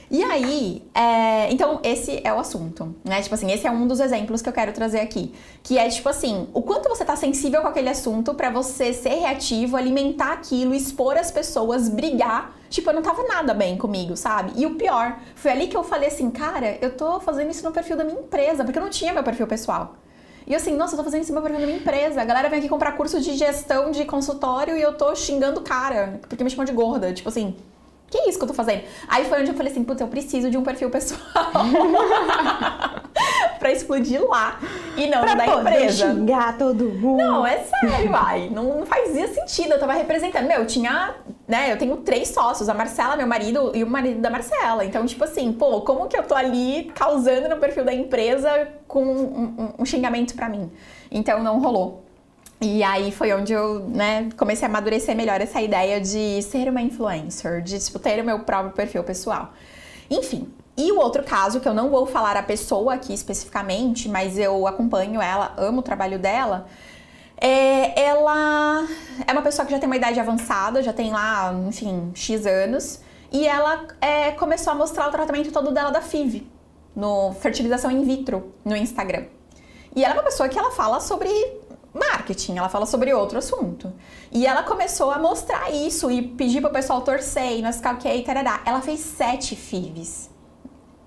E 0.09 0.23
aí, 0.23 0.83
é, 0.95 1.51
então 1.53 1.81
esse 1.83 2.21
é 2.23 2.33
o 2.33 2.39
assunto, 2.39 2.95
né? 3.05 3.21
Tipo 3.23 3.35
assim, 3.35 3.51
esse 3.51 3.67
é 3.67 3.71
um 3.71 3.89
dos 3.89 3.99
exemplos 3.99 4.41
que 4.41 4.49
eu 4.49 4.53
quero 4.53 4.73
trazer 4.73 5.01
aqui, 5.01 5.35
que 5.65 5.77
é 5.79 5.89
tipo 5.89 6.09
assim, 6.09 6.49
o 6.55 6.63
quanto 6.63 6.89
você 6.89 7.05
tá 7.05 7.17
sensível 7.17 7.61
com 7.61 7.67
aquele 7.67 7.89
assunto 7.89 8.33
para 8.33 8.49
você 8.49 8.93
ser 8.93 9.17
reativo, 9.17 9.77
alimentar 9.77 10.33
aquilo, 10.33 10.75
expor 10.75 11.17
as 11.17 11.33
pessoas, 11.33 11.89
brigar. 11.89 12.57
Tipo, 12.71 12.91
eu 12.91 12.95
não 12.95 13.03
tava 13.03 13.25
nada 13.25 13.53
bem 13.53 13.77
comigo, 13.77 14.17
sabe? 14.17 14.53
E 14.57 14.65
o 14.65 14.77
pior, 14.77 15.19
foi 15.35 15.51
ali 15.51 15.67
que 15.67 15.77
eu 15.77 15.83
falei 15.83 16.09
assim, 16.09 16.31
cara, 16.31 16.79
eu 16.81 16.97
tô 16.97 17.19
fazendo 17.19 17.51
isso 17.51 17.65
no 17.65 17.73
perfil 17.73 17.97
da 17.97 18.05
minha 18.05 18.21
empresa, 18.21 18.65
porque 18.65 18.79
eu 18.79 18.83
não 18.83 18.91
tinha 18.91 19.13
meu 19.13 19.25
perfil 19.25 19.47
pessoal. 19.47 19.97
E 20.47 20.53
eu 20.53 20.57
assim, 20.57 20.77
nossa, 20.77 20.95
eu 20.95 20.99
tô 20.99 21.05
fazendo 21.05 21.23
isso 21.23 21.33
no 21.33 21.41
meu 21.41 21.43
perfil 21.43 21.61
da 21.61 21.67
minha 21.67 21.81
empresa. 21.81 22.23
A 22.23 22.25
galera 22.25 22.49
vem 22.49 22.61
aqui 22.61 22.69
comprar 22.69 22.93
curso 22.93 23.21
de 23.21 23.35
gestão 23.35 23.91
de 23.91 24.05
consultório 24.05 24.77
e 24.77 24.83
eu 24.83 24.95
tô 24.95 25.13
xingando 25.17 25.61
o 25.61 25.65
cara, 25.65 26.21
porque 26.29 26.45
me 26.45 26.51
chamou 26.51 26.65
de 26.65 26.71
gorda. 26.71 27.13
Tipo 27.13 27.29
assim, 27.29 27.57
que 28.09 28.19
é 28.19 28.29
isso 28.29 28.39
que 28.39 28.45
eu 28.45 28.49
tô 28.49 28.55
fazendo? 28.55 28.83
Aí 29.09 29.25
foi 29.25 29.41
onde 29.41 29.51
eu 29.51 29.57
falei 29.57 29.73
assim, 29.73 29.83
putz, 29.83 30.01
eu 30.01 30.09
preciso 30.09 30.51
de 30.51 30.57
um 30.57 30.63
perfil 30.63 30.91
pessoal 30.91 31.21
pra 33.59 33.73
explodir 33.73 34.23
lá 34.23 34.59
e 34.97 35.07
não 35.09 35.23
pra 35.23 35.35
da 35.35 35.45
poder 35.45 35.61
empresa. 35.61 36.13
xingar 36.13 36.57
todo 36.57 36.85
mundo. 36.85 37.19
Não, 37.19 37.47
é 37.47 37.59
sério, 37.59 38.11
vai. 38.11 38.49
Não, 38.51 38.79
não 38.79 38.87
fazia 38.87 39.27
sentido. 39.29 39.73
Eu 39.73 39.81
tava 39.81 39.93
representando. 39.93 40.47
Meu, 40.47 40.61
eu 40.61 40.67
tinha, 40.67 41.15
né? 41.49 41.73
Eu 41.73 41.79
tenho 41.79 41.97
três 41.99 42.29
sócios, 42.29 42.69
a 42.69 42.75
Marcela, 42.75 43.17
meu 43.17 43.27
marido 43.27 43.73
e 43.75 43.83
o 43.83 43.87
marido 43.87 44.21
da 44.21 44.31
Marcela. 44.31 44.85
Então, 44.85 45.05
tipo 45.05 45.25
assim, 45.25 45.53
pô, 45.53 45.81
como 45.83 46.07
que 46.07 46.17
eu 46.17 46.23
tô 46.23 46.35
ali 46.35 46.91
causando 46.95 47.49
no 47.49 47.57
perfil 47.57 47.85
da 47.85 47.93
empresa 47.93 48.69
com 48.87 49.05
um, 49.05 49.55
um, 49.59 49.73
um 49.81 49.85
xingamento 49.85 50.35
pra 50.35 50.49
mim? 50.49 50.71
Então 51.11 51.43
não 51.43 51.61
rolou. 51.61 52.06
E 52.61 52.83
aí 52.83 53.13
foi 53.13 53.33
onde 53.35 53.53
eu, 53.53 53.81
né, 53.81 54.31
comecei 54.37 54.67
a 54.67 54.71
amadurecer 54.71 55.15
melhor 55.15 55.41
essa 55.41 55.61
ideia 55.61 56.01
de 56.01 56.41
ser 56.43 56.69
uma 56.69 56.81
influencer, 56.81 57.63
de 57.63 57.79
tipo, 57.79 57.99
ter 57.99 58.21
o 58.21 58.25
meu 58.25 58.41
próprio 58.41 58.73
perfil 58.73 59.05
pessoal. 59.05 59.53
Enfim, 60.11 60.49
e 60.77 60.91
o 60.91 60.99
outro 60.99 61.23
caso, 61.23 61.61
que 61.61 61.69
eu 61.69 61.75
não 61.75 61.91
vou 61.91 62.07
falar 62.07 62.37
a 62.37 62.43
pessoa 62.43 62.95
aqui 62.95 63.13
especificamente, 63.13 64.09
mas 64.09 64.39
eu 64.39 64.67
acompanho 64.67 65.21
ela, 65.21 65.53
amo 65.59 65.81
o 65.81 65.83
trabalho 65.83 66.19
dela, 66.19 66.67
é, 67.39 68.01
ela 68.01 68.87
é 69.27 69.33
uma 69.33 69.43
pessoa 69.43 69.67
que 69.67 69.73
já 69.73 69.79
tem 69.79 69.87
uma 69.87 69.97
idade 69.97 70.19
avançada, 70.19 70.83
já 70.83 70.93
tem 70.93 71.13
lá, 71.13 71.53
enfim, 71.67 72.11
X 72.15 72.47
anos, 72.47 73.01
e 73.31 73.47
ela 73.47 73.87
é, 74.01 74.31
começou 74.33 74.73
a 74.73 74.77
mostrar 74.77 75.09
o 75.09 75.11
tratamento 75.11 75.53
todo 75.53 75.73
dela 75.73 75.91
da 75.91 76.01
FIV, 76.01 76.47
no 76.95 77.33
fertilização 77.35 77.91
in 77.91 78.03
vitro, 78.03 78.55
no 78.65 78.75
Instagram. 78.75 79.25
E 79.95 80.05
ela 80.05 80.15
é 80.15 80.17
uma 80.19 80.25
pessoa 80.25 80.49
que 80.49 80.59
ela 80.59 80.71
fala 80.71 81.01
sobre 81.01 81.29
marketing, 81.97 82.59
ela 82.59 82.69
fala 82.69 82.87
sobre 82.87 83.13
outro 83.13 83.39
assunto. 83.39 83.93
E 84.31 84.47
ela 84.47 84.63
começou 84.63 85.11
a 85.11 85.19
mostrar 85.19 85.71
isso 85.71 86.11
e 86.11 86.23
pedir 86.23 86.61
pro 86.61 86.71
pessoal 86.71 87.01
torcer 87.01 87.59
e 87.59 87.63
não 87.63 87.73
sei 87.73 87.91
o 87.91 87.97
que, 87.97 88.23
tarará. 88.23 88.61
Ela 88.65 88.81
fez 88.81 89.01
sete 89.01 89.57
FIVs. 89.57 90.31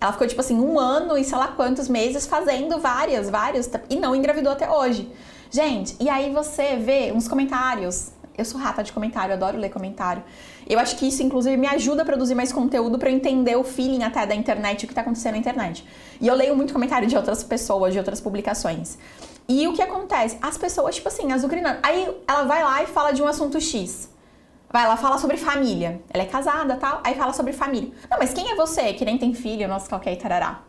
Ela 0.02 0.14
ficou, 0.14 0.28
tipo 0.28 0.40
assim, 0.40 0.58
um 0.58 0.80
ano 0.80 1.18
e 1.18 1.24
sei 1.24 1.38
lá 1.38 1.50
quantos 1.50 1.90
meses 1.90 2.26
fazendo 2.26 2.80
várias, 2.80 3.30
vários, 3.30 3.70
e 3.90 3.98
não 3.98 4.16
engravidou 4.16 4.54
até 4.54 4.70
hoje. 4.70 5.12
Gente, 5.52 5.96
e 6.00 6.10
aí 6.10 6.32
você 6.32 6.78
vê 6.78 7.12
uns 7.12 7.28
comentários. 7.28 8.12
Eu 8.38 8.46
sou 8.46 8.60
rata 8.60 8.82
de 8.82 8.94
comentário, 8.94 9.34
adoro 9.34 9.58
ler 9.58 9.70
comentário. 9.70 10.24
Eu 10.66 10.80
acho 10.80 10.96
que 10.96 11.06
isso, 11.06 11.22
inclusive, 11.22 11.58
me 11.58 11.68
ajuda 11.68 12.04
a 12.04 12.06
produzir 12.06 12.36
mais 12.36 12.54
conteúdo 12.54 12.98
para 12.98 13.12
entender 13.12 13.58
o 13.58 13.64
feeling 13.66 14.04
até 14.04 14.26
da 14.26 14.34
internet, 14.34 14.86
o 14.86 14.88
que 14.88 14.94
tá 14.94 15.02
acontecendo 15.02 15.34
na 15.34 15.40
internet. 15.40 15.86
E 16.22 16.28
eu 16.28 16.36
leio 16.36 16.56
muito 16.56 16.72
comentário 16.72 17.06
de 17.06 17.18
outras 17.18 17.44
pessoas, 17.44 17.92
de 17.92 18.00
outras 18.00 18.22
publicações. 18.22 18.98
E 19.50 19.68
o 19.68 19.74
que 19.74 19.82
acontece? 19.82 20.38
As 20.44 20.60
pessoas, 20.60 20.94
tipo 20.94 21.08
assim, 21.08 21.32
azucrinando. 21.32 21.80
Aí 21.82 22.08
ela 22.28 22.44
vai 22.44 22.64
lá 22.64 22.84
e 22.84 22.86
fala 22.86 23.12
de 23.12 23.24
um 23.24 23.28
assunto 23.28 23.60
X. 23.60 24.08
Vai 24.72 24.88
lá, 24.88 24.96
fala 24.96 25.18
sobre 25.18 25.38
família. 25.38 26.00
Ela 26.14 26.22
é 26.22 26.28
casada 26.28 26.76
tal, 26.76 27.02
aí 27.04 27.16
fala 27.16 27.34
sobre 27.34 27.52
família. 27.52 27.92
Não, 28.12 28.20
mas 28.20 28.32
quem 28.32 28.52
é 28.52 28.56
você 28.56 28.94
que 28.94 29.04
nem 29.04 29.18
tem 29.18 29.34
filho, 29.34 29.68
nossa, 29.68 29.90
qualquer 29.90 30.16
tarará? 30.18 30.69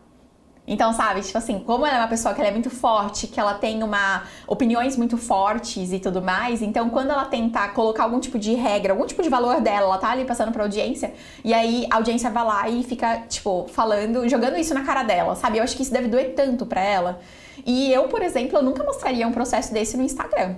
Então, 0.67 0.93
sabe, 0.93 1.21
tipo 1.21 1.37
assim, 1.37 1.59
como 1.59 1.85
ela 1.85 1.97
é 1.97 1.99
uma 2.01 2.07
pessoa 2.07 2.33
que 2.35 2.39
ela 2.39 2.49
é 2.49 2.51
muito 2.53 2.69
forte, 2.69 3.25
que 3.27 3.39
ela 3.39 3.55
tem 3.55 3.81
uma 3.81 4.23
opiniões 4.47 4.95
muito 4.95 5.17
fortes 5.17 5.91
e 5.91 5.99
tudo 5.99 6.21
mais, 6.21 6.61
então 6.61 6.89
quando 6.89 7.09
ela 7.09 7.25
tenta 7.25 7.67
colocar 7.69 8.03
algum 8.03 8.19
tipo 8.19 8.37
de 8.37 8.53
regra, 8.53 8.93
algum 8.93 9.05
tipo 9.07 9.23
de 9.23 9.27
valor 9.27 9.59
dela, 9.59 9.87
ela 9.87 9.97
tá 9.97 10.11
ali 10.11 10.23
passando 10.23 10.51
pra 10.51 10.61
audiência, 10.63 11.13
e 11.43 11.51
aí 11.51 11.87
a 11.89 11.95
audiência 11.95 12.29
vai 12.29 12.45
lá 12.45 12.69
e 12.69 12.83
fica, 12.83 13.21
tipo, 13.27 13.65
falando, 13.69 14.29
jogando 14.29 14.55
isso 14.55 14.73
na 14.73 14.83
cara 14.83 15.01
dela, 15.03 15.35
sabe? 15.35 15.57
Eu 15.57 15.63
acho 15.63 15.75
que 15.75 15.81
isso 15.81 15.91
deve 15.91 16.07
doer 16.07 16.35
tanto 16.35 16.65
pra 16.65 16.79
ela. 16.81 17.19
E 17.65 17.91
eu, 17.91 18.03
por 18.07 18.21
exemplo, 18.21 18.57
eu 18.57 18.61
nunca 18.63 18.83
mostraria 18.83 19.27
um 19.27 19.31
processo 19.31 19.73
desse 19.73 19.97
no 19.97 20.03
Instagram, 20.03 20.55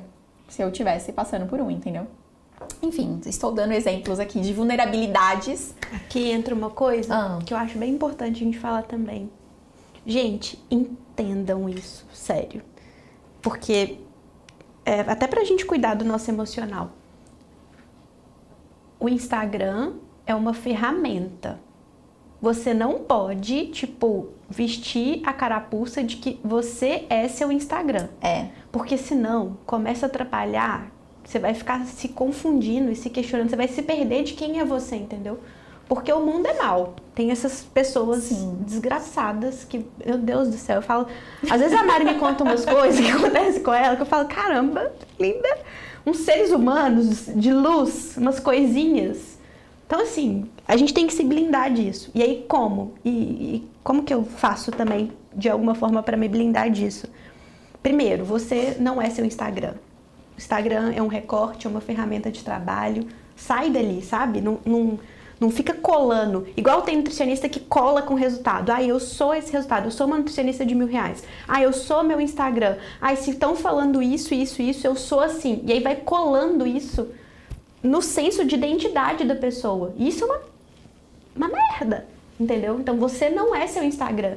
se 0.49 0.61
eu 0.61 0.69
tivesse 0.69 1.13
passando 1.13 1.47
por 1.47 1.61
um, 1.61 1.71
entendeu? 1.71 2.05
Enfim, 2.81 3.19
estou 3.25 3.51
dando 3.51 3.71
exemplos 3.71 4.19
aqui 4.19 4.39
de 4.41 4.53
vulnerabilidades. 4.53 5.73
Aqui 5.93 6.29
entra 6.31 6.53
uma 6.53 6.69
coisa 6.69 7.13
Ah. 7.15 7.39
que 7.45 7.53
eu 7.53 7.57
acho 7.57 7.77
bem 7.77 7.91
importante 7.91 8.41
a 8.41 8.45
gente 8.45 8.59
falar 8.59 8.83
também. 8.83 9.29
Gente, 10.05 10.63
entendam 10.69 11.69
isso, 11.69 12.05
sério. 12.11 12.61
Porque 13.41 13.99
é, 14.85 14.99
até 15.01 15.27
pra 15.27 15.43
gente 15.43 15.65
cuidar 15.65 15.95
do 15.95 16.03
nosso 16.03 16.29
emocional. 16.29 16.91
O 18.99 19.07
Instagram 19.07 19.93
é 20.25 20.35
uma 20.35 20.53
ferramenta. 20.53 21.59
Você 22.41 22.73
não 22.73 22.99
pode, 22.99 23.67
tipo, 23.67 24.29
vestir 24.49 25.21
a 25.25 25.31
carapuça 25.31 26.03
de 26.03 26.17
que 26.17 26.39
você 26.43 27.05
é 27.09 27.27
seu 27.27 27.51
Instagram. 27.51 28.09
É, 28.21 28.49
Porque 28.71 28.97
senão 28.97 29.57
começa 29.65 30.05
a 30.05 30.09
atrapalhar, 30.09 30.91
você 31.23 31.39
vai 31.39 31.53
ficar 31.53 31.85
se 31.85 32.09
confundindo 32.09 32.91
e 32.91 32.95
se 32.95 33.09
questionando, 33.09 33.49
você 33.49 33.55
vai 33.55 33.67
se 33.67 33.81
perder 33.81 34.23
de 34.23 34.33
quem 34.33 34.59
é 34.59 34.65
você, 34.65 34.97
entendeu? 34.97 35.39
Porque 35.87 36.11
o 36.11 36.25
mundo 36.25 36.47
é 36.47 36.57
mal. 36.61 36.95
Tem 37.15 37.29
essas 37.29 37.61
pessoas 37.61 38.23
Sim. 38.23 38.57
desgraçadas 38.61 39.63
que, 39.63 39.85
meu 40.03 40.17
Deus 40.17 40.49
do 40.49 40.57
céu, 40.57 40.77
eu 40.77 40.81
falo. 40.81 41.07
Às 41.49 41.61
vezes 41.61 41.77
a 41.77 41.83
Mari 41.83 42.05
me 42.05 42.15
conta 42.15 42.43
umas 42.43 42.65
coisas 42.65 42.99
que 42.99 43.09
acontecem 43.11 43.61
com 43.61 43.73
ela, 43.73 43.95
que 43.95 44.01
eu 44.01 44.05
falo, 44.05 44.27
caramba, 44.27 44.91
linda. 45.19 45.57
Uns 46.05 46.17
seres 46.17 46.51
humanos 46.51 47.27
de 47.35 47.53
luz, 47.53 48.17
umas 48.17 48.39
coisinhas. 48.39 49.37
Então, 49.85 50.01
assim, 50.01 50.49
a 50.67 50.75
gente 50.75 50.93
tem 50.93 51.05
que 51.05 51.13
se 51.13 51.23
blindar 51.23 51.71
disso. 51.71 52.09
E 52.15 52.23
aí, 52.23 52.43
como? 52.47 52.95
E, 53.05 53.09
e 53.09 53.69
como 53.83 54.03
que 54.03 54.13
eu 54.13 54.23
faço 54.23 54.71
também, 54.71 55.11
de 55.35 55.49
alguma 55.49 55.75
forma, 55.75 56.01
para 56.01 56.17
me 56.17 56.27
blindar 56.27 56.69
disso? 56.71 57.07
Primeiro, 57.81 58.25
você 58.25 58.75
não 58.79 59.01
é 59.01 59.09
seu 59.09 59.23
Instagram. 59.23 59.73
Instagram 60.37 60.93
é 60.95 61.01
um 61.01 61.07
recorte, 61.07 61.67
é 61.67 61.69
uma 61.69 61.81
ferramenta 61.81 62.31
de 62.31 62.43
trabalho. 62.43 63.07
Sai 63.35 63.69
dali, 63.69 64.01
sabe? 64.01 64.41
Não, 64.41 64.59
não, 64.65 64.99
não 65.43 65.51
fica 65.51 65.73
colando. 65.73 66.47
Igual 66.55 66.83
tem 66.83 66.95
nutricionista 66.95 67.49
que 67.49 67.59
cola 67.59 68.01
com 68.01 68.13
resultado. 68.13 68.71
Ah, 68.71 68.81
eu 68.81 68.97
sou 68.99 69.33
esse 69.33 69.51
resultado, 69.51 69.85
eu 69.87 69.91
sou 69.91 70.07
uma 70.07 70.17
nutricionista 70.17 70.65
de 70.65 70.73
mil 70.73 70.87
reais. 70.87 71.21
Ah, 71.45 71.61
eu 71.61 71.73
sou 71.73 72.01
meu 72.01 72.21
Instagram. 72.21 72.77
Ah, 73.01 73.13
se 73.15 73.31
estão 73.31 73.53
falando 73.53 74.01
isso, 74.01 74.33
isso, 74.33 74.61
isso, 74.61 74.87
eu 74.87 74.95
sou 74.95 75.19
assim. 75.19 75.61
E 75.65 75.73
aí 75.73 75.81
vai 75.81 75.97
colando 75.97 76.65
isso 76.65 77.09
no 77.83 78.01
senso 78.01 78.45
de 78.45 78.55
identidade 78.55 79.25
da 79.25 79.35
pessoa. 79.35 79.93
Isso 79.97 80.23
é 80.23 80.27
uma, 80.27 80.41
uma 81.35 81.47
merda, 81.49 82.07
entendeu? 82.39 82.79
Então 82.79 82.95
você 82.95 83.29
não 83.29 83.53
é 83.53 83.67
seu 83.67 83.83
Instagram. 83.83 84.35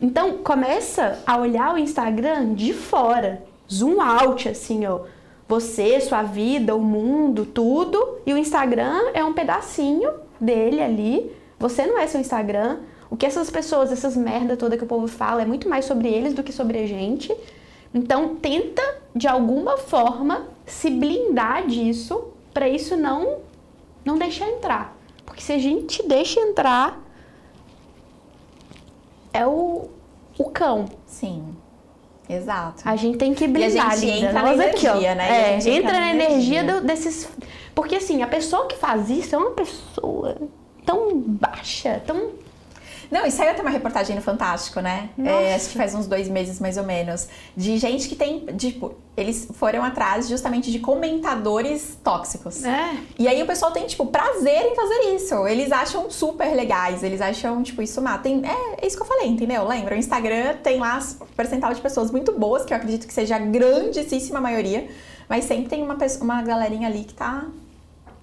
Então 0.00 0.38
começa 0.38 1.22
a 1.26 1.36
olhar 1.36 1.74
o 1.74 1.78
Instagram 1.78 2.54
de 2.54 2.72
fora, 2.72 3.42
zoom 3.70 4.00
out, 4.00 4.48
assim, 4.48 4.86
ó. 4.86 5.00
Você, 5.48 6.00
sua 6.00 6.22
vida, 6.22 6.74
o 6.74 6.80
mundo, 6.80 7.44
tudo. 7.44 8.18
E 8.26 8.32
o 8.32 8.38
Instagram 8.38 9.10
é 9.14 9.22
um 9.22 9.32
pedacinho 9.32 10.25
dele 10.40 10.82
ali. 10.82 11.32
Você 11.58 11.86
não 11.86 11.98
é 11.98 12.06
seu 12.06 12.20
Instagram. 12.20 12.80
O 13.10 13.16
que 13.16 13.24
essas 13.24 13.50
pessoas, 13.50 13.92
essas 13.92 14.16
merda 14.16 14.56
toda 14.56 14.76
que 14.76 14.84
o 14.84 14.86
povo 14.86 15.06
fala, 15.06 15.42
é 15.42 15.46
muito 15.46 15.68
mais 15.68 15.84
sobre 15.84 16.08
eles 16.08 16.34
do 16.34 16.42
que 16.42 16.52
sobre 16.52 16.78
a 16.78 16.86
gente. 16.86 17.34
Então 17.94 18.36
tenta 18.36 18.82
de 19.14 19.26
alguma 19.26 19.78
forma 19.78 20.46
se 20.66 20.90
blindar 20.90 21.66
disso 21.66 22.32
para 22.52 22.68
isso 22.68 22.96
não 22.96 23.38
não 24.04 24.18
deixar 24.18 24.48
entrar. 24.48 24.96
Porque 25.24 25.42
se 25.42 25.52
a 25.52 25.58
gente 25.58 26.06
deixa 26.06 26.38
entrar 26.40 27.00
é 29.32 29.46
o, 29.46 29.88
o 30.38 30.44
cão. 30.50 30.86
sim. 31.06 31.55
Exato. 32.28 32.82
A 32.84 32.96
gente 32.96 33.18
tem 33.18 33.32
que 33.34 33.46
blindar, 33.46 33.90
a 33.92 33.96
gente 33.96 34.06
linda. 34.14 34.26
entra 34.28 34.32
na 34.32 34.42
Nós 34.42 34.60
aqui, 34.60 34.86
ó. 34.88 34.90
energia, 34.92 35.14
né? 35.14 35.24
E 35.28 35.30
a 35.30 35.72
É, 35.72 35.76
entra, 35.76 35.92
na 35.92 36.00
na 36.00 36.10
energia, 36.14 36.60
energia. 36.60 36.80
desses. 36.82 37.28
Porque 37.74 37.96
assim, 37.96 38.22
a 38.22 38.26
pessoa 38.26 38.66
que 38.66 38.76
faz 38.76 39.08
isso 39.10 39.34
é 39.34 39.38
uma 39.38 39.50
pessoa 39.52 40.36
tão 40.84 41.16
baixa, 41.18 42.02
tão. 42.06 42.30
Não, 43.10 43.24
e 43.26 43.30
saiu 43.30 43.50
até 43.50 43.62
uma 43.62 43.70
reportagem 43.70 44.14
no 44.16 44.22
Fantástico, 44.22 44.80
né? 44.80 45.10
É, 45.22 45.54
acho 45.54 45.68
que 45.70 45.76
faz 45.78 45.94
uns 45.94 46.06
dois 46.06 46.28
meses 46.28 46.58
mais 46.60 46.76
ou 46.76 46.84
menos. 46.84 47.28
De 47.56 47.76
gente 47.78 48.08
que 48.08 48.16
tem. 48.16 48.44
Tipo, 48.56 48.94
eles 49.16 49.48
foram 49.54 49.82
atrás 49.84 50.28
justamente 50.28 50.70
de 50.70 50.78
comentadores 50.78 51.98
tóxicos. 52.02 52.64
É. 52.64 52.96
E 53.18 53.26
aí 53.28 53.42
o 53.42 53.46
pessoal 53.46 53.72
tem, 53.72 53.86
tipo, 53.86 54.06
prazer 54.06 54.66
em 54.72 54.74
fazer 54.74 55.14
isso. 55.14 55.46
Eles 55.46 55.72
acham 55.72 56.10
super 56.10 56.54
legais, 56.54 57.02
eles 57.02 57.20
acham, 57.20 57.62
tipo, 57.62 57.82
isso 57.82 58.00
mata. 58.02 58.24
Tem, 58.24 58.42
é, 58.44 58.84
é 58.84 58.86
isso 58.86 58.96
que 58.96 59.02
eu 59.02 59.06
falei, 59.06 59.28
entendeu? 59.28 59.66
Lembra? 59.66 59.94
O 59.94 59.98
Instagram 59.98 60.54
tem 60.62 60.78
lá 60.78 60.98
um 61.20 61.26
percentual 61.34 61.72
de 61.72 61.80
pessoas 61.80 62.10
muito 62.10 62.32
boas, 62.32 62.64
que 62.64 62.72
eu 62.72 62.76
acredito 62.76 63.06
que 63.06 63.12
seja 63.14 63.36
a 63.36 63.38
grandíssima 63.38 64.40
maioria, 64.40 64.88
mas 65.28 65.44
sempre 65.44 65.68
tem 65.68 65.82
uma, 65.82 65.96
pessoa- 65.96 66.24
uma 66.24 66.42
galerinha 66.42 66.88
ali 66.88 67.04
que 67.04 67.14
tá 67.14 67.44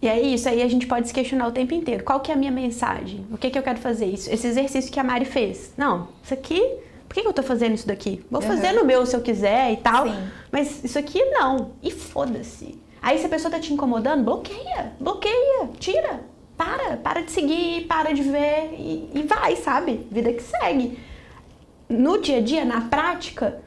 E 0.03 0.07
é 0.09 0.19
isso, 0.19 0.49
aí 0.49 0.61
a 0.61 0.67
gente 0.67 0.85
pode 0.85 1.07
se 1.07 1.13
questionar 1.13 1.47
o 1.47 1.51
tempo 1.53 1.73
inteiro. 1.73 2.03
Qual 2.03 2.19
que 2.19 2.29
é 2.29 2.33
a 2.33 2.37
minha 2.37 2.51
mensagem? 2.51 3.25
O 3.31 3.37
que 3.37 3.49
que 3.49 3.57
eu 3.57 3.63
quero 3.63 3.79
fazer? 3.79 4.05
Isso, 4.07 4.29
esse 4.29 4.45
exercício 4.45 4.91
que 4.91 4.99
a 4.99 5.03
Mari 5.03 5.23
fez. 5.23 5.71
Não, 5.77 6.09
isso 6.21 6.33
aqui, 6.33 6.59
por 7.07 7.13
que, 7.15 7.21
que 7.21 7.27
eu 7.27 7.31
tô 7.31 7.41
fazendo 7.41 7.73
isso 7.75 7.87
daqui? 7.87 8.21
Vou 8.29 8.41
Uhum. 8.41 8.47
fazer 8.47 8.73
no 8.73 8.83
meu 8.83 9.05
se 9.05 9.15
eu 9.15 9.21
quiser 9.21 9.71
e 9.71 9.77
tal. 9.77 10.05
Sim. 10.07 10.27
Mas 10.51 10.83
isso 10.83 10.99
aqui 10.99 11.23
não. 11.31 11.71
E 11.81 11.89
foda-se. 11.89 12.77
Aí 13.01 13.17
se 13.17 13.25
a 13.25 13.29
pessoa 13.29 13.49
tá 13.49 13.61
te 13.61 13.73
incomodando, 13.73 14.25
bloqueia, 14.25 14.91
bloqueia, 14.99 15.69
tira. 15.79 16.19
Para, 16.57 16.97
para 16.97 17.21
de 17.21 17.31
seguir, 17.31 17.85
para 17.87 18.11
de 18.13 18.23
ver 18.23 18.75
e, 18.77 19.09
e 19.15 19.23
vai, 19.23 19.55
sabe? 19.55 20.05
Vida 20.11 20.33
que 20.33 20.43
segue. 20.43 20.99
No 21.87 22.19
dia 22.19 22.39
a 22.39 22.41
dia, 22.41 22.65
na 22.65 22.81
prática, 22.81 23.61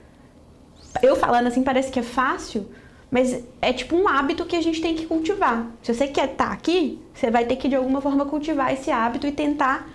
eu 1.03 1.17
falando 1.17 1.47
assim 1.47 1.63
parece 1.63 1.91
que 1.91 1.99
é 1.99 2.03
fácil, 2.03 2.69
mas 3.11 3.45
é 3.61 3.73
tipo 3.73 3.97
um 3.97 4.09
hábito 4.09 4.45
que 4.45 4.57
a 4.57 4.61
gente 4.61 4.81
tem 4.81 4.95
que 4.95 5.07
cultivar. 5.07 5.67
Se 5.83 5.95
você 5.95 6.09
quer 6.09 6.33
estar 6.33 6.53
aqui, 6.53 7.01
você 7.15 7.31
vai 7.31 7.45
ter 7.45 7.57
que 7.57 7.69
de 7.69 7.77
alguma 7.77 8.01
forma 8.01 8.27
cultivar 8.27 8.73
esse 8.73 8.91
hábito 8.91 9.27
e 9.27 9.33
tentar 9.33 9.89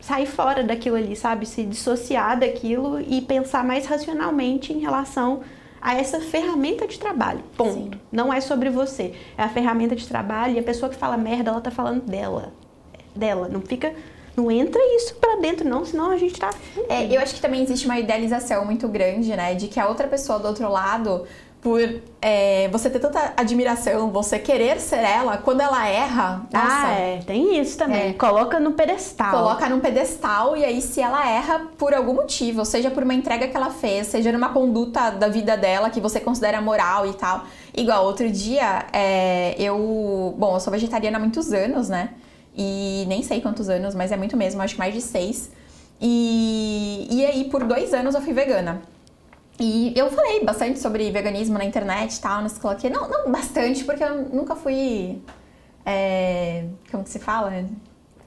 sair 0.00 0.26
fora 0.26 0.62
daquilo 0.62 0.96
ali, 0.96 1.16
sabe? 1.16 1.46
Se 1.46 1.64
dissociar 1.64 2.38
daquilo 2.38 3.00
e 3.00 3.20
pensar 3.20 3.64
mais 3.64 3.86
racionalmente 3.86 4.72
em 4.72 4.80
relação 4.80 5.40
a 5.80 5.94
essa 5.94 6.20
ferramenta 6.20 6.86
de 6.86 6.98
trabalho. 6.98 7.42
Ponto. 7.56 7.72
Sim. 7.72 7.90
Não 8.10 8.32
é 8.32 8.40
sobre 8.40 8.70
você. 8.70 9.14
É 9.36 9.42
a 9.42 9.48
ferramenta 9.48 9.94
de 9.94 10.06
trabalho 10.06 10.54
e 10.54 10.58
a 10.58 10.62
pessoa 10.62 10.90
que 10.90 10.96
fala 10.96 11.16
merda, 11.16 11.50
ela 11.50 11.60
tá 11.60 11.70
falando 11.70 12.02
dela. 12.02 12.52
Dela. 13.14 13.48
Não 13.48 13.60
fica. 13.60 13.94
Não 14.36 14.50
entra 14.50 14.80
isso 14.96 15.14
pra 15.14 15.36
dentro, 15.36 15.66
não, 15.66 15.82
senão 15.82 16.10
a 16.10 16.18
gente 16.18 16.38
tá. 16.38 16.50
É, 16.90 17.06
eu 17.06 17.18
acho 17.20 17.34
que 17.34 17.40
também 17.40 17.62
existe 17.62 17.86
uma 17.86 17.98
idealização 17.98 18.66
muito 18.66 18.86
grande, 18.86 19.34
né? 19.34 19.54
De 19.54 19.66
que 19.66 19.80
a 19.80 19.88
outra 19.88 20.06
pessoa 20.06 20.38
do 20.38 20.46
outro 20.46 20.68
lado, 20.70 21.24
por 21.66 21.80
é, 22.22 22.68
você 22.68 22.88
ter 22.88 23.00
tanta 23.00 23.32
admiração, 23.36 24.12
você 24.12 24.38
querer 24.38 24.80
ser 24.80 25.00
ela, 25.00 25.36
quando 25.38 25.62
ela 25.62 25.84
erra, 25.88 26.46
nossa, 26.52 26.86
Ah, 26.86 26.92
é. 26.92 27.18
Tem 27.26 27.58
isso 27.58 27.76
também. 27.76 28.10
É. 28.10 28.12
Coloca 28.12 28.60
no 28.60 28.74
pedestal. 28.74 29.32
coloca 29.32 29.68
num 29.68 29.80
pedestal 29.80 30.56
e 30.56 30.64
aí 30.64 30.80
se 30.80 31.00
ela 31.00 31.28
erra 31.28 31.66
por 31.76 31.92
algum 31.92 32.14
motivo, 32.14 32.64
seja 32.64 32.88
por 32.88 33.02
uma 33.02 33.14
entrega 33.14 33.48
que 33.48 33.56
ela 33.56 33.70
fez, 33.70 34.06
seja 34.06 34.30
numa 34.30 34.50
conduta 34.50 35.10
da 35.10 35.26
vida 35.26 35.56
dela 35.56 35.90
que 35.90 35.98
você 36.00 36.20
considera 36.20 36.60
moral 36.60 37.04
e 37.04 37.14
tal. 37.14 37.42
Igual 37.76 38.04
outro 38.04 38.30
dia, 38.30 38.86
é, 38.92 39.56
eu, 39.58 40.36
bom, 40.38 40.54
eu 40.54 40.60
sou 40.60 40.70
vegetariana 40.72 41.16
há 41.16 41.20
muitos 41.20 41.52
anos, 41.52 41.88
né? 41.88 42.10
E 42.56 43.04
nem 43.08 43.24
sei 43.24 43.40
quantos 43.40 43.68
anos, 43.68 43.92
mas 43.92 44.12
é 44.12 44.16
muito 44.16 44.36
mesmo, 44.36 44.62
acho 44.62 44.74
que 44.74 44.78
mais 44.78 44.94
de 44.94 45.00
seis. 45.00 45.50
E, 46.00 47.08
e 47.10 47.26
aí 47.26 47.44
por 47.50 47.64
dois 47.64 47.92
anos 47.92 48.14
eu 48.14 48.20
fui 48.20 48.32
vegana. 48.32 48.82
E 49.58 49.92
eu 49.96 50.10
falei 50.10 50.44
bastante 50.44 50.78
sobre 50.78 51.10
veganismo 51.10 51.56
na 51.56 51.64
internet 51.64 52.14
e 52.16 52.20
tal, 52.20 52.42
não 52.42 52.48
sei 52.48 52.70
o 52.70 52.74
que. 52.76 52.90
Não, 52.90 53.08
não 53.08 53.30
bastante, 53.32 53.84
porque 53.84 54.04
eu 54.04 54.14
nunca 54.28 54.54
fui. 54.54 55.20
é, 55.84 56.64
como 56.90 57.04
que 57.04 57.10
se 57.10 57.18
fala? 57.18 57.64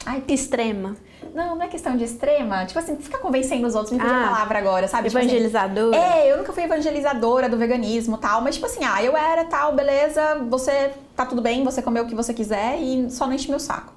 Ai, 0.05 0.23
Extrema. 0.30 0.95
não, 1.36 1.55
não 1.57 1.63
é 1.63 1.67
questão 1.67 1.95
de 1.97 2.03
extrema. 2.05 2.65
Tipo 2.65 2.80
assim, 2.80 2.95
fica 2.97 3.17
convencendo 3.19 3.67
os 3.67 3.75
outros, 3.75 3.91
me 3.93 3.99
fugiu 3.99 4.15
a 4.15 4.21
Ah, 4.21 4.27
palavra 4.30 4.57
agora, 4.57 4.88
sabe? 4.88 5.09
Tipo 5.09 5.19
assim, 5.19 5.27
Evangelizadora. 5.27 5.97
é, 5.97 6.32
eu 6.32 6.38
nunca 6.38 6.53
fui 6.53 6.63
evangelizadora 6.63 7.49
do 7.49 7.57
veganismo 7.57 8.15
e 8.15 8.19
tal, 8.19 8.41
mas 8.41 8.55
tipo 8.55 8.65
assim, 8.65 8.84
ah, 8.86 9.03
eu 9.03 9.15
era 9.15 9.43
tal, 9.45 9.75
beleza, 9.75 10.36
você 10.49 10.91
tá 11.15 11.25
tudo 11.25 11.41
bem, 11.41 11.63
você 11.65 11.82
comeu 11.82 12.05
o 12.05 12.07
que 12.07 12.15
você 12.15 12.34
quiser 12.34 12.80
e 12.82 13.11
só 13.11 13.27
não 13.27 13.34
enche 13.34 13.49
meu 13.49 13.59
saco. 13.59 13.93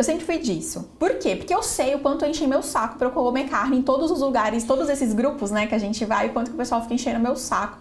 Eu 0.00 0.04
sempre 0.04 0.24
fui 0.24 0.38
disso. 0.38 0.90
Por 0.98 1.18
quê? 1.18 1.36
Porque 1.36 1.54
eu 1.54 1.62
sei 1.62 1.94
o 1.94 1.98
quanto 1.98 2.24
eu 2.24 2.30
enchi 2.30 2.46
meu 2.46 2.62
saco 2.62 2.96
pra 2.96 3.08
eu 3.08 3.10
comer 3.10 3.50
carne 3.50 3.76
em 3.76 3.82
todos 3.82 4.10
os 4.10 4.20
lugares, 4.20 4.64
todos 4.64 4.88
esses 4.88 5.12
grupos, 5.12 5.50
né, 5.50 5.66
que 5.66 5.74
a 5.74 5.78
gente 5.78 6.06
vai, 6.06 6.28
o 6.28 6.32
quanto 6.32 6.48
que 6.48 6.54
o 6.54 6.56
pessoal 6.56 6.80
fica 6.80 6.94
enchendo 6.94 7.20
meu 7.20 7.36
saco. 7.36 7.76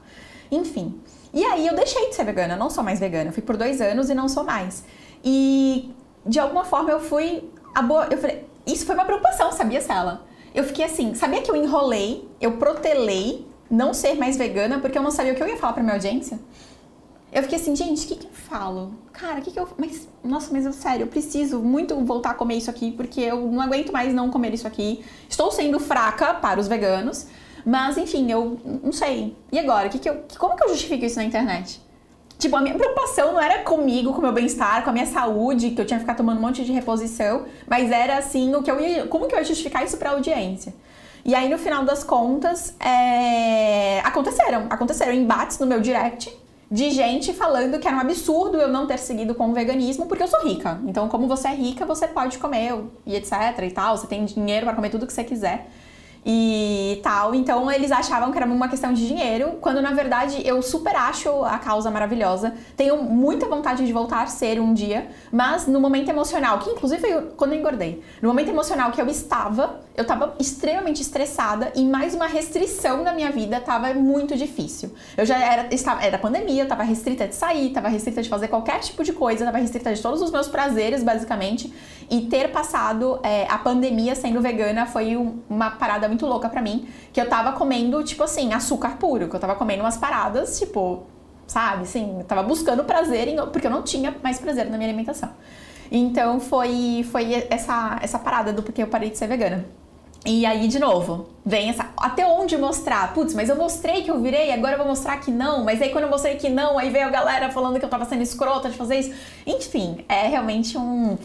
Enfim. 0.51 0.99
E 1.34 1.45
aí 1.45 1.65
eu 1.65 1.74
deixei 1.74 2.09
de 2.09 2.15
ser 2.15 2.26
vegana, 2.26 2.57
não 2.57 2.70
sou 2.70 2.84
mais 2.84 2.99
vegana. 2.99 3.30
Eu 3.30 3.32
fui 3.32 3.41
por 3.41 3.55
dois 3.55 3.80
anos 3.80 4.09
e 4.09 4.13
não 4.13 4.28
sou 4.28 4.43
mais. 4.43 4.84
E 5.24 5.93
de 6.26 6.38
alguma 6.41 6.65
forma 6.65 6.91
eu 6.91 6.99
fui. 6.99 7.49
Eu 8.11 8.17
falei, 8.17 8.45
isso 8.67 8.86
foi 8.86 8.95
uma 8.95 9.05
preocupação, 9.05 9.53
sabia, 9.53 9.80
Sela? 9.80 10.26
Eu 10.53 10.65
fiquei 10.65 10.84
assim, 10.84 11.15
sabia 11.15 11.41
que 11.41 11.49
eu 11.49 11.55
enrolei, 11.55 12.28
eu 12.41 12.57
protelei 12.57 13.47
não 13.72 13.93
ser 13.93 14.15
mais 14.15 14.36
vegana 14.36 14.80
porque 14.80 14.97
eu 14.97 15.01
não 15.01 15.11
sabia 15.11 15.32
o 15.32 15.38
que 15.38 15.43
eu 15.43 15.47
ia 15.47 15.55
falar 15.55 15.72
pra 15.72 15.84
minha 15.84 15.95
audiência? 15.95 16.38
Eu 17.32 17.43
fiquei 17.43 17.59
assim, 17.59 17.75
gente, 17.75 18.05
o 18.05 18.07
que 18.07 18.15
que 18.15 18.27
eu 18.27 18.34
falo? 18.34 18.93
Cara, 19.13 19.39
o 19.39 19.41
que 19.41 19.51
que 19.51 19.59
eu... 19.59 19.67
Mas, 19.77 20.07
nossa, 20.23 20.51
mas 20.51 20.65
eu, 20.65 20.73
sério, 20.73 21.03
eu 21.03 21.07
preciso 21.07 21.59
muito 21.59 21.95
voltar 22.03 22.32
a 22.32 22.34
comer 22.34 22.55
isso 22.55 22.69
aqui, 22.69 22.91
porque 22.91 23.21
eu 23.21 23.39
não 23.51 23.61
aguento 23.61 23.91
mais 23.91 24.13
não 24.13 24.32
comer 24.32 24.53
isso 24.53 24.65
aqui. 24.65 25.05
Estou 25.30 25.51
sendo 25.51 25.80
fraca 25.80 26.34
para 26.34 26.59
os 26.59 26.67
veganos, 26.67 27.27
mas, 27.63 27.97
enfim, 27.97 28.32
eu 28.32 28.59
não 28.84 28.91
sei. 28.91 29.38
E 29.51 29.59
agora? 29.59 29.89
Que 29.89 29.99
que 29.99 30.09
eu, 30.09 30.23
como 30.39 30.55
que 30.55 30.63
eu 30.63 30.69
justifico 30.69 31.05
isso 31.05 31.17
na 31.17 31.23
internet? 31.23 31.80
Tipo, 32.39 32.55
a 32.55 32.61
minha 32.61 32.73
preocupação 32.73 33.34
não 33.34 33.41
era 33.41 33.63
comigo, 33.63 34.11
com 34.13 34.19
o 34.19 34.21
meu 34.21 34.32
bem-estar, 34.32 34.84
com 34.84 34.89
a 34.89 34.93
minha 34.93 35.05
saúde, 35.05 35.71
que 35.71 35.82
eu 35.82 35.86
tinha 35.86 35.99
que 35.99 36.05
ficar 36.05 36.15
tomando 36.15 36.38
um 36.38 36.41
monte 36.41 36.63
de 36.63 36.71
reposição, 36.71 37.45
mas 37.67 37.91
era 37.91 38.17
assim, 38.17 38.55
o 38.55 38.63
que 38.63 38.71
eu 38.71 38.80
ia, 38.80 39.07
como 39.07 39.27
que 39.27 39.36
eu 39.36 39.39
ia 39.39 39.45
justificar 39.45 39.84
isso 39.84 39.97
pra 39.97 40.11
audiência? 40.11 40.73
E 41.23 41.36
aí, 41.36 41.49
no 41.49 41.57
final 41.57 41.84
das 41.84 42.01
contas, 42.01 42.73
é, 42.80 43.99
aconteceram, 43.99 44.67
aconteceram 44.69 45.13
embates 45.13 45.59
no 45.59 45.67
meu 45.67 45.82
direct 45.82 46.34
de 46.72 46.91
gente 46.91 47.34
falando 47.34 47.80
que 47.80 47.88
era 47.88 47.97
um 47.97 47.99
absurdo 47.99 48.57
eu 48.57 48.67
não 48.67 48.86
ter 48.86 48.99
seguido 48.99 49.34
com 49.34 49.49
o 49.49 49.53
veganismo 49.53 50.05
porque 50.05 50.24
eu 50.24 50.28
sou 50.28 50.43
rica. 50.43 50.80
Então, 50.86 51.09
como 51.09 51.28
você 51.28 51.47
é 51.47 51.55
rica, 51.55 51.86
você 51.86 52.07
pode 52.07 52.38
comer 52.38 52.74
e 53.05 53.15
etc 53.15 53.32
e 53.63 53.72
tal, 53.72 53.97
você 53.97 54.05
tem 54.05 54.26
dinheiro 54.26 54.65
pra 54.65 54.76
comer 54.76 54.89
tudo 54.89 55.07
que 55.07 55.13
você 55.13 55.24
quiser 55.24 55.67
e 56.26 56.99
tal. 57.01 57.34
Então 57.34 57.72
eles 57.72 57.91
achavam 57.91 58.32
que 58.32 58.38
era 58.38 58.45
uma 58.45 58.67
questão 58.67 58.93
de 58.93 59.07
dinheiro, 59.07 59.57
quando 59.61 59.82
na 59.82 59.91
verdade 59.91 60.41
eu 60.45 60.61
super 60.61 60.95
acho 60.95 61.43
a 61.43 61.57
causa 61.57 61.89
maravilhosa. 61.89 62.53
Tenho 62.76 63.01
muita 63.03 63.47
vontade 63.47 63.86
de 63.86 63.93
voltar 63.93 64.24
a 64.24 64.28
ser 64.28 64.59
um 64.59 64.74
dia, 64.74 65.07
mas 65.32 65.67
no 65.67 65.80
momento 65.80 66.09
emocional, 66.09 66.59
que 66.59 66.70
inclusive 66.70 67.01
foi 67.01 67.22
quando 67.38 67.53
eu 67.53 67.59
engordei, 67.59 68.03
no 68.22 68.30
momento 68.30 68.49
emocional 68.49 68.91
que 68.91 69.01
eu 69.01 69.07
estava, 69.07 69.82
eu 69.95 70.03
estava 70.03 70.36
extremamente 70.39 71.01
estressada 71.01 71.72
e 71.76 71.84
mais 71.84 72.13
uma 72.13 72.28
restrição 72.28 73.03
na 73.03 73.13
minha 73.13 73.32
vida 73.32 73.57
estava 73.57 73.93
muito 73.93 74.36
difícil. 74.36 74.93
Eu 75.17 75.26
já 75.26 75.38
era, 75.38 75.74
estava, 75.74 76.01
era 76.03 76.17
pandemia, 76.17 76.61
eu 76.61 76.63
estava 76.63 76.84
restrita 76.84 77.28
de 77.28 77.36
sair, 77.36 77.67
estava 77.67 77.88
restrita 77.88 78.22
de 78.22 78.30
fazer 78.30 78.47
qualquer 78.47 78.80
tipo 78.80 79.03
de 79.03 79.13
coisa, 79.13 79.43
estava 79.43 79.57
restrita 79.57 79.93
de 79.93 80.01
todos 80.01 80.22
os 80.22 80.32
meus 80.32 80.47
prazeres, 80.47 81.03
basicamente. 81.03 81.74
E 82.10 82.22
ter 82.22 82.51
passado 82.51 83.20
é, 83.22 83.45
a 83.49 83.57
pandemia 83.60 84.16
sendo 84.16 84.41
vegana 84.41 84.86
foi 84.86 85.16
um- 85.16 85.39
uma 85.49 85.70
parada 85.72 86.07
muito 86.07 86.26
louca 86.26 86.49
pra 86.49 86.62
mim. 86.62 86.88
Que 87.14 87.22
eu 87.22 87.30
tava 87.30 87.51
comendo, 87.51 88.03
tipo 88.03 88.24
assim, 88.24 88.51
açúcar 88.53 88.97
puro. 88.97 89.28
Que 89.30 89.36
eu 89.36 89.39
tava 89.39 89.55
comendo 89.55 89.84
umas 89.84 89.97
paradas, 89.97 90.57
tipo, 90.60 91.03
sabe? 91.45 91.84
Assim, 91.84 92.18
eu 92.20 92.26
tava 92.26 92.41
buscando 92.43 92.84
prazer, 92.84 93.28
em, 93.28 93.36
porque 93.51 93.68
eu 93.68 93.72
não 93.72 93.84
tinha 93.84 94.16
mais 94.24 94.39
prazer 94.39 94.66
na 94.70 94.78
minha 94.78 94.89
alimentação. 94.89 95.30
Então 95.91 96.39
foi, 96.39 97.05
foi 97.12 97.45
essa, 97.49 97.99
essa 98.01 98.20
parada 98.20 98.51
do 98.53 98.62
porque 98.64 98.82
eu 98.82 98.88
parei 98.88 99.10
de 99.10 99.18
ser 99.18 99.28
vegana. 99.28 99.66
E 100.26 100.45
aí, 100.45 100.68
de 100.68 100.80
novo, 100.80 101.30
vem 101.45 101.70
essa. 101.70 101.88
Até 101.95 102.26
onde 102.28 102.57
mostrar? 102.57 103.14
Putz, 103.14 103.34
mas 103.34 103.47
eu 103.49 103.55
mostrei 103.55 104.03
que 104.03 104.12
eu 104.12 104.20
virei, 104.22 104.51
agora 104.51 104.74
eu 104.74 104.78
vou 104.80 104.88
mostrar 104.88 105.18
que 105.18 105.32
não. 105.32 105.64
Mas 105.64 105.82
aí, 105.82 105.89
quando 105.91 106.03
eu 106.03 106.10
mostrei 106.10 106.36
que 106.36 106.49
não, 106.49 106.78
aí 106.78 106.89
veio 106.89 107.05
a 107.07 107.10
galera 107.10 107.49
falando 107.51 107.80
que 107.80 107.86
eu 107.86 107.89
tava 107.89 108.03
sendo 108.05 108.22
escrota 108.22 108.70
de 108.70 108.76
fazer 108.76 108.99
isso. 108.99 109.14
Enfim, 109.47 110.03
é 110.10 110.28
realmente 110.28 110.78
um. 110.78 111.18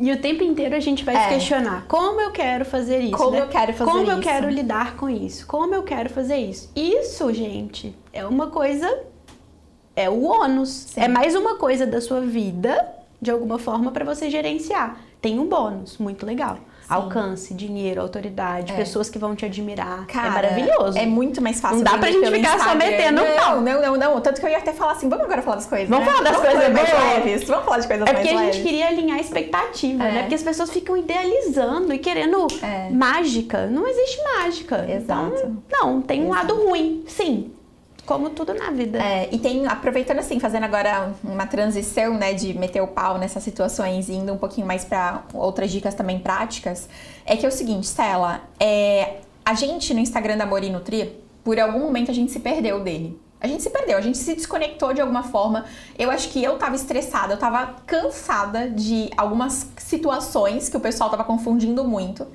E 0.00 0.10
o 0.10 0.18
tempo 0.18 0.42
inteiro 0.42 0.74
a 0.74 0.80
gente 0.80 1.04
vai 1.04 1.14
É. 1.14 1.24
se 1.24 1.28
questionar 1.34 1.84
como 1.86 2.20
eu 2.20 2.30
quero 2.32 2.64
fazer 2.64 3.00
isso, 3.00 3.16
Como 3.18 3.32
né? 3.32 3.42
eu 3.42 3.48
quero 3.48 3.74
fazer 3.74 3.90
como 3.90 4.06
eu 4.10 4.14
isso. 4.14 4.22
quero 4.22 4.48
lidar 4.48 4.96
com 4.96 5.10
isso, 5.10 5.46
como 5.46 5.74
eu 5.74 5.82
quero 5.82 6.08
fazer 6.08 6.38
isso. 6.38 6.70
Isso, 6.74 7.30
gente, 7.34 7.94
é 8.12 8.24
uma 8.24 8.46
coisa 8.46 8.88
é 9.94 10.08
o 10.08 10.22
ônus, 10.22 10.96
é 10.96 11.06
mais 11.06 11.34
uma 11.36 11.56
coisa 11.56 11.86
da 11.86 12.00
sua 12.00 12.20
vida 12.22 12.88
de 13.20 13.30
alguma 13.30 13.58
forma 13.58 13.90
para 13.90 14.02
você 14.04 14.30
gerenciar. 14.30 14.98
Tem 15.20 15.38
um 15.38 15.46
bônus 15.46 15.98
muito 15.98 16.24
legal. 16.24 16.58
Alcance, 16.88 17.54
dinheiro, 17.54 18.00
autoridade, 18.00 18.72
É. 18.72 18.76
pessoas 18.76 19.08
que 19.08 19.16
vão 19.16 19.36
te 19.36 19.44
admirar. 19.44 20.06
Cara, 20.08 20.26
é 20.26 20.30
maravilhoso. 20.30 20.98
É 20.98 21.06
muito 21.06 21.40
mais 21.40 21.60
fácil. 21.60 21.76
Não 21.76 21.84
dá 21.84 21.96
pra 21.96 22.10
gente 22.10 22.28
ficar 22.28 22.48
só 22.58 22.72
Instagram. 22.72 22.74
metendo 22.90 23.22
não, 23.22 23.36
pau. 23.36 23.60
Não, 23.60 23.80
não, 23.80 23.96
não. 23.96 24.20
Tanto 24.20 24.40
que 24.40 24.46
eu 24.46 24.50
ia 24.50 24.58
até 24.58 24.72
falar 24.72 24.92
assim, 24.92 25.08
vamos 25.08 25.24
agora 25.24 25.40
falar 25.40 25.56
das 25.56 25.66
coisas. 25.66 25.88
Vamos 25.88 26.04
né? 26.04 26.12
falar 26.12 26.24
das 26.30 26.36
coisas 26.40 26.72
mais 26.72 26.90
boas? 26.90 27.02
leves. 27.24 27.44
Vamos 27.48 27.64
falar 27.64 27.78
de 27.78 27.86
coisas 27.86 28.08
É 28.08 28.12
mais 28.12 28.24
porque 28.26 28.34
a 28.36 28.40
leves. 28.40 28.56
gente 28.56 28.66
queria 28.66 28.88
alinhar 28.88 29.18
a 29.18 29.20
expectativa, 29.20 30.02
É. 30.04 30.12
né? 30.12 30.20
Porque 30.22 30.34
as 30.34 30.42
pessoas 30.42 30.70
ficam 30.70 30.96
idealizando 30.96 31.92
e 31.94 31.98
querendo 31.98 32.46
É. 32.60 32.90
mágica. 32.90 33.66
Não 33.68 33.86
existe 33.86 34.18
mágica. 34.24 34.84
Exato. 34.90 35.32
Então, 35.36 35.62
não, 35.70 36.02
tem 36.02 36.24
um 36.24 36.30
lado 36.30 36.54
ruim, 36.56 37.04
sim. 37.06 37.52
Como 38.06 38.30
tudo 38.30 38.54
na 38.54 38.70
vida. 38.70 38.98
É, 38.98 39.28
e 39.30 39.38
tem, 39.38 39.66
aproveitando 39.66 40.18
assim, 40.18 40.40
fazendo 40.40 40.64
agora 40.64 41.12
uma 41.22 41.46
transição, 41.46 42.14
né, 42.14 42.32
de 42.34 42.58
meter 42.58 42.80
o 42.80 42.86
pau 42.86 43.18
nessas 43.18 43.42
situações 43.42 44.08
e 44.08 44.14
indo 44.14 44.32
um 44.32 44.38
pouquinho 44.38 44.66
mais 44.66 44.84
pra 44.84 45.22
outras 45.32 45.70
dicas 45.70 45.94
também 45.94 46.18
práticas, 46.18 46.88
é 47.24 47.36
que 47.36 47.44
é 47.44 47.48
o 47.48 47.52
seguinte, 47.52 47.86
Stella, 47.86 48.40
é, 48.58 49.18
a 49.44 49.54
gente 49.54 49.94
no 49.94 50.00
Instagram 50.00 50.36
da 50.36 50.44
Amor 50.44 50.64
e 50.64 50.70
Nutrir, 50.70 51.12
por 51.44 51.58
algum 51.58 51.80
momento 51.80 52.10
a 52.10 52.14
gente 52.14 52.32
se 52.32 52.40
perdeu 52.40 52.80
dele. 52.80 53.20
A 53.40 53.46
gente 53.46 53.62
se 53.62 53.70
perdeu, 53.70 53.96
a 53.96 54.02
gente 54.02 54.18
se 54.18 54.34
desconectou 54.34 54.92
de 54.92 55.00
alguma 55.00 55.22
forma. 55.22 55.64
Eu 55.98 56.10
acho 56.10 56.28
que 56.28 56.44
eu 56.44 56.58
tava 56.58 56.76
estressada, 56.76 57.32
eu 57.32 57.38
tava 57.38 57.74
cansada 57.86 58.68
de 58.68 59.08
algumas 59.16 59.66
situações 59.78 60.68
que 60.68 60.76
o 60.76 60.80
pessoal 60.80 61.08
tava 61.08 61.24
confundindo 61.24 61.82
muito. 61.82 62.26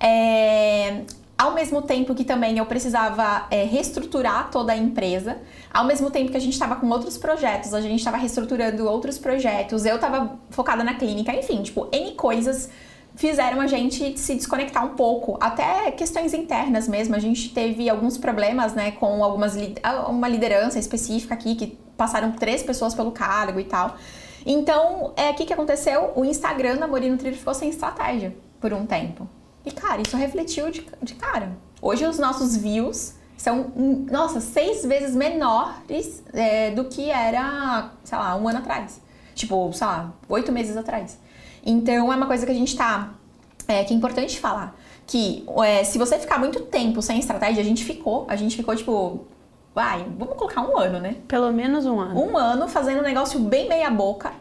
É, 0.00 1.02
ao 1.38 1.54
mesmo 1.54 1.80
tempo 1.80 2.16
que 2.16 2.24
também 2.24 2.58
eu 2.58 2.66
precisava 2.66 3.46
é, 3.48 3.62
reestruturar 3.62 4.50
toda 4.50 4.72
a 4.72 4.76
empresa, 4.76 5.38
ao 5.72 5.84
mesmo 5.84 6.10
tempo 6.10 6.32
que 6.32 6.36
a 6.36 6.40
gente 6.40 6.54
estava 6.54 6.74
com 6.74 6.88
outros 6.88 7.16
projetos, 7.16 7.72
a 7.72 7.80
gente 7.80 8.00
estava 8.00 8.16
reestruturando 8.16 8.84
outros 8.88 9.18
projetos, 9.18 9.86
eu 9.86 9.94
estava 9.94 10.36
focada 10.50 10.82
na 10.82 10.94
clínica, 10.94 11.32
enfim, 11.32 11.62
tipo, 11.62 11.88
N 11.92 12.12
coisas 12.12 12.68
fizeram 13.14 13.60
a 13.60 13.66
gente 13.66 14.18
se 14.18 14.34
desconectar 14.34 14.84
um 14.84 14.94
pouco, 14.94 15.38
até 15.40 15.90
questões 15.92 16.34
internas 16.34 16.86
mesmo. 16.86 17.16
A 17.16 17.18
gente 17.18 17.48
teve 17.50 17.88
alguns 17.88 18.16
problemas, 18.16 18.74
né, 18.74 18.92
com 18.92 19.24
algumas 19.24 19.56
uma 20.08 20.28
liderança 20.28 20.78
específica 20.78 21.34
aqui 21.34 21.56
que 21.56 21.78
passaram 21.96 22.32
três 22.32 22.62
pessoas 22.62 22.94
pelo 22.94 23.10
cargo 23.10 23.58
e 23.58 23.64
tal. 23.64 23.96
Então, 24.46 25.12
é 25.16 25.28
aqui 25.28 25.44
que 25.44 25.52
aconteceu, 25.52 26.12
o 26.14 26.24
Instagram 26.24 26.76
da 26.76 26.86
Morino 26.86 27.16
Trilho 27.16 27.36
ficou 27.36 27.54
sem 27.54 27.68
estratégia 27.68 28.36
por 28.60 28.72
um 28.72 28.86
tempo. 28.86 29.28
E, 29.64 29.70
cara, 29.70 30.00
isso 30.00 30.16
refletiu 30.16 30.70
de, 30.70 30.86
de 31.02 31.14
cara. 31.14 31.56
Hoje 31.80 32.06
os 32.06 32.18
nossos 32.18 32.56
views 32.56 33.14
são, 33.36 33.72
nossa, 34.10 34.40
seis 34.40 34.84
vezes 34.84 35.14
menores 35.14 36.22
é, 36.32 36.70
do 36.72 36.86
que 36.86 37.10
era, 37.10 37.90
sei 38.02 38.18
lá, 38.18 38.36
um 38.36 38.48
ano 38.48 38.58
atrás. 38.58 39.00
Tipo, 39.34 39.72
sei 39.72 39.86
lá, 39.86 40.12
oito 40.28 40.50
meses 40.50 40.76
atrás. 40.76 41.18
Então, 41.64 42.12
é 42.12 42.16
uma 42.16 42.26
coisa 42.26 42.44
que 42.44 42.52
a 42.52 42.54
gente 42.54 42.76
tá... 42.76 43.14
É, 43.66 43.84
que 43.84 43.92
é 43.92 43.96
importante 43.96 44.40
falar. 44.40 44.74
Que 45.06 45.44
é, 45.64 45.84
se 45.84 45.98
você 45.98 46.18
ficar 46.18 46.38
muito 46.38 46.60
tempo 46.62 47.02
sem 47.02 47.18
estratégia, 47.18 47.60
a 47.62 47.64
gente 47.64 47.84
ficou. 47.84 48.24
A 48.28 48.34
gente 48.34 48.56
ficou, 48.56 48.74
tipo, 48.74 49.26
vai, 49.74 50.04
vamos 50.18 50.36
colocar 50.36 50.62
um 50.62 50.76
ano, 50.76 50.98
né? 50.98 51.16
Pelo 51.28 51.52
menos 51.52 51.84
um 51.86 52.00
ano. 52.00 52.18
Um 52.18 52.36
ano 52.36 52.66
fazendo 52.66 53.00
um 53.00 53.02
negócio 53.02 53.38
bem 53.38 53.68
meia 53.68 53.90
boca. 53.90 54.32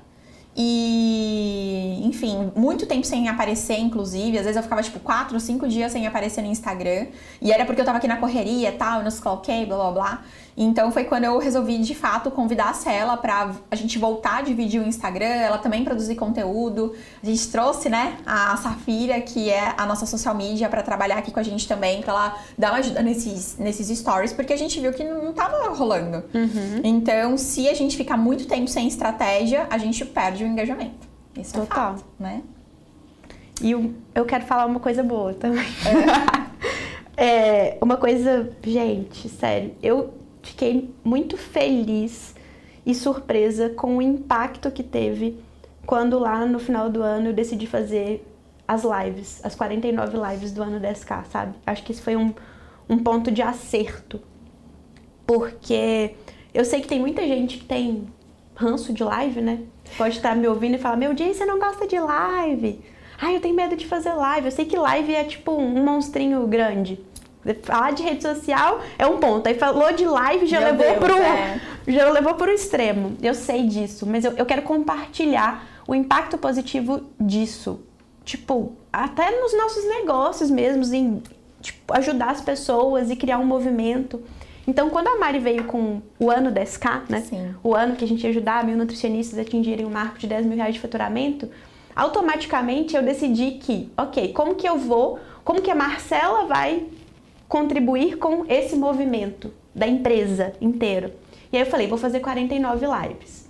E, 0.60 2.02
enfim, 2.04 2.52
muito 2.56 2.88
tempo 2.88 3.06
sem 3.06 3.30
aparecer, 3.30 3.78
inclusive. 3.78 4.40
Às 4.40 4.46
vezes 4.46 4.58
eu 4.58 4.64
ficava, 4.64 4.82
tipo, 4.82 5.00
quatro 5.00 5.40
cinco 5.40 5.68
dias 5.68 5.92
sem 5.92 6.08
aparecer 6.08 6.42
no 6.42 6.48
Instagram. 6.48 7.06
E 7.40 7.52
era 7.52 7.64
porque 7.64 7.80
eu 7.80 7.86
tava 7.86 8.00
aqui 8.00 8.08
na 8.08 8.18
correria 8.18 8.70
e 8.70 8.72
tal, 8.72 9.04
nos 9.04 9.20
coloquei, 9.20 9.68
blá 9.68 9.78
blá 9.78 9.92
blá. 9.92 10.24
Então 10.58 10.92
foi 10.92 11.04
quando 11.04 11.26
eu 11.26 11.38
resolvi, 11.38 11.78
de 11.78 11.94
fato, 11.94 12.32
convidar 12.32 12.72
a 12.72 12.74
Cela 12.74 13.16
pra 13.16 13.52
a 13.70 13.76
gente 13.76 14.00
voltar 14.00 14.38
a 14.38 14.42
dividir 14.42 14.82
o 14.82 14.88
Instagram, 14.88 15.26
ela 15.26 15.60
também 15.60 15.84
produzir 15.84 16.16
conteúdo. 16.16 16.96
A 17.22 17.26
gente 17.26 17.48
trouxe, 17.50 17.90
né, 17.90 18.18
a 18.26 18.58
Safira, 18.58 19.22
que 19.22 19.52
é 19.52 19.76
a 19.78 19.86
nossa 19.86 20.08
social 20.08 20.34
media, 20.34 20.68
para 20.68 20.82
trabalhar 20.82 21.20
aqui 21.20 21.32
com 21.32 21.40
a 21.40 21.44
gente 21.44 21.68
também, 21.68 22.02
pra 22.02 22.12
ela 22.12 22.38
dar 22.58 22.72
uma 22.72 22.80
ajuda 22.80 23.04
nesses, 23.04 23.56
nesses 23.60 23.96
stories, 24.00 24.34
porque 24.34 24.52
a 24.52 24.58
gente 24.58 24.80
viu 24.80 24.92
que 24.92 25.04
não 25.04 25.32
tava 25.32 25.70
rolando. 25.76 26.24
Uhum. 26.34 26.82
Então, 26.84 27.38
se 27.38 27.70
a 27.70 27.76
gente 27.76 27.96
ficar 27.96 28.18
muito 28.18 28.48
tempo 28.48 28.68
sem 28.68 28.88
estratégia, 28.88 29.68
a 29.70 29.78
gente 29.78 30.04
perde 30.04 30.44
o 30.44 30.48
engajamento. 30.48 31.08
Isso 31.36 31.56
é 31.56 31.60
Total. 31.60 31.94
é 31.94 31.98
fato, 31.98 32.06
né? 32.20 32.42
E 33.62 33.72
eu 34.16 34.26
quero 34.26 34.46
falar 34.46 34.66
uma 34.66 34.80
coisa 34.80 35.04
boa 35.04 35.36
também. 35.36 35.66
É. 37.16 37.24
é, 37.74 37.78
uma 37.80 37.98
coisa, 37.98 38.50
gente, 38.64 39.30
sério, 39.30 39.76
eu 39.82 40.17
fiquei 40.48 40.94
muito 41.04 41.38
feliz 41.38 42.36
e 42.86 42.96
surpresa 42.96 43.70
com 43.70 43.98
o 43.98 44.02
impacto 44.02 44.72
que 44.72 44.84
teve 44.84 45.40
quando 45.86 46.18
lá 46.20 46.46
no 46.46 46.60
final 46.60 46.90
do 46.90 47.02
ano 47.02 47.30
eu 47.30 47.34
decidi 47.34 47.68
fazer 47.68 48.26
as 48.68 48.84
lives, 48.84 49.40
as 49.44 49.56
49 49.56 50.18
lives 50.18 50.52
do 50.52 50.62
ano 50.62 50.80
10K, 50.80 51.26
sabe? 51.26 51.56
Acho 51.66 51.84
que 51.84 51.92
isso 51.92 52.02
foi 52.02 52.18
um, 52.18 52.34
um 52.90 53.00
ponto 53.00 53.32
de 53.32 53.42
acerto. 53.42 54.22
Porque 55.26 56.16
eu 56.54 56.66
sei 56.66 56.82
que 56.82 56.88
tem 56.88 57.00
muita 57.00 57.26
gente 57.26 57.58
que 57.58 57.66
tem 57.66 58.08
ranço 58.56 58.92
de 58.92 59.04
live, 59.04 59.42
né? 59.42 59.60
Pode 59.98 60.18
estar 60.18 60.36
me 60.36 60.48
ouvindo 60.48 60.76
e 60.76 60.80
falar: 60.80 60.98
Meu 60.98 61.16
Jay, 61.16 61.34
você 61.34 61.46
não 61.46 61.60
gosta 61.60 61.88
de 61.88 62.00
live? 62.00 62.82
Ai, 63.20 63.36
eu 63.36 63.42
tenho 63.42 63.56
medo 63.56 63.76
de 63.76 63.86
fazer 63.86 64.14
live. 64.14 64.48
Eu 64.48 64.52
sei 64.52 64.66
que 64.66 64.78
live 64.78 65.14
é 65.14 65.24
tipo 65.24 65.52
um 65.52 65.84
monstrinho 65.84 66.46
grande. 66.48 67.00
Falar 67.56 67.92
de 67.92 68.04
rede 68.04 68.22
social 68.22 68.82
é 68.98 69.06
um 69.06 69.18
ponto. 69.18 69.48
Aí 69.48 69.56
falou 69.56 69.92
de 69.94 70.06
live 70.06 70.46
já 70.46 70.60
Meu 70.60 70.72
levou 70.72 70.86
Deus, 70.86 70.98
pro 70.98 71.18
é. 71.18 71.62
já 71.88 72.10
levou 72.10 72.34
pro 72.36 72.52
extremo. 72.52 73.18
Eu 73.22 73.34
sei 73.34 73.66
disso, 73.66 74.06
mas 74.06 74.26
eu, 74.26 74.34
eu 74.34 74.46
quero 74.46 74.62
compartilhar 74.62 75.66
o 75.88 75.96
impacto 75.96 76.38
positivo 76.38 77.02
disso. 77.20 77.82
Tipo, 78.26 78.74
até 78.92 79.40
nos 79.40 79.56
nossos 79.56 79.86
negócios 79.88 80.52
mesmos, 80.52 80.92
em 80.92 81.24
tipo, 81.62 81.94
ajudar 81.94 82.32
as 82.32 82.42
pessoas 82.42 83.10
e 83.10 83.16
criar 83.16 83.38
um 83.38 83.46
movimento. 83.46 84.22
Então, 84.68 84.90
quando 84.90 85.08
a 85.08 85.18
Mari 85.18 85.40
veio 85.40 85.64
com 85.64 86.02
o 86.20 86.30
ano 86.30 86.52
10K, 86.52 87.04
né? 87.08 87.22
Sim. 87.22 87.56
O 87.64 87.74
ano 87.74 87.96
que 87.96 88.04
a 88.04 88.08
gente 88.08 88.22
ia 88.24 88.30
ajudar 88.30 88.66
mil 88.66 88.76
nutricionistas 88.76 89.40
a 89.40 89.42
atingirem 89.42 89.86
o 89.86 89.88
um 89.88 89.92
marco 89.92 90.20
de 90.20 90.28
10 90.28 90.46
mil 90.46 90.58
reais 90.58 90.76
de 90.76 90.82
faturamento, 90.82 91.50
automaticamente 91.96 92.96
eu 92.96 93.02
decidi 93.02 93.52
que, 93.52 93.90
ok, 93.98 94.34
como 94.34 94.56
que 94.56 94.68
eu 94.68 94.78
vou, 94.78 95.20
como 95.46 95.62
que 95.62 95.72
a 95.72 95.76
Marcela 95.76 96.46
vai 96.46 96.86
contribuir 97.48 98.18
com 98.18 98.46
esse 98.48 98.76
movimento 98.76 99.54
da 99.74 99.88
empresa 99.88 100.54
inteira. 100.60 101.16
E 101.52 101.58
aí 101.58 101.64
eu 101.64 101.70
falei, 101.70 101.88
vou 101.88 101.98
fazer 101.98 102.20
49 102.20 102.86
lives. 102.86 103.48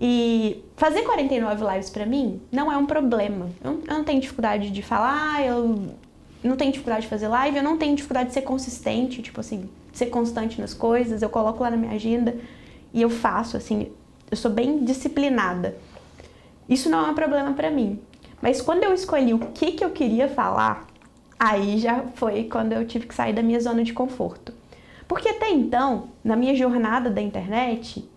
E 0.00 0.64
fazer 0.76 1.02
49 1.02 1.64
lives 1.64 1.90
para 1.90 2.06
mim 2.06 2.40
não 2.50 2.72
é 2.72 2.76
um 2.76 2.86
problema. 2.86 3.50
Eu 3.62 3.82
não, 3.86 4.02
tenho 4.02 4.20
dificuldade 4.20 4.70
de 4.70 4.82
falar, 4.82 5.44
eu 5.46 5.94
não 6.42 6.56
tenho 6.56 6.72
dificuldade 6.72 7.02
de 7.02 7.08
fazer 7.08 7.28
live, 7.28 7.56
eu 7.56 7.62
não 7.62 7.76
tenho 7.76 7.94
dificuldade 7.94 8.28
de 8.28 8.34
ser 8.34 8.42
consistente, 8.42 9.22
tipo 9.22 9.38
assim, 9.40 9.68
ser 9.92 10.06
constante 10.06 10.60
nas 10.60 10.74
coisas. 10.74 11.22
Eu 11.22 11.30
coloco 11.30 11.62
lá 11.62 11.70
na 11.70 11.76
minha 11.76 11.92
agenda 11.92 12.36
e 12.92 13.00
eu 13.02 13.10
faço, 13.10 13.56
assim, 13.56 13.92
eu 14.30 14.36
sou 14.36 14.50
bem 14.50 14.84
disciplinada. 14.84 15.76
Isso 16.68 16.88
não 16.88 17.06
é 17.06 17.10
um 17.10 17.14
problema 17.14 17.52
para 17.52 17.70
mim. 17.70 18.00
Mas 18.40 18.60
quando 18.60 18.82
eu 18.82 18.92
escolhi 18.92 19.34
o 19.34 19.38
que, 19.38 19.72
que 19.72 19.84
eu 19.84 19.90
queria 19.90 20.28
falar, 20.28 20.86
Aí 21.44 21.76
já 21.76 22.04
foi 22.14 22.44
quando 22.44 22.72
eu 22.72 22.86
tive 22.86 23.04
que 23.04 23.14
sair 23.16 23.32
da 23.32 23.42
minha 23.42 23.58
zona 23.58 23.82
de 23.82 23.92
conforto. 23.92 24.54
Porque 25.08 25.28
até 25.28 25.50
então, 25.50 26.10
na 26.22 26.36
minha 26.36 26.54
jornada 26.54 27.10
da 27.10 27.20
internet, 27.20 28.08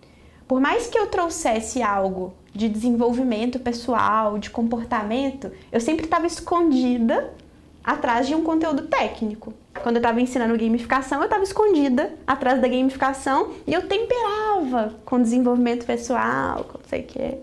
por 0.46 0.60
mais 0.60 0.86
que 0.86 0.96
eu 0.96 1.08
trouxesse 1.08 1.82
algo 1.82 2.34
de 2.54 2.68
desenvolvimento 2.68 3.58
pessoal, 3.58 4.38
de 4.38 4.48
comportamento, 4.48 5.50
eu 5.72 5.80
sempre 5.80 6.04
estava 6.04 6.24
escondida 6.24 7.34
atrás 7.82 8.28
de 8.28 8.34
um 8.36 8.44
conteúdo 8.44 8.86
técnico. 8.86 9.52
Quando 9.82 9.96
eu 9.96 10.00
estava 10.00 10.20
ensinando 10.20 10.56
gamificação, 10.56 11.18
eu 11.18 11.24
estava 11.24 11.42
escondida 11.42 12.14
atrás 12.24 12.60
da 12.60 12.68
gamificação 12.68 13.54
e 13.66 13.74
eu 13.74 13.88
temperava 13.88 14.94
com 15.04 15.20
desenvolvimento 15.20 15.84
pessoal, 15.84 16.62
com 16.62 16.78
não 16.78 16.88
sei 16.88 17.00
o 17.00 17.04
quê. 17.04 17.38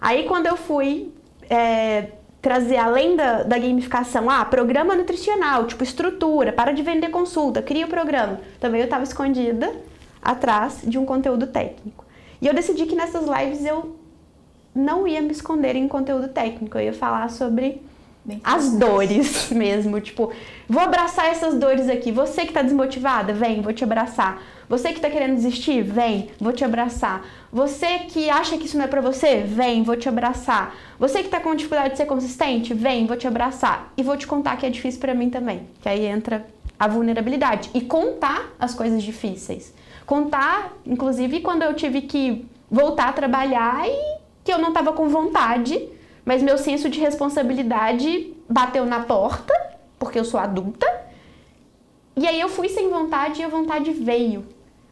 Aí 0.00 0.24
quando 0.24 0.46
eu 0.46 0.56
fui 0.56 1.12
é, 1.50 2.12
trazer 2.46 2.76
além 2.76 3.16
da, 3.16 3.42
da 3.42 3.58
gamificação, 3.58 4.30
ah, 4.30 4.44
programa 4.44 4.94
nutricional, 4.94 5.66
tipo 5.66 5.82
estrutura, 5.82 6.52
para 6.52 6.70
de 6.70 6.80
vender 6.80 7.08
consulta, 7.08 7.60
cria 7.60 7.86
o 7.86 7.88
programa. 7.88 8.38
Também 8.60 8.80
eu 8.80 8.84
estava 8.84 9.02
escondida 9.02 9.74
atrás 10.22 10.82
de 10.84 10.96
um 10.96 11.04
conteúdo 11.04 11.48
técnico. 11.48 12.04
E 12.40 12.46
eu 12.46 12.54
decidi 12.54 12.86
que 12.86 12.94
nessas 12.94 13.26
lives 13.26 13.64
eu 13.64 13.96
não 14.72 15.08
ia 15.08 15.20
me 15.20 15.32
esconder 15.32 15.74
em 15.74 15.88
conteúdo 15.88 16.28
técnico, 16.28 16.78
eu 16.78 16.82
ia 16.82 16.92
falar 16.92 17.30
sobre 17.30 17.82
as 18.44 18.70
dores 18.74 19.50
mesmo, 19.50 20.00
tipo, 20.00 20.32
vou 20.68 20.84
abraçar 20.84 21.26
essas 21.26 21.56
dores 21.56 21.88
aqui. 21.88 22.12
Você 22.12 22.42
que 22.42 22.50
está 22.50 22.62
desmotivada, 22.62 23.32
vem, 23.32 23.60
vou 23.60 23.72
te 23.72 23.82
abraçar. 23.82 24.40
Você 24.68 24.88
que 24.88 24.96
está 24.96 25.08
querendo 25.08 25.34
desistir, 25.34 25.82
vem, 25.82 26.30
vou 26.40 26.52
te 26.52 26.64
abraçar. 26.64 27.24
Você 27.52 28.00
que 28.00 28.28
acha 28.28 28.58
que 28.58 28.66
isso 28.66 28.76
não 28.76 28.84
é 28.84 28.88
para 28.88 29.00
você, 29.00 29.42
vem, 29.42 29.82
vou 29.82 29.96
te 29.96 30.08
abraçar. 30.08 30.74
Você 30.98 31.20
que 31.20 31.26
está 31.26 31.40
com 31.40 31.54
dificuldade 31.54 31.90
de 31.90 31.96
ser 31.96 32.06
consistente, 32.06 32.74
vem, 32.74 33.06
vou 33.06 33.16
te 33.16 33.26
abraçar. 33.26 33.92
E 33.96 34.02
vou 34.02 34.16
te 34.16 34.26
contar 34.26 34.56
que 34.56 34.66
é 34.66 34.70
difícil 34.70 35.00
para 35.00 35.14
mim 35.14 35.30
também. 35.30 35.68
Que 35.80 35.88
aí 35.88 36.04
entra 36.04 36.46
a 36.78 36.88
vulnerabilidade 36.88 37.70
e 37.74 37.80
contar 37.80 38.54
as 38.58 38.74
coisas 38.74 39.02
difíceis. 39.02 39.72
Contar, 40.04 40.72
inclusive, 40.84 41.40
quando 41.40 41.62
eu 41.62 41.74
tive 41.74 42.02
que 42.02 42.46
voltar 42.70 43.08
a 43.08 43.12
trabalhar 43.12 43.88
e 43.88 44.18
que 44.44 44.52
eu 44.52 44.58
não 44.58 44.68
estava 44.68 44.92
com 44.92 45.08
vontade 45.08 45.90
mas 46.26 46.42
meu 46.42 46.58
senso 46.58 46.90
de 46.90 46.98
responsabilidade 46.98 48.34
bateu 48.48 48.84
na 48.84 48.98
porta, 49.04 49.54
porque 49.96 50.18
eu 50.18 50.24
sou 50.24 50.40
adulta. 50.40 50.84
E 52.16 52.26
aí 52.26 52.40
eu 52.40 52.48
fui 52.48 52.68
sem 52.68 52.90
vontade 52.90 53.40
e 53.40 53.44
a 53.44 53.48
vontade 53.48 53.92
veio. 53.92 54.44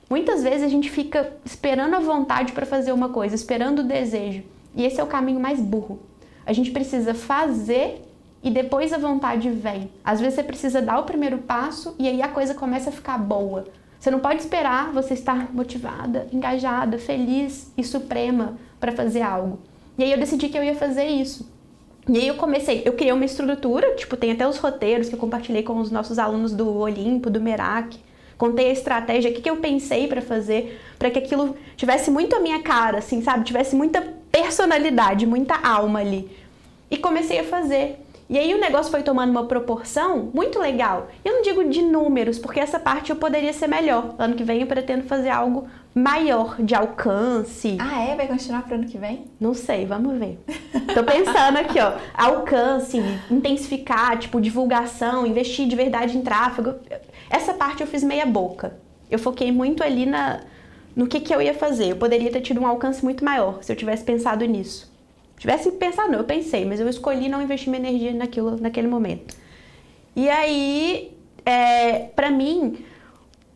Muitas 0.09 0.43
vezes 0.43 0.63
a 0.63 0.69
gente 0.69 0.91
fica 0.91 1.33
esperando 1.45 1.95
a 1.95 2.01
vontade 2.01 2.53
para 2.53 2.67
fazer 2.67 2.93
uma 2.93 3.09
coisa, 3.09 3.35
esperando 3.35 3.81
o 3.81 3.85
desejo. 3.85 4.43
E 4.75 4.85
esse 4.85 5.01
é 5.01 5.05
o 5.05 5.09
caminho 5.09 5.41
mais 5.41 5.61
burro. 5.61 6.01
A 6.45 6.53
gente 6.53 6.71
precisa 6.71 7.15
fazer 7.15 8.03
e 8.43 8.51
depois 8.51 8.93
a 8.93 8.99
vontade 8.99 9.49
vem. 9.49 9.91
Às 10.05 10.21
vezes 10.21 10.35
você 10.35 10.43
precisa 10.43 10.83
dar 10.83 10.99
o 10.99 11.05
primeiro 11.05 11.39
passo 11.39 11.95
e 11.99 12.07
aí 12.07 12.21
a 12.21 12.29
coisa 12.29 12.55
começa 12.55 12.91
a 12.91 12.93
ficar 12.93 13.17
boa. 13.17 13.65
Você 13.99 14.11
não 14.11 14.21
pode 14.21 14.43
esperar 14.43 14.93
você 14.93 15.15
estar 15.15 15.51
motivada, 15.55 16.29
engajada, 16.31 16.99
feliz 16.99 17.73
e 17.75 17.83
suprema 17.83 18.59
para 18.79 18.93
fazer 18.93 19.23
algo. 19.23 19.61
E 19.97 20.05
aí 20.05 20.13
eu 20.13 20.19
decidi 20.19 20.51
que 20.51 20.59
eu 20.59 20.63
ia 20.63 20.75
fazer 20.75 21.07
isso. 21.07 21.51
E 22.07 22.19
aí 22.19 22.29
eu 22.29 22.35
comecei, 22.35 22.83
eu 22.85 22.93
criei 22.93 23.13
uma 23.13 23.25
estrutura, 23.25 23.95
tipo, 23.95 24.15
tem 24.15 24.33
até 24.33 24.47
os 24.47 24.59
roteiros 24.59 25.09
que 25.09 25.15
eu 25.15 25.19
compartilhei 25.19 25.63
com 25.63 25.79
os 25.79 25.91
nossos 25.91 26.19
alunos 26.19 26.53
do 26.53 26.69
Olimpo, 26.77 27.31
do 27.31 27.41
Merak. 27.41 27.99
Contei 28.37 28.69
a 28.69 28.73
estratégia, 28.73 29.31
o 29.31 29.35
que, 29.35 29.43
que 29.43 29.51
eu 29.51 29.57
pensei 29.57 30.07
para 30.07 30.21
fazer, 30.21 30.81
para 30.99 31.11
que 31.11 31.19
aquilo 31.19 31.57
tivesse 31.77 32.11
muito 32.11 32.35
a 32.35 32.41
minha 32.41 32.63
cara, 32.63 32.99
assim, 32.99 33.23
sabe? 33.23 33.45
Tivesse 33.45 33.77
muita 33.77 34.03
personalidade, 34.31 35.27
muita 35.27 35.55
alma 35.55 36.01
ali. 36.01 36.31
E 36.91 36.97
comecei 36.97 37.39
a 37.39 37.45
fazer. 37.45 38.01
E 38.29 38.39
aí 38.39 38.55
o 38.55 38.61
negócio 38.61 38.91
foi 38.91 39.03
tomando 39.03 39.31
uma 39.31 39.45
proporção 39.45 40.31
muito 40.33 40.59
legal. 40.59 41.09
Eu 41.25 41.35
não 41.35 41.43
digo 41.43 41.63
de 41.65 41.83
números, 41.83 42.39
porque 42.39 42.59
essa 42.59 42.79
parte 42.79 43.11
eu 43.11 43.17
poderia 43.17 43.53
ser 43.53 43.67
melhor. 43.67 44.15
Ano 44.19 44.35
que 44.35 44.43
vem 44.43 44.61
eu 44.61 44.67
pretendo 44.67 45.05
fazer 45.05 45.29
algo 45.29 45.69
maior 45.95 46.61
de 46.61 46.75
alcance. 46.75 47.77
Ah, 47.79 48.03
é? 48.03 48.17
Vai 48.17 48.27
continuar 48.27 48.63
pro 48.63 48.75
ano 48.75 48.87
que 48.87 48.99
vem? 48.99 49.27
Não 49.39 49.55
sei, 49.55 49.87
vamos 49.87 50.19
ver. 50.19 50.39
Tô 50.93 51.05
pensando 51.05 51.59
aqui, 51.59 51.79
ó. 51.79 51.93
Alcance, 52.13 52.99
intensificar, 53.31 54.19
tipo, 54.19 54.41
divulgação, 54.41 55.27
investir 55.27 55.69
de 55.69 55.77
verdade 55.77 56.19
em 56.19 56.23
tráfego. 56.23 56.75
Essa 57.31 57.55
parte 57.55 57.81
eu 57.81 57.87
fiz 57.87 58.03
meia 58.03 58.27
boca. 58.27 58.77
Eu 59.09 59.19
foquei 59.19 59.53
muito 59.53 59.85
ali 59.85 60.05
na, 60.05 60.41
no 60.97 61.07
que, 61.07 61.21
que 61.21 61.33
eu 61.33 61.41
ia 61.41 61.55
fazer. 61.55 61.93
Eu 61.93 61.97
poderia 61.97 62.31
ter 62.31 62.41
tido 62.41 62.61
um 62.61 62.67
alcance 62.67 63.05
muito 63.05 63.25
maior 63.25 63.63
se 63.63 63.71
eu 63.71 63.77
tivesse 63.77 64.03
pensado 64.03 64.45
nisso. 64.45 64.93
Tivesse 65.39 65.71
pensado, 65.73 66.11
não, 66.11 66.19
eu 66.19 66.25
pensei, 66.25 66.65
mas 66.65 66.81
eu 66.81 66.89
escolhi 66.89 67.29
não 67.29 67.43
investir 67.43 67.69
minha 67.69 67.89
energia 67.89 68.13
naquilo, 68.13 68.57
naquele 68.61 68.89
momento. 68.89 69.37
E 70.17 70.29
aí, 70.29 71.13
é, 71.45 72.07
para 72.15 72.31
mim, 72.31 72.79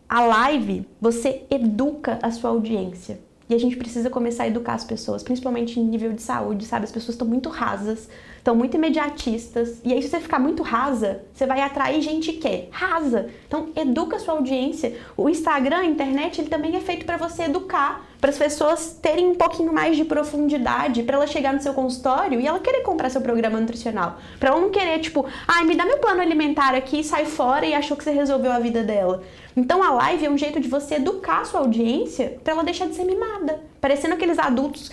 a 0.09 0.21
live, 0.23 0.89
você 1.01 1.45
educa 1.51 2.19
a 2.23 2.31
sua 2.31 2.51
audiência. 2.51 3.21
E 3.49 3.55
a 3.55 3.59
gente 3.59 3.77
precisa 3.77 4.11
começar 4.11 4.45
a 4.45 4.49
educar 4.49 4.75
as 4.75 4.85
pessoas, 4.85 5.23
principalmente 5.23 5.81
em 5.81 5.85
nível 5.85 6.13
de 6.13 6.21
saúde, 6.21 6.67
sabe? 6.67 6.85
As 6.85 6.93
pessoas 6.93 7.15
estão 7.15 7.27
muito 7.27 7.49
rasas, 7.49 8.09
estão 8.37 8.55
muito 8.55 8.77
imediatistas. 8.77 9.81
E 9.85 9.93
aí, 9.93 10.03
se 10.03 10.09
você 10.09 10.21
ficar 10.21 10.39
muito 10.39 10.63
rasa, 10.63 11.23
você 11.33 11.47
vai 11.47 11.61
atrair 11.63 12.03
gente 12.03 12.33
que 12.33 12.47
é 12.47 12.69
rasa. 12.71 13.31
Então, 13.47 13.71
educa 13.75 14.17
a 14.17 14.19
sua 14.19 14.35
audiência. 14.35 14.99
O 15.17 15.31
Instagram, 15.31 15.79
a 15.79 15.87
internet, 15.87 16.41
ele 16.41 16.51
também 16.51 16.77
é 16.77 16.81
feito 16.81 17.07
para 17.07 17.17
você 17.17 17.45
educar, 17.45 18.07
para 18.21 18.31
as 18.31 18.39
pessoas 18.39 18.99
terem 19.01 19.29
um 19.29 19.35
pouquinho 19.35 19.73
mais 19.73 19.97
de 19.97 20.05
profundidade, 20.05 21.03
para 21.05 21.16
ela 21.16 21.27
chegar 21.27 21.53
no 21.53 21.61
seu 21.61 21.73
consultório 21.73 22.41
e 22.41 22.47
ela 22.47 22.59
querer 22.59 22.83
comprar 22.83 23.11
seu 23.11 23.21
programa 23.21 23.61
nutricional. 23.61 24.19
Para 24.41 24.51
ela 24.51 24.61
não 24.61 24.71
querer, 24.71 24.99
tipo, 24.99 25.25
ai, 25.47 25.64
me 25.64 25.75
dá 25.75 25.85
meu 25.85 25.99
plano 25.99 26.21
alimentar 26.21 26.75
aqui, 26.75 27.05
sai 27.05 27.25
fora 27.25 27.64
e 27.64 27.75
achou 27.75 27.97
que 27.97 28.05
você 28.05 28.11
resolveu 28.11 28.51
a 28.51 28.59
vida 28.59 28.83
dela. 28.83 29.23
Então, 29.57 29.83
a 29.83 29.91
live 29.91 30.27
é 30.27 30.31
um 30.31 30.39
jeito 30.39 30.61
de 30.61 30.69
você 30.69 30.97
educar 30.97 31.41
a 31.41 31.45
sua 31.45 31.61
audiência 31.61 32.39
para 32.43 32.55
ela 32.55 32.64
deixar 32.64 32.87
de 32.87 32.95
ser 32.95 33.05
mimada. 33.05 33.61
Parecendo 33.81 34.14
aqueles 34.14 34.39
adultos 34.39 34.91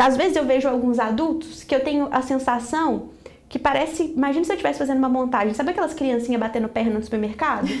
às 0.00 0.16
vezes 0.16 0.34
eu 0.34 0.46
vejo 0.46 0.66
alguns 0.66 0.98
adultos 0.98 1.62
que 1.62 1.74
eu 1.74 1.80
tenho 1.80 2.08
a 2.10 2.22
sensação 2.22 3.10
que 3.50 3.58
parece. 3.58 4.04
Imagina 4.16 4.44
se 4.44 4.52
eu 4.52 4.54
estivesse 4.54 4.78
fazendo 4.78 4.98
uma 4.98 5.08
montagem. 5.08 5.52
Sabe 5.52 5.72
aquelas 5.72 5.92
criancinhas 5.92 6.40
batendo 6.40 6.68
perna 6.68 6.94
no 6.94 7.02
supermercado? 7.02 7.68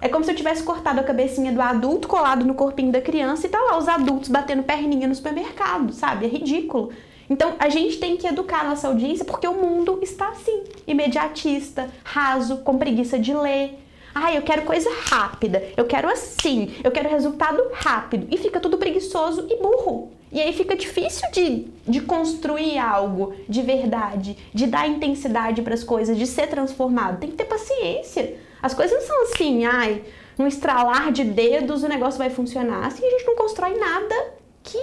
É 0.00 0.08
como 0.08 0.24
se 0.24 0.30
eu 0.30 0.36
tivesse 0.36 0.62
cortado 0.62 1.00
a 1.00 1.02
cabecinha 1.02 1.50
do 1.50 1.60
adulto 1.60 2.06
colado 2.06 2.44
no 2.44 2.54
corpinho 2.54 2.92
da 2.92 3.00
criança 3.00 3.48
e 3.48 3.50
tá 3.50 3.58
lá 3.58 3.76
os 3.76 3.88
adultos 3.88 4.28
batendo 4.28 4.62
perninha 4.62 5.08
no 5.08 5.14
supermercado, 5.14 5.92
sabe? 5.92 6.24
É 6.24 6.28
ridículo. 6.28 6.92
Então 7.28 7.56
a 7.58 7.68
gente 7.68 7.98
tem 7.98 8.16
que 8.16 8.24
educar 8.24 8.60
a 8.60 8.68
nossa 8.68 8.86
audiência 8.86 9.24
porque 9.24 9.48
o 9.48 9.54
mundo 9.54 9.98
está 10.00 10.28
assim, 10.28 10.62
imediatista, 10.86 11.90
raso, 12.04 12.58
com 12.58 12.78
preguiça 12.78 13.18
de 13.18 13.34
ler. 13.34 13.76
Ah, 14.14 14.32
eu 14.32 14.42
quero 14.42 14.62
coisa 14.62 14.88
rápida, 15.06 15.64
eu 15.76 15.84
quero 15.84 16.08
assim, 16.08 16.76
eu 16.84 16.92
quero 16.92 17.08
resultado 17.08 17.60
rápido. 17.72 18.28
E 18.30 18.36
fica 18.36 18.60
tudo 18.60 18.78
preguiçoso 18.78 19.48
e 19.50 19.56
burro. 19.60 20.12
E 20.30 20.40
aí 20.40 20.52
fica 20.52 20.76
difícil 20.76 21.30
de, 21.32 21.66
de 21.86 22.00
construir 22.00 22.78
algo 22.78 23.34
de 23.48 23.62
verdade, 23.62 24.36
de 24.52 24.66
dar 24.66 24.86
intensidade 24.86 25.62
para 25.62 25.74
as 25.74 25.82
coisas, 25.82 26.16
de 26.16 26.26
ser 26.26 26.48
transformado. 26.48 27.18
Tem 27.18 27.30
que 27.30 27.36
ter 27.36 27.46
paciência. 27.46 28.36
As 28.62 28.74
coisas 28.74 28.98
não 28.98 29.06
são 29.06 29.22
assim, 29.22 29.64
ai, 29.64 30.02
num 30.36 30.46
estralar 30.46 31.10
de 31.12 31.24
dedos 31.24 31.82
o 31.82 31.88
negócio 31.88 32.18
vai 32.18 32.30
funcionar. 32.30 32.86
Assim 32.86 33.06
a 33.06 33.10
gente 33.10 33.26
não 33.26 33.36
constrói 33.36 33.78
nada 33.78 34.14
que 34.62 34.78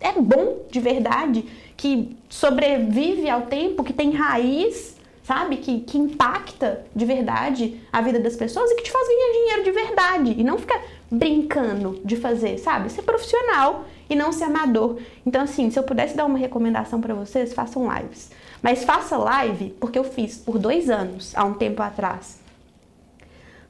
é 0.00 0.12
bom 0.12 0.66
de 0.70 0.78
verdade, 0.78 1.44
que 1.76 2.16
sobrevive 2.28 3.28
ao 3.28 3.42
tempo, 3.42 3.82
que 3.82 3.92
tem 3.92 4.10
raiz, 4.12 4.96
sabe? 5.22 5.56
Que, 5.56 5.80
que 5.80 5.98
impacta 5.98 6.84
de 6.94 7.04
verdade 7.04 7.80
a 7.92 8.00
vida 8.00 8.20
das 8.20 8.36
pessoas 8.36 8.70
e 8.70 8.76
que 8.76 8.84
te 8.84 8.92
faz 8.92 9.08
ganhar 9.08 9.32
dinheiro 9.32 9.64
de 9.64 9.70
verdade. 9.72 10.34
E 10.38 10.44
não 10.44 10.58
ficar 10.58 10.80
brincando 11.10 12.00
de 12.04 12.16
fazer, 12.16 12.58
sabe? 12.58 12.90
Ser 12.90 13.02
profissional 13.02 13.84
e 14.08 14.14
não 14.14 14.32
ser 14.32 14.44
amador. 14.44 14.98
Então, 15.24 15.42
assim, 15.42 15.70
se 15.70 15.78
eu 15.78 15.82
pudesse 15.82 16.16
dar 16.16 16.24
uma 16.24 16.38
recomendação 16.38 17.00
para 17.00 17.14
vocês, 17.14 17.52
façam 17.52 17.88
lives. 17.92 18.30
Mas 18.62 18.84
faça 18.84 19.16
live 19.16 19.70
porque 19.80 19.98
eu 19.98 20.04
fiz 20.04 20.36
por 20.38 20.58
dois 20.58 20.88
anos, 20.90 21.32
há 21.36 21.44
um 21.44 21.54
tempo 21.54 21.82
atrás. 21.82 22.40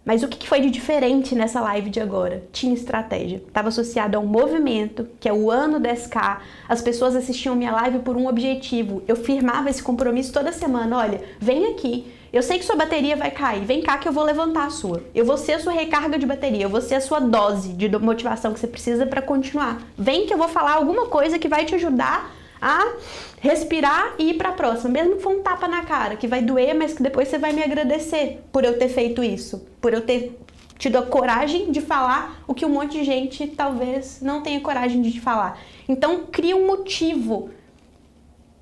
Mas 0.06 0.22
o 0.22 0.28
que 0.28 0.48
foi 0.48 0.60
de 0.60 0.70
diferente 0.70 1.34
nessa 1.34 1.60
live 1.60 1.90
de 1.90 1.98
agora? 1.98 2.44
Tinha 2.52 2.72
estratégia. 2.72 3.38
Estava 3.38 3.70
associado 3.70 4.16
a 4.16 4.20
um 4.20 4.26
movimento, 4.26 5.08
que 5.18 5.28
é 5.28 5.32
o 5.32 5.50
ano 5.50 5.80
10K. 5.80 6.38
As 6.68 6.80
pessoas 6.80 7.16
assistiam 7.16 7.56
minha 7.56 7.72
live 7.72 7.98
por 7.98 8.16
um 8.16 8.28
objetivo. 8.28 9.02
Eu 9.08 9.16
firmava 9.16 9.68
esse 9.68 9.82
compromisso 9.82 10.32
toda 10.32 10.52
semana. 10.52 10.96
Olha, 10.96 11.20
vem 11.40 11.72
aqui, 11.72 12.06
eu 12.36 12.42
sei 12.42 12.58
que 12.58 12.64
sua 12.64 12.76
bateria 12.76 13.16
vai 13.16 13.30
cair. 13.30 13.64
Vem 13.64 13.82
cá 13.82 13.98
que 13.98 14.06
eu 14.06 14.12
vou 14.12 14.24
levantar 14.24 14.66
a 14.66 14.70
sua. 14.70 15.02
Eu 15.14 15.24
vou 15.24 15.36
ser 15.36 15.54
a 15.54 15.58
sua 15.58 15.72
recarga 15.72 16.18
de 16.18 16.26
bateria. 16.26 16.64
Eu 16.64 16.68
vou 16.68 16.80
ser 16.80 16.96
a 16.96 17.00
sua 17.00 17.18
dose 17.18 17.72
de 17.72 17.88
motivação 17.98 18.52
que 18.52 18.60
você 18.60 18.66
precisa 18.66 19.06
para 19.06 19.22
continuar. 19.22 19.82
Vem 19.96 20.26
que 20.26 20.34
eu 20.34 20.38
vou 20.38 20.48
falar 20.48 20.74
alguma 20.74 21.06
coisa 21.06 21.38
que 21.38 21.48
vai 21.48 21.64
te 21.64 21.74
ajudar 21.74 22.34
a 22.60 22.94
respirar 23.40 24.14
e 24.18 24.30
ir 24.30 24.34
para 24.34 24.50
a 24.50 24.52
próxima, 24.52 24.90
mesmo 24.90 25.16
que 25.16 25.22
for 25.22 25.32
um 25.32 25.42
tapa 25.42 25.68
na 25.68 25.82
cara, 25.82 26.16
que 26.16 26.26
vai 26.26 26.40
doer, 26.42 26.74
mas 26.74 26.94
que 26.94 27.02
depois 27.02 27.28
você 27.28 27.38
vai 27.38 27.52
me 27.52 27.62
agradecer 27.62 28.42
por 28.50 28.64
eu 28.64 28.78
ter 28.78 28.88
feito 28.88 29.22
isso, 29.22 29.66
por 29.80 29.92
eu 29.92 30.00
ter 30.00 30.38
tido 30.78 30.96
a 30.96 31.02
coragem 31.02 31.70
de 31.70 31.80
falar 31.80 32.42
o 32.46 32.54
que 32.54 32.64
um 32.64 32.70
monte 32.70 32.98
de 32.98 33.04
gente 33.04 33.46
talvez 33.46 34.20
não 34.20 34.42
tenha 34.42 34.60
coragem 34.60 35.02
de 35.02 35.20
falar. 35.20 35.58
Então, 35.88 36.26
cria 36.30 36.56
um 36.56 36.66
motivo 36.66 37.50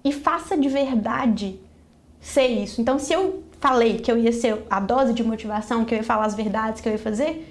e 0.04 0.12
faça 0.12 0.56
de 0.56 0.68
verdade 0.68 1.58
ser 2.20 2.46
isso. 2.46 2.80
Então, 2.80 2.98
se 2.98 3.12
eu 3.12 3.43
falei 3.64 3.96
que 3.96 4.12
eu 4.12 4.18
ia 4.18 4.30
ser 4.30 4.62
a 4.68 4.78
dose 4.78 5.14
de 5.14 5.24
motivação, 5.24 5.86
que 5.86 5.94
eu 5.94 5.96
ia 5.96 6.04
falar 6.04 6.26
as 6.26 6.34
verdades 6.34 6.82
que 6.82 6.88
eu 6.88 6.92
ia 6.92 6.98
fazer, 6.98 7.50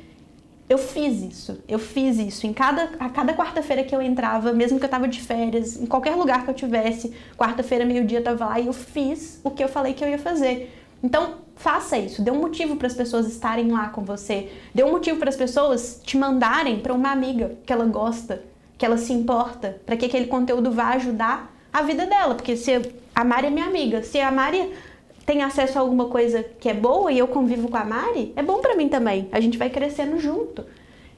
eu 0.70 0.78
fiz 0.78 1.24
isso. 1.24 1.58
Eu 1.68 1.80
fiz 1.80 2.20
isso. 2.20 2.46
Em 2.46 2.54
cada, 2.54 2.92
a 3.00 3.10
cada 3.10 3.34
quarta-feira 3.34 3.84
que 3.84 3.96
eu 3.96 4.00
entrava, 4.00 4.54
mesmo 4.54 4.78
que 4.78 4.86
eu 4.86 4.90
tava 4.90 5.08
de 5.08 5.20
férias, 5.20 5.76
em 5.76 5.88
qualquer 5.88 6.16
lugar 6.16 6.44
que 6.44 6.52
eu 6.52 6.54
tivesse, 6.54 7.12
quarta-feira, 7.36 7.84
meio-dia, 7.84 8.20
eu 8.20 8.24
tava 8.24 8.46
lá 8.46 8.60
e 8.60 8.68
eu 8.68 8.74
fiz 8.74 9.42
o 9.44 9.50
que 9.50 9.64
eu 9.64 9.68
falei 9.68 9.96
que 9.96 10.04
eu 10.04 10.08
ia 10.08 10.20
fazer. 10.20 10.72
Então, 11.02 11.38
faça 11.56 11.98
isso. 11.98 12.22
Dê 12.22 12.30
um 12.30 12.40
motivo 12.40 12.76
para 12.76 12.86
as 12.86 12.94
pessoas 12.94 13.26
estarem 13.26 13.72
lá 13.72 13.90
com 13.90 14.04
você. 14.04 14.52
Dê 14.72 14.84
um 14.84 14.92
motivo 14.92 15.18
para 15.18 15.30
as 15.30 15.36
pessoas 15.36 16.00
te 16.04 16.16
mandarem 16.16 16.80
para 16.80 16.94
uma 16.94 17.12
amiga 17.12 17.58
que 17.66 17.74
ela 17.74 17.86
gosta, 17.86 18.44
que 18.78 18.86
ela 18.86 19.00
se 19.00 19.12
importa, 19.14 19.82
para 19.84 19.98
que 19.98 20.06
aquele 20.06 20.28
conteúdo 20.28 20.72
vá 20.72 20.90
ajudar 20.90 21.52
a 21.74 21.82
vida 21.82 22.06
dela. 22.06 22.36
Porque 22.36 22.56
se 22.56 22.72
a 23.16 23.24
Mari 23.24 23.48
é 23.48 23.50
minha 23.50 23.66
amiga, 23.66 24.04
se 24.04 24.20
a 24.20 24.32
Mari 24.32 24.72
tem 25.26 25.42
acesso 25.42 25.78
a 25.78 25.82
alguma 25.82 26.06
coisa 26.06 26.44
que 26.44 26.70
é 26.70 26.74
boa 26.74 27.12
e 27.12 27.18
eu 27.18 27.28
convivo 27.28 27.70
com 27.70 27.78
a 27.78 27.86
Mari, 27.86 28.34
é 28.36 28.44
bom 28.44 28.60
para 28.60 28.76
mim 28.76 28.90
também. 28.90 29.30
A 29.32 29.40
gente 29.40 29.58
vai 29.58 29.70
crescendo 29.70 30.20
junto. 30.20 30.66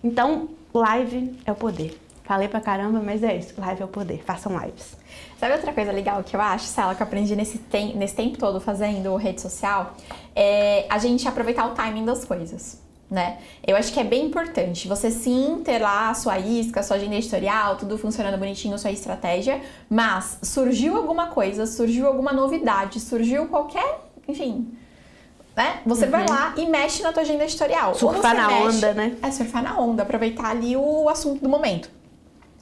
Então, 0.04 0.50
live 0.74 1.34
é 1.46 1.52
o 1.52 1.56
poder. 1.56 2.00
Falei 2.24 2.48
pra 2.48 2.60
caramba, 2.60 3.00
mas 3.00 3.24
é 3.24 3.36
isso. 3.36 3.54
Live 3.58 3.82
é 3.82 3.86
o 3.86 3.88
poder. 3.88 4.24
Façam 4.24 4.58
lives. 4.60 4.98
Sabe 5.40 5.54
outra 5.54 5.74
coisa 5.74 5.92
legal 5.92 6.24
que 6.24 6.36
eu 6.36 6.42
acho, 6.42 6.66
Sela, 6.66 6.96
que 6.96 7.02
eu 7.02 7.08
aprendi 7.08 7.36
nesse, 7.36 7.58
tem, 7.58 7.96
nesse 7.96 8.16
tempo 8.16 8.38
todo 8.38 8.60
fazendo 8.60 9.16
rede 9.16 9.42
social? 9.42 9.96
É 10.36 10.86
a 10.90 10.98
gente 10.98 11.28
aproveitar 11.28 11.68
o 11.68 11.72
timing 11.72 12.06
das 12.06 12.26
coisas 12.26 12.85
né? 13.10 13.38
Eu 13.66 13.76
acho 13.76 13.94
que 13.94 14.00
é 14.00 14.04
bem 14.04 14.26
importante 14.26 14.88
você 14.88 15.12
sim 15.12 15.62
ter 15.64 15.80
lá 15.80 16.10
a 16.10 16.14
sua 16.14 16.40
isca, 16.40 16.80
a 16.80 16.84
sua 16.84 16.98
agenda 16.98 17.16
editorial, 17.16 17.76
tudo 17.78 17.98
funcionando 17.98 18.38
bonitinho, 18.38 18.78
sua 18.80 18.92
estratégia, 18.92 19.62
mas 19.90 20.40
surgiu 20.42 20.98
alguma 20.98 21.28
coisa, 21.28 21.66
surgiu 21.66 22.08
alguma 22.08 22.34
novidade, 22.34 23.00
surgiu 23.00 23.48
qualquer, 23.48 24.02
enfim, 24.28 24.68
né? 25.56 25.80
Você 25.86 26.06
uhum. 26.06 26.12
vai 26.12 26.28
lá 26.28 26.54
e 26.58 26.66
mexe 26.66 27.02
na 27.02 27.14
tua 27.14 27.22
agenda 27.22 27.44
editorial. 27.44 27.96
Surfar 27.96 28.36
na 28.36 28.48
mexe, 28.48 28.78
onda, 28.78 28.94
né? 28.94 29.16
É 29.22 29.32
surfar 29.32 29.64
na 29.64 29.80
onda, 29.80 30.04
aproveitar 30.04 30.50
ali 30.50 30.76
o 30.76 31.08
assunto 31.08 31.42
do 31.42 31.48
momento. 31.48 31.90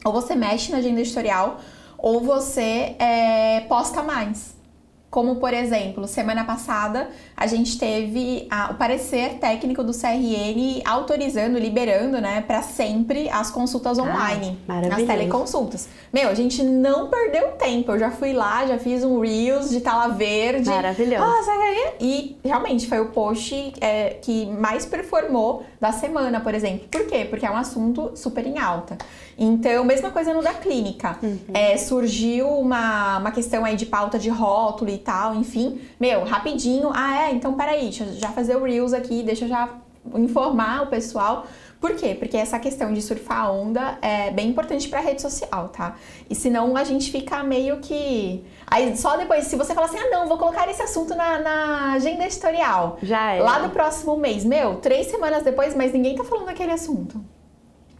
Ou 0.05 0.11
você 0.11 0.35
mexe 0.35 0.71
na 0.71 0.77
agenda 0.77 0.99
editorial, 0.99 1.59
ou 1.97 2.19
você 2.19 2.95
é, 2.99 3.61
posta 3.61 4.03
mais. 4.03 4.53
Como, 5.09 5.37
por 5.37 5.53
exemplo, 5.53 6.07
semana 6.07 6.43
passada 6.43 7.09
a 7.36 7.47
gente 7.47 7.77
teve 7.77 8.47
a, 8.49 8.71
o 8.71 8.75
parecer 8.75 9.36
técnico 9.39 9.84
do 9.84 9.91
CRN 9.91 10.81
autorizando, 10.86 11.57
liberando, 11.57 12.21
né, 12.21 12.41
para 12.41 12.61
sempre 12.61 13.29
as 13.29 13.49
consultas 13.49 13.97
online, 13.97 14.57
ah, 14.67 14.79
as 14.95 15.03
teleconsultas. 15.03 15.89
Meu, 16.11 16.29
a 16.29 16.34
gente 16.34 16.63
não 16.63 17.09
perdeu 17.09 17.51
tempo. 17.53 17.91
Eu 17.91 17.99
já 17.99 18.11
fui 18.11 18.34
lá, 18.34 18.65
já 18.65 18.77
fiz 18.77 19.03
um 19.03 19.19
Reels 19.19 19.69
de 19.69 19.81
tala 19.81 20.09
verde. 20.09 20.69
Maravilhoso. 20.69 21.23
Ah, 21.23 21.43
e 21.99 22.38
realmente 22.43 22.88
foi 22.88 22.99
o 22.99 23.07
post 23.07 23.73
é, 23.81 24.17
que 24.21 24.45
mais 24.45 24.86
performou 24.86 25.63
da 25.79 25.91
semana, 25.91 26.39
por 26.39 26.53
exemplo. 26.53 26.88
Por 26.89 27.05
quê? 27.07 27.25
Porque 27.29 27.45
é 27.45 27.51
um 27.51 27.57
assunto 27.57 28.11
super 28.15 28.45
em 28.45 28.59
alta. 28.59 28.97
Então, 29.38 29.84
mesma 29.84 30.11
coisa 30.11 30.34
no 30.34 30.41
da 30.41 30.53
clínica. 30.53 31.17
Uhum. 31.21 31.39
É, 31.53 31.75
surgiu 31.77 32.47
uma, 32.47 33.17
uma 33.17 33.31
questão 33.31 33.65
aí 33.65 33.75
de 33.75 33.86
pauta 33.86 34.19
de 34.19 34.29
rótulo 34.29 34.91
e 34.91 34.97
tal, 34.97 35.36
enfim. 35.36 35.81
Meu, 35.99 36.23
rapidinho. 36.23 36.91
Ah, 36.93 37.22
é? 37.22 37.22
Então, 37.32 37.53
peraí, 37.53 37.84
deixa 37.84 38.03
eu 38.03 38.13
já 38.13 38.30
fazer 38.30 38.55
o 38.55 38.63
Reels 38.63 38.93
aqui, 38.93 39.24
deixa 39.24 39.45
eu 39.45 39.49
já 39.49 39.69
informar 40.15 40.84
o 40.84 40.88
pessoal. 40.88 41.45
Por 41.80 41.95
quê? 41.95 42.15
Porque 42.17 42.38
essa 42.38 42.57
questão 42.59 42.93
de 42.93 43.01
surfar 43.01 43.39
a 43.39 43.51
onda 43.51 43.97
é 44.01 44.32
bem 44.32 44.49
importante 44.49 44.88
pra 44.88 45.01
rede 45.01 45.21
social, 45.21 45.67
tá? 45.67 45.97
E 46.30 46.36
senão 46.36 46.78
a 46.78 46.84
gente 46.86 47.11
fica 47.11 47.43
meio 47.43 47.80
que. 47.80 48.41
Aí 48.67 48.95
só 48.95 49.17
depois, 49.17 49.47
se 49.47 49.57
você 49.57 49.74
falar 49.74 49.88
assim, 49.88 49.97
ah, 49.97 50.09
não, 50.09 50.28
vou 50.28 50.38
colocar 50.38 50.69
esse 50.69 50.82
assunto 50.82 51.13
na, 51.13 51.39
na 51.39 51.91
agenda 51.93 52.24
editorial. 52.24 52.97
Já 53.03 53.34
é. 53.34 53.41
Lá 53.41 53.59
do 53.59 53.69
próximo 53.69 54.15
mês, 54.15 54.45
meu, 54.45 54.78
três 54.78 55.07
semanas 55.07 55.43
depois, 55.43 55.76
mas 55.76 55.91
ninguém 55.91 56.15
tá 56.15 56.24
falando 56.24 56.45
daquele 56.45 56.71
assunto. 56.71 57.21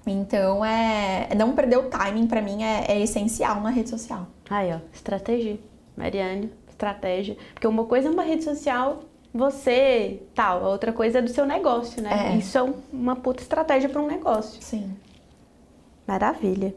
Então 0.07 0.63
é. 0.63 1.28
Não 1.36 1.51
perder 1.51 1.78
o 1.78 1.89
timing 1.89 2.28
pra 2.28 2.41
mim 2.41 2.63
é, 2.63 2.86
é 2.88 3.01
essencial 3.01 3.59
na 3.59 3.69
rede 3.69 3.89
social. 3.89 4.28
Aí, 4.49 4.71
ó, 4.71 4.78
estratégia. 4.93 5.59
Mariane, 5.97 6.51
estratégia. 6.69 7.36
Porque 7.53 7.67
uma 7.67 7.84
coisa 7.84 8.07
é 8.07 8.11
uma 8.11 8.24
rede 8.24 8.45
social, 8.45 9.01
você 9.34 10.21
tal, 10.36 10.63
a 10.63 10.69
outra 10.69 10.93
coisa 10.93 11.19
é 11.19 11.21
do 11.21 11.29
seu 11.29 11.45
negócio, 11.45 12.01
né? 12.01 12.34
É. 12.34 12.38
Isso 12.38 12.57
é 12.57 12.73
uma 12.91 13.15
puta 13.15 13.41
estratégia 13.41 13.89
para 13.89 14.01
um 14.01 14.07
negócio. 14.07 14.61
Sim. 14.61 14.95
Maravilha. 16.07 16.75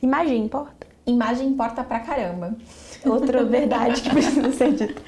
Imagem 0.00 0.44
importa. 0.44 0.86
Imagem 1.06 1.48
importa 1.48 1.82
pra 1.82 2.00
caramba. 2.00 2.54
Outra 3.04 3.42
verdade 3.44 4.02
que 4.02 4.10
precisa 4.10 4.52
ser 4.52 4.72
dita. 4.72 5.02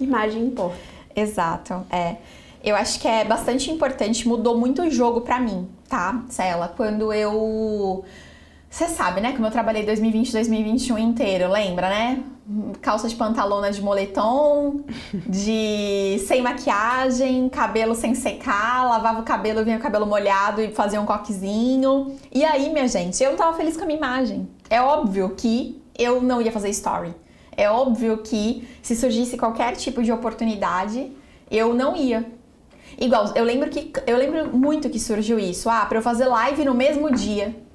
Imagem 0.00 0.44
importa. 0.44 0.78
Exato, 1.14 1.86
é. 1.90 2.16
Eu 2.64 2.74
acho 2.74 2.98
que 2.98 3.06
é 3.06 3.24
bastante 3.24 3.70
importante, 3.70 4.26
mudou 4.26 4.58
muito 4.58 4.82
o 4.82 4.90
jogo 4.90 5.20
pra 5.20 5.38
mim, 5.38 5.68
tá, 5.88 6.24
Cela? 6.28 6.72
Quando 6.76 7.12
eu. 7.12 8.04
Você 8.68 8.88
sabe, 8.88 9.20
né? 9.20 9.32
Como 9.32 9.46
eu 9.46 9.50
trabalhei 9.50 9.84
2020 9.84 10.32
2021 10.32 10.98
inteiro, 10.98 11.50
lembra, 11.50 11.88
né? 11.88 12.22
Calça 12.80 13.08
de 13.08 13.16
pantalona 13.16 13.72
de 13.72 13.80
moletom, 13.80 14.84
de 15.26 16.18
sem 16.26 16.42
maquiagem, 16.42 17.48
cabelo 17.48 17.94
sem 17.94 18.14
secar, 18.14 18.84
lavava 18.84 19.20
o 19.20 19.24
cabelo, 19.24 19.64
vinha 19.64 19.78
o 19.78 19.80
cabelo 19.80 20.06
molhado 20.06 20.60
e 20.60 20.70
fazia 20.72 21.00
um 21.00 21.06
coquezinho. 21.06 22.16
E 22.32 22.44
aí, 22.44 22.70
minha 22.70 22.86
gente, 22.86 23.22
eu 23.22 23.30
não 23.30 23.36
tava 23.36 23.56
feliz 23.56 23.76
com 23.76 23.84
a 23.84 23.86
minha 23.86 23.98
imagem. 23.98 24.48
É 24.68 24.80
óbvio 24.80 25.30
que 25.30 25.82
eu 25.98 26.20
não 26.20 26.42
ia 26.42 26.52
fazer 26.52 26.68
story. 26.70 27.14
É 27.56 27.70
óbvio 27.70 28.18
que 28.18 28.68
se 28.82 28.94
surgisse 28.94 29.38
qualquer 29.38 29.74
tipo 29.76 30.02
de 30.02 30.12
oportunidade, 30.12 31.10
eu 31.50 31.72
não 31.72 31.96
ia. 31.96 32.26
Igual, 33.00 33.32
eu 33.34 33.44
lembro 33.44 33.70
que 33.70 33.92
eu 34.06 34.16
lembro 34.16 34.56
muito 34.56 34.90
que 34.90 35.00
surgiu 35.00 35.38
isso. 35.38 35.68
Ah, 35.68 35.84
para 35.86 35.98
eu 35.98 36.02
fazer 36.02 36.26
live 36.26 36.64
no 36.64 36.74
mesmo 36.74 37.10
dia. 37.10 37.65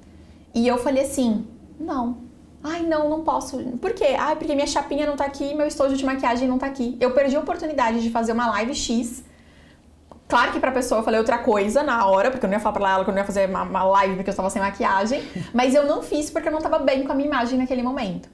E 0.54 0.68
eu 0.68 0.78
falei 0.78 1.04
assim: 1.04 1.48
"Não. 1.80 2.30
Ai, 2.64 2.84
não, 2.84 3.10
não 3.10 3.24
posso. 3.24 3.58
Por 3.80 3.94
quê? 3.94 4.16
Ai, 4.18 4.36
porque 4.36 4.54
minha 4.54 4.68
chapinha 4.68 5.08
não 5.08 5.16
tá 5.16 5.26
aqui, 5.26 5.54
meu 5.56 5.66
estojo 5.66 5.98
de 5.98 6.06
maquiagem 6.06 6.48
não 6.48 6.60
tá 6.60 6.68
aqui. 6.68 6.96
Eu 7.00 7.12
perdi 7.12 7.36
a 7.36 7.40
oportunidade 7.40 8.02
de 8.02 8.10
fazer 8.12 8.34
uma 8.34 8.48
live 8.52 8.76
X. 8.76 9.24
Claro 10.28 10.52
que 10.52 10.60
pra 10.60 10.72
pessoa 10.72 11.00
eu 11.00 11.04
falei 11.04 11.20
outra 11.20 11.40
coisa 11.40 11.84
na 11.84 12.06
hora, 12.06 12.30
porque 12.30 12.46
eu 12.46 12.50
não 12.50 12.56
ia 12.56 12.62
falar 12.62 12.74
pra 12.74 12.92
ela 12.92 13.04
que 13.04 13.10
eu 13.10 13.14
não 13.14 13.22
ia 13.22 13.26
fazer 13.26 13.50
uma, 13.50 13.64
uma 13.64 13.84
live 13.84 14.16
porque 14.16 14.30
eu 14.30 14.32
estava 14.32 14.50
sem 14.50 14.62
maquiagem, 14.62 15.24
mas 15.54 15.74
eu 15.74 15.86
não 15.86 16.02
fiz 16.02 16.30
porque 16.30 16.48
eu 16.48 16.52
não 16.52 16.62
tava 16.62 16.80
bem 16.80 17.04
com 17.04 17.12
a 17.12 17.16
minha 17.16 17.28
imagem 17.28 17.58
naquele 17.58 17.82
momento. 17.82 18.30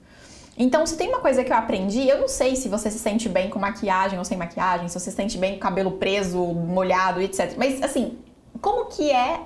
Então, 0.58 0.86
se 0.86 0.98
tem 0.98 1.08
uma 1.10 1.20
coisa 1.20 1.44
que 1.44 1.52
eu 1.52 1.56
aprendi, 1.56 2.08
eu 2.08 2.20
não 2.20 2.28
sei 2.28 2.56
se 2.56 2.68
você 2.68 2.92
se 2.92 3.00
sente 3.00 3.30
bem 3.30 3.50
com 3.50 3.60
maquiagem 3.60 4.18
ou 4.18 4.26
sem 4.26 4.38
maquiagem, 4.38 4.88
se 4.88 5.00
você 5.00 5.12
se 5.12 5.16
sente 5.16 5.38
bem 5.38 5.54
com 5.54 5.60
cabelo 5.60 5.92
preso, 5.92 6.44
molhado, 6.44 7.22
etc. 7.22 7.54
Mas, 7.58 7.82
assim, 7.82 8.18
como 8.60 8.86
que 8.86 9.10
é 9.12 9.40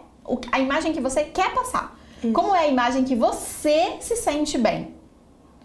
a 0.51 0.59
imagem 0.59 0.93
que 0.93 1.01
você 1.01 1.25
quer 1.25 1.53
passar? 1.53 1.97
Como 2.33 2.55
é 2.55 2.59
a 2.59 2.67
imagem 2.67 3.03
que 3.03 3.15
você 3.15 3.97
se 3.99 4.15
sente 4.15 4.57
bem? 4.57 4.93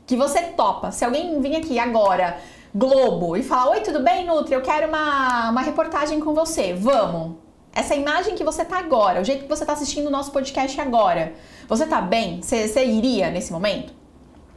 Que 0.06 0.16
você 0.16 0.40
topa. 0.42 0.90
Se 0.90 1.04
alguém 1.04 1.38
vir 1.40 1.56
aqui 1.56 1.78
agora, 1.78 2.38
Globo, 2.74 3.36
e 3.36 3.42
falar: 3.42 3.72
Oi, 3.72 3.80
tudo 3.80 4.00
bem, 4.00 4.24
Nutri? 4.24 4.54
Eu 4.54 4.62
quero 4.62 4.88
uma, 4.88 5.50
uma 5.50 5.60
reportagem 5.60 6.18
com 6.18 6.32
você. 6.32 6.72
Vamos. 6.72 7.36
Essa 7.74 7.94
imagem 7.94 8.34
que 8.34 8.42
você 8.42 8.64
tá 8.64 8.78
agora, 8.78 9.20
o 9.20 9.24
jeito 9.24 9.42
que 9.42 9.48
você 9.48 9.66
tá 9.66 9.74
assistindo 9.74 10.06
o 10.06 10.10
nosso 10.10 10.32
podcast 10.32 10.80
agora, 10.80 11.34
você 11.68 11.84
tá 11.84 12.00
bem? 12.00 12.40
Você 12.40 12.86
iria 12.86 13.30
nesse 13.30 13.52
momento? 13.52 13.92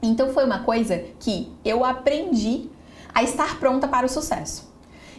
Então 0.01 0.31
foi 0.31 0.45
uma 0.45 0.59
coisa 0.59 1.03
que 1.19 1.51
eu 1.65 1.83
aprendi 1.83 2.69
a 3.13 3.21
estar 3.21 3.59
pronta 3.59 3.89
para 3.89 4.05
o 4.05 4.09
sucesso. 4.09 4.68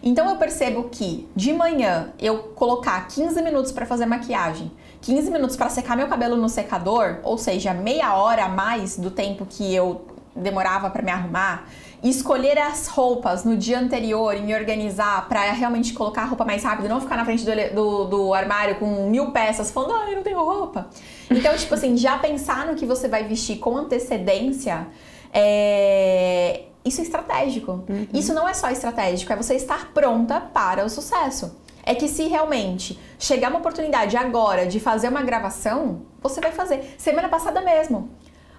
Então 0.03 0.29
eu 0.29 0.37
percebo 0.37 0.85
que 0.85 1.29
de 1.37 1.53
manhã 1.53 2.13
eu 2.19 2.39
colocar 2.55 3.07
15 3.09 3.43
minutos 3.43 3.73
para 3.73 3.85
fazer 3.85 4.07
maquiagem, 4.07 4.71
15 5.03 5.31
minutos 5.31 5.57
para 5.57 5.69
secar 5.69 5.97
meu 5.97 6.09
cabelo 6.09 6.37
no 6.37 6.49
secador, 6.49 7.19
ou 7.23 7.37
seja, 7.37 7.75
meia 7.75 8.15
hora 8.15 8.45
a 8.45 8.49
mais 8.49 8.97
do 8.97 9.11
tempo 9.11 9.47
que 9.49 9.75
eu 9.75 10.07
demorava 10.35 10.91
para 10.91 11.03
me 11.03 11.11
arrumar, 11.11 11.67
escolher 12.03 12.59
as 12.59 12.87
roupas 12.87 13.45
no 13.45 13.57
dia 13.57 13.79
anterior 13.79 14.35
e 14.35 14.41
me 14.41 14.55
organizar 14.55 15.29
para 15.29 15.43
realmente 15.53 15.93
colocar 15.93 16.23
a 16.23 16.25
roupa 16.27 16.45
mais 16.45 16.63
rápido, 16.63 16.89
não 16.89 17.01
ficar 17.01 17.17
na 17.17 17.25
frente 17.25 17.45
do, 17.45 17.75
do, 17.75 18.05
do 18.05 18.35
armário 18.35 18.77
com 18.77 19.09
mil 19.11 19.33
peças 19.33 19.71
falando, 19.71 19.95
ah, 19.95 20.11
eu 20.11 20.17
não 20.17 20.23
tenho 20.23 20.43
roupa. 20.43 20.89
Então, 21.31 21.55
tipo 21.57 21.75
assim, 21.75 21.97
já 21.97 22.19
pensar 22.19 22.67
no 22.67 22.75
que 22.75 22.87
você 22.87 23.09
vai 23.09 23.25
vestir 23.25 23.59
com 23.59 23.77
antecedência 23.77 24.87
é, 25.33 26.63
isso 26.85 27.01
é 27.01 27.05
estratégico. 27.05 27.85
Isso 28.13 28.33
não 28.33 28.49
é 28.49 28.55
só 28.55 28.71
estratégico, 28.71 29.33
é 29.33 29.37
você 29.37 29.55
estar 29.55 29.93
pronta 29.93 30.41
para 30.41 30.85
o 30.85 30.89
sucesso. 30.91 31.61
É 31.83 31.95
que 31.95 32.09
se 32.09 32.27
realmente 32.29 32.99
chegar 33.19 33.49
uma 33.49 33.59
oportunidade 33.59 34.17
agora 34.17 34.67
de 34.67 34.79
fazer 34.79 35.09
uma 35.09 35.23
gravação, 35.23 36.03
você 36.23 36.41
vai 36.41 36.53
fazer. 36.53 36.95
Semana 36.99 37.29
passada 37.29 37.61
mesmo. 37.61 38.11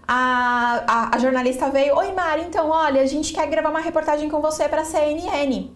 A, 0.07 0.83
a, 0.87 1.15
a 1.15 1.19
jornalista 1.19 1.69
veio, 1.69 1.95
oi 1.95 2.11
Mari, 2.11 2.43
então 2.43 2.69
olha, 2.69 3.01
a 3.01 3.05
gente 3.05 3.33
quer 3.33 3.47
gravar 3.47 3.69
uma 3.69 3.79
reportagem 3.79 4.29
com 4.29 4.41
você 4.41 4.67
para 4.67 4.83
CNN. 4.83 5.71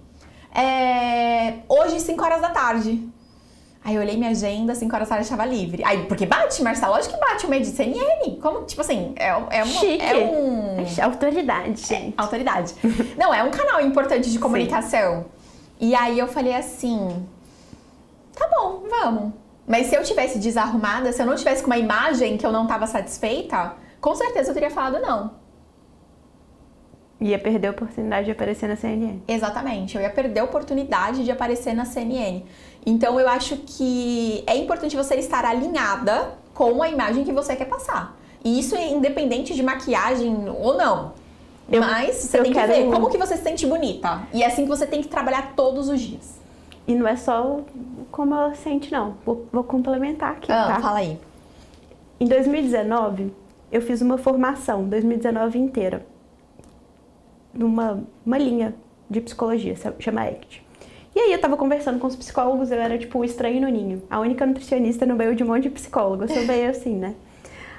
É, 0.54 1.60
hoje, 1.68 2.00
5 2.00 2.24
horas 2.24 2.42
da 2.42 2.50
tarde. 2.50 3.08
Aí 3.86 3.94
eu 3.94 4.02
olhei 4.02 4.18
minha 4.18 4.32
agenda, 4.32 4.74
5 4.74 4.96
horas 4.96 5.08
da 5.08 5.16
tarde 5.16 5.26
estava 5.32 5.46
livre. 5.46 5.84
Aí, 5.86 6.08
porque 6.08 6.26
bate, 6.26 6.64
Marcelo, 6.64 6.94
lógico 6.94 7.14
que 7.14 7.20
bate 7.20 7.46
o 7.46 7.50
meio 7.50 7.62
de 7.62 7.68
CNN. 7.68 8.36
Como, 8.42 8.64
tipo 8.64 8.82
assim, 8.82 9.14
é, 9.16 9.28
é, 9.28 9.34
uma, 9.64 9.66
Chique. 9.68 10.02
é 10.04 10.16
um... 10.18 10.84
É 10.98 11.02
autoridade, 11.04 11.82
gente. 11.86 12.16
Autoridade. 12.18 12.74
Não, 13.16 13.32
é 13.32 13.44
um 13.44 13.52
canal 13.52 13.80
importante 13.80 14.32
de 14.32 14.40
comunicação. 14.40 15.26
E 15.80 15.94
aí 15.94 16.18
eu 16.18 16.28
falei 16.28 16.56
assim: 16.56 17.28
tá 18.36 18.50
bom, 18.50 18.86
vamos. 18.90 19.34
Mas 19.68 19.86
se 19.86 19.96
eu 19.96 20.02
tivesse 20.04 20.40
desarrumada, 20.40 21.12
se 21.12 21.22
eu 21.22 21.26
não 21.28 21.36
tivesse 21.36 21.62
com 21.62 21.68
uma 21.68 21.78
imagem 21.78 22.38
que 22.38 22.46
eu 22.46 22.52
não 22.52 22.66
tava 22.66 22.88
satisfeita, 22.88 23.74
com 24.02 24.16
certeza 24.16 24.50
eu 24.50 24.54
teria 24.56 24.72
falado 24.72 25.00
não. 25.00 25.32
Ia 27.22 27.40
perder 27.40 27.68
a 27.70 27.72
oportunidade 27.72 28.26
de 28.26 28.32
aparecer 28.32 28.68
na 28.68 28.76
CNN. 28.76 29.20
Exatamente, 29.28 29.96
eu 29.96 30.02
ia 30.02 30.10
perder 30.10 30.42
a 30.42 30.44
oportunidade 30.44 31.24
de 31.24 31.32
aparecer 31.32 31.74
na 31.74 31.86
CNN. 31.86 32.44
Então 32.86 33.20
eu 33.20 33.28
acho 33.30 33.58
que 33.66 34.44
é 34.46 34.56
importante 34.58 34.96
você 34.96 35.16
estar 35.16 35.46
alinhada 35.46 36.34
com 36.54 36.84
a 36.84 36.90
imagem 36.90 37.24
que 37.24 37.32
você 37.32 37.56
quer 37.56 37.66
passar. 37.66 38.18
E 38.44 38.60
isso 38.60 38.76
é 38.76 38.90
independente 38.92 39.54
de 39.56 39.64
maquiagem 39.64 40.50
ou 40.50 40.76
não. 40.78 41.14
Eu- 41.72 41.82
Mas 41.82 42.16
você 42.18 42.44
tem 42.44 42.54
que 42.54 42.68
ver 42.68 42.86
como 42.92 43.10
que 43.10 43.18
você 43.18 43.38
se 43.38 43.44
sente 43.44 43.66
bonita. 43.66 44.22
E 44.34 44.44
é 44.44 44.46
assim 44.46 44.64
que 44.64 44.70
você 44.70 44.86
tem 44.86 45.02
que 45.02 45.08
trabalhar 45.08 45.54
todos 45.56 45.90
os 45.90 46.00
dias. 46.00 46.36
E 46.88 46.94
não 46.94 47.08
é 47.08 47.16
só 47.16 47.62
como 48.12 48.36
ela 48.36 48.54
sente, 48.54 48.92
não. 48.92 49.16
Vou, 49.26 49.48
vou 49.52 49.64
complementar 49.64 50.34
aqui, 50.34 50.52
Ah, 50.52 50.66
tá? 50.76 50.80
fala 50.80 51.00
aí. 51.00 51.18
Em 52.20 52.28
2019, 52.28 53.34
eu 53.72 53.82
fiz 53.82 54.02
uma 54.02 54.18
formação, 54.20 54.84
2019 54.84 55.58
inteira, 55.58 56.06
numa 57.56 58.04
uma 58.26 58.38
linha 58.38 58.76
de 59.10 59.22
psicologia, 59.22 59.76
chama 60.00 60.24
ACT. 60.24 60.64
E 61.16 61.20
aí 61.20 61.32
eu 61.32 61.40
tava 61.40 61.56
conversando 61.56 61.98
com 61.98 62.08
os 62.08 62.16
psicólogos, 62.16 62.72
eu 62.72 62.80
era 62.80 62.98
tipo 62.98 63.20
o 63.20 63.24
estranho 63.24 63.62
no 63.62 63.70
ninho, 63.70 64.04
a 64.10 64.20
única 64.20 64.46
nutricionista 64.46 65.06
no 65.06 65.16
meio 65.16 65.34
de 65.34 65.44
um 65.44 65.48
monte 65.48 65.64
de 65.64 65.70
psicólogos, 65.70 66.30
eu 66.30 66.46
sou 66.46 66.70
assim, 66.70 66.96
né? 66.96 67.16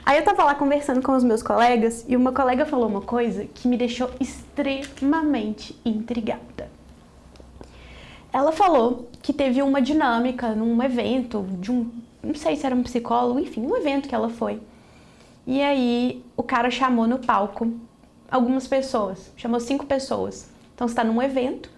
Aí 0.07 0.18
eu 0.18 0.24
tava 0.24 0.45
lá 0.45 0.55
conversando 0.55 1.03
com 1.03 1.11
os 1.16 1.24
meus 1.24 1.43
colegas 1.43 2.07
e 2.09 2.16
uma 2.16 2.31
colega 2.31 2.64
falou 2.64 2.87
uma 2.87 3.01
coisa 3.01 3.45
que 3.45 3.66
me 3.66 3.77
deixou 3.77 4.09
extremamente 4.20 5.77
intrigada. 5.85 6.70
Ela 8.33 8.53
falou 8.53 9.09
que 9.20 9.33
teve 9.33 9.61
uma 9.62 9.83
dinâmica 9.83 10.55
num 10.55 10.81
evento 10.81 11.45
de 11.59 11.72
um, 11.72 11.91
não 12.22 12.37
sei 12.37 12.55
se 12.55 12.64
era 12.64 12.74
um 12.74 12.85
psicólogo, 12.85 13.41
enfim, 13.41 13.66
um 13.66 13.77
evento 13.77 14.09
que 14.09 14.14
ela 14.14 14.29
foi. 14.29 14.61
E 15.45 15.61
aí 15.61 16.24
o 16.37 16.43
cara 16.43 16.70
chamou 16.70 17.09
no 17.09 17.18
palco 17.18 17.72
algumas 18.31 18.66
pessoas, 18.66 19.33
chamou 19.37 19.61
cinco 19.61 19.87
pessoas. 19.87 20.49
Então 20.74 20.87
você 20.87 20.95
tá 20.95 21.05
num 21.05 21.22
evento 21.22 21.70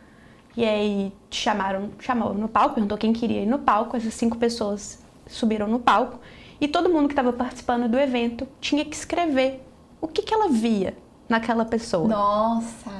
e 0.57 0.65
aí 0.65 1.13
te 1.31 1.41
chamaram, 1.41 1.91
chamou 2.01 2.35
no 2.35 2.49
palco, 2.49 2.75
perguntou 2.75 2.99
quem 2.99 3.13
queria 3.13 3.43
ir 3.43 3.47
no 3.47 3.61
palco, 3.61 3.97
essas 3.97 4.15
cinco 4.15 4.37
pessoas 4.37 4.99
subiram 5.27 5.69
no 5.69 5.79
palco 5.79 6.19
e 6.61 6.67
todo 6.67 6.89
mundo 6.89 7.07
que 7.07 7.13
estava 7.13 7.33
participando 7.33 7.89
do 7.89 7.99
evento 7.99 8.49
tinha 8.61 8.85
que 8.85 8.97
escrever 8.97 9.63
o 10.01 10.09
que, 10.09 10.23
que 10.23 10.35
ela 10.35 10.49
via 10.49 10.97
naquela 11.29 11.65
pessoa. 11.65 12.09
Nossa. 12.09 12.91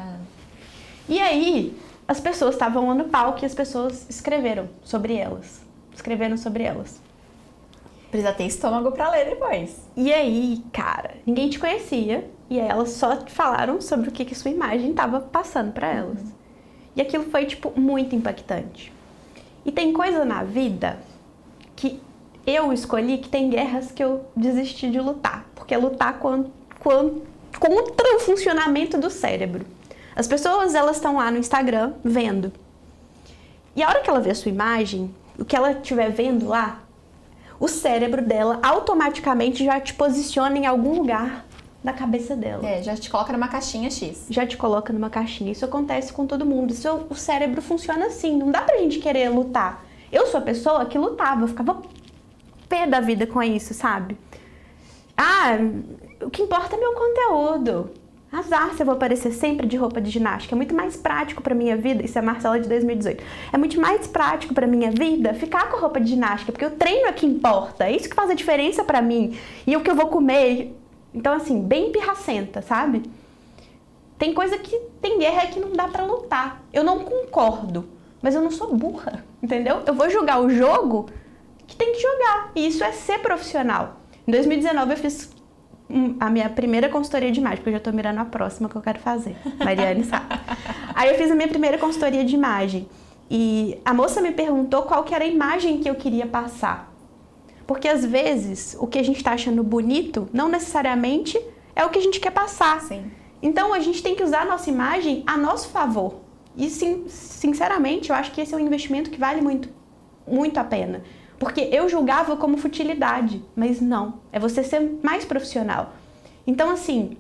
E 1.09 1.19
aí, 1.19 1.77
as 2.07 2.21
pessoas 2.21 2.55
estavam 2.55 2.89
lá 2.89 2.95
no 2.95 3.05
palco 3.05 3.41
e 3.43 3.47
as 3.47 3.55
pessoas 3.55 4.07
escreveram 4.09 4.69
sobre 4.85 5.15
elas. 5.15 5.61
Escreveram 5.95 6.37
sobre 6.37 6.63
elas. 6.63 7.01
Precisa 8.11 8.33
ter 8.33 8.45
estômago 8.45 8.93
pra 8.93 9.11
ler 9.11 9.27
depois. 9.31 9.77
E 9.97 10.13
aí, 10.13 10.63
cara, 10.73 11.17
ninguém 11.27 11.49
te 11.49 11.59
conhecia 11.59 12.31
e 12.51 12.59
aí 12.59 12.67
elas 12.67 12.91
só 12.91 13.19
falaram 13.27 13.81
sobre 13.81 14.09
o 14.09 14.13
que, 14.13 14.25
que 14.25 14.35
sua 14.35 14.51
imagem 14.51 14.91
estava 14.91 15.21
passando 15.21 15.73
pra 15.73 15.89
elas. 15.89 16.19
E 16.97 17.01
aquilo 17.01 17.25
foi, 17.25 17.45
tipo, 17.45 17.73
muito 17.79 18.17
impactante. 18.17 18.93
E 19.65 19.71
tem 19.71 19.93
coisa 19.93 20.25
na 20.25 20.43
vida 20.43 20.99
que 21.77 22.01
eu 22.47 22.73
escolhi 22.73 23.19
que 23.19 23.29
tem 23.29 23.51
guerras 23.51 23.93
que 23.93 24.03
eu 24.03 24.25
desisti 24.35 24.91
de 24.91 24.99
lutar, 24.99 25.47
porque 25.55 25.75
é 25.75 25.79
lutar 25.79 26.19
com, 26.19 26.51
com, 26.81 27.21
contra 27.61 28.17
o 28.17 28.21
funcionamento 28.21 28.97
do 28.97 29.11
cérebro. 29.11 29.67
As 30.17 30.27
pessoas 30.27 30.75
elas 30.75 30.97
estão 30.97 31.17
lá 31.17 31.31
no 31.31 31.39
Instagram 31.39 31.93
vendo. 32.03 32.51
E 33.77 33.83
a 33.83 33.89
hora 33.89 34.01
que 34.01 34.09
ela 34.09 34.21
vê 34.21 34.31
a 34.31 34.35
sua 34.35 34.51
imagem, 34.51 35.15
o 35.39 35.45
que 35.45 35.55
ela 35.55 35.73
estiver 35.73 36.11
vendo 36.11 36.49
lá, 36.49 36.83
o 37.61 37.69
cérebro 37.69 38.23
dela 38.23 38.59
automaticamente 38.63 39.65
já 39.65 39.79
te 39.79 39.93
posiciona 39.95 40.57
em 40.57 40.67
algum 40.67 40.97
lugar 40.97 41.45
da 41.89 41.93
cabeça 41.93 42.37
dela. 42.37 42.67
É, 42.67 42.83
já 42.83 42.95
te 42.95 43.09
coloca 43.09 43.33
numa 43.33 43.49
caixinha 43.49 43.91
X. 43.91 44.27
Já 44.29 44.47
te 44.47 44.57
coloca 44.57 44.93
numa 44.93 45.09
caixinha. 45.09 45.51
Isso 45.51 45.65
acontece 45.65 46.13
com 46.13 46.27
todo 46.27 46.45
mundo. 46.45 46.71
Isso, 46.73 47.07
o 47.09 47.15
cérebro 47.15 47.63
funciona 47.63 48.07
assim. 48.07 48.37
Não 48.37 48.51
dá 48.51 48.61
pra 48.61 48.77
gente 48.77 48.99
querer 48.99 49.31
lutar. 49.31 49.85
Eu 50.13 50.27
sou 50.27 50.39
a 50.39 50.43
pessoa 50.43 50.87
que 50.87 50.99
lutava, 50.99 51.43
eu 51.43 51.49
ficava 51.49 51.83
pé 52.69 52.87
da 52.87 53.01
vida 53.01 53.27
com 53.27 53.43
isso, 53.43 53.73
sabe? 53.73 54.17
Ah, 55.17 55.57
o 56.23 56.31
que 56.31 56.43
importa 56.43 56.77
é 56.77 56.79
meu 56.79 56.93
conteúdo. 56.93 57.91
Azar 58.31 58.75
se 58.75 58.83
eu 58.83 58.87
vou 58.87 58.95
aparecer 58.95 59.33
sempre 59.33 59.67
de 59.67 59.77
roupa 59.77 60.03
de 60.03 60.11
ginástica. 60.11 60.55
É 60.55 60.57
muito 60.57 60.75
mais 60.75 60.97
prático 60.97 61.43
para 61.43 61.55
minha 61.55 61.77
vida. 61.77 62.05
Isso 62.05 62.19
é 62.19 62.23
Marcela 62.23 62.61
de 62.61 62.69
2018. 62.69 63.25
É 63.51 63.57
muito 63.57 63.81
mais 63.81 64.07
prático 64.07 64.53
para 64.53 64.67
minha 64.67 64.91
vida 64.91 65.33
ficar 65.33 65.71
com 65.71 65.79
roupa 65.79 65.99
de 65.99 66.11
ginástica, 66.11 66.53
porque 66.53 66.67
o 66.67 66.71
treino 66.71 67.07
é 67.07 67.13
que 67.13 67.25
importa. 67.25 67.87
É 67.87 67.97
isso 67.97 68.09
que 68.09 68.15
faz 68.15 68.29
a 68.29 68.35
diferença 68.35 68.85
para 68.85 69.01
mim. 69.01 69.39
E 69.67 69.75
o 69.75 69.81
que 69.81 69.91
eu 69.91 69.95
vou 69.95 70.09
comer. 70.09 70.78
Então, 71.13 71.33
assim, 71.35 71.61
bem 71.63 71.91
pirracenta, 71.91 72.63
sabe? 72.63 73.03
Tem 74.19 74.35
coisa 74.35 74.59
que 74.59 74.77
tem 75.01 75.19
guerra 75.19 75.47
que 75.47 75.61
não 75.61 75.73
dá 75.73 75.89
para 75.89 76.05
lutar. 76.05 76.63
Eu 76.73 76.83
não 76.83 77.01
concordo, 77.01 77.89
mas 78.21 78.35
eu 78.35 78.43
não 78.43 78.51
sou 78.51 78.75
burra, 78.75 79.25
entendeu? 79.43 79.83
Eu 79.87 79.95
vou 79.95 80.11
jogar 80.11 80.41
o 80.41 80.51
jogo 80.51 81.09
que 81.67 81.77
tem 81.77 81.93
que 81.93 82.01
jogar. 82.01 82.51
E 82.55 82.67
isso 82.67 82.83
é 82.83 82.93
ser 82.93 83.21
profissional. 83.21 84.01
Em 84.27 84.33
2019 84.33 84.93
eu 84.93 84.97
fiz 84.97 85.31
a 86.21 86.29
minha 86.29 86.49
primeira 86.51 86.89
consultoria 86.89 87.31
de 87.31 87.41
imagem, 87.41 87.59
porque 87.59 87.71
eu 87.71 87.75
já 87.75 87.81
tô 87.81 87.93
mirando 87.93 88.19
a 88.19 88.25
próxima 88.25 88.69
que 88.69 88.77
eu 88.77 88.83
quero 88.83 88.99
fazer. 88.99 89.37
Mariane 89.65 90.05
sabe. 90.05 90.27
Aí 90.95 91.11
eu 91.11 91.15
fiz 91.17 91.31
a 91.31 91.35
minha 91.35 91.49
primeira 91.49 91.79
consultoria 91.79 92.25
de 92.25 92.35
imagem. 92.35 92.89
E 93.31 93.79
a 93.85 93.95
moça 93.95 94.21
me 94.21 94.33
perguntou 94.33 94.83
qual 94.83 95.05
que 95.05 95.15
era 95.15 95.25
a 95.25 95.27
imagem 95.27 95.79
que 95.79 95.89
eu 95.89 95.95
queria 95.95 96.27
passar. 96.27 96.93
Porque 97.69 97.87
às 97.87 98.03
vezes 98.03 98.75
o 98.81 98.87
que 98.87 98.99
a 98.99 99.03
gente 99.03 99.19
está 99.19 99.33
achando 99.33 99.63
bonito 99.63 100.27
não 100.33 100.49
necessariamente 100.49 101.39
é 101.77 101.85
o 101.85 101.91
que 101.91 101.99
a 101.99 102.03
gente 102.03 102.19
quer 102.19 102.31
passar. 102.31 102.81
Sim. 102.81 103.11
Então 103.43 103.75
a 103.75 103.79
gente 103.79 104.03
tem 104.03 104.17
que 104.17 104.23
usar 104.23 104.41
a 104.41 104.45
nossa 104.47 104.71
imagem 104.71 105.23
a 105.27 105.37
nosso 105.37 105.69
favor. 105.69 106.15
E 106.57 106.71
sim, 106.71 107.05
sinceramente, 107.09 108.09
eu 108.09 108.17
acho 108.17 108.33
que 108.33 108.41
esse 108.41 108.55
é 108.55 108.57
um 108.57 108.61
investimento 108.61 109.11
que 109.11 109.21
vale 109.21 109.43
muito, 109.43 109.69
muito 110.27 110.59
a 110.59 110.65
pena. 110.65 111.03
Porque 111.39 111.61
eu 111.71 111.91
julgava 111.91 112.39
como 112.39 112.57
futilidade, 112.57 113.45
mas 113.55 113.83
não. 113.83 114.15
É 114.33 114.39
você 114.41 114.65
ser 114.65 114.99
mais 115.03 115.27
profissional. 115.27 115.93
Então, 116.47 116.71
assim, 116.71 117.19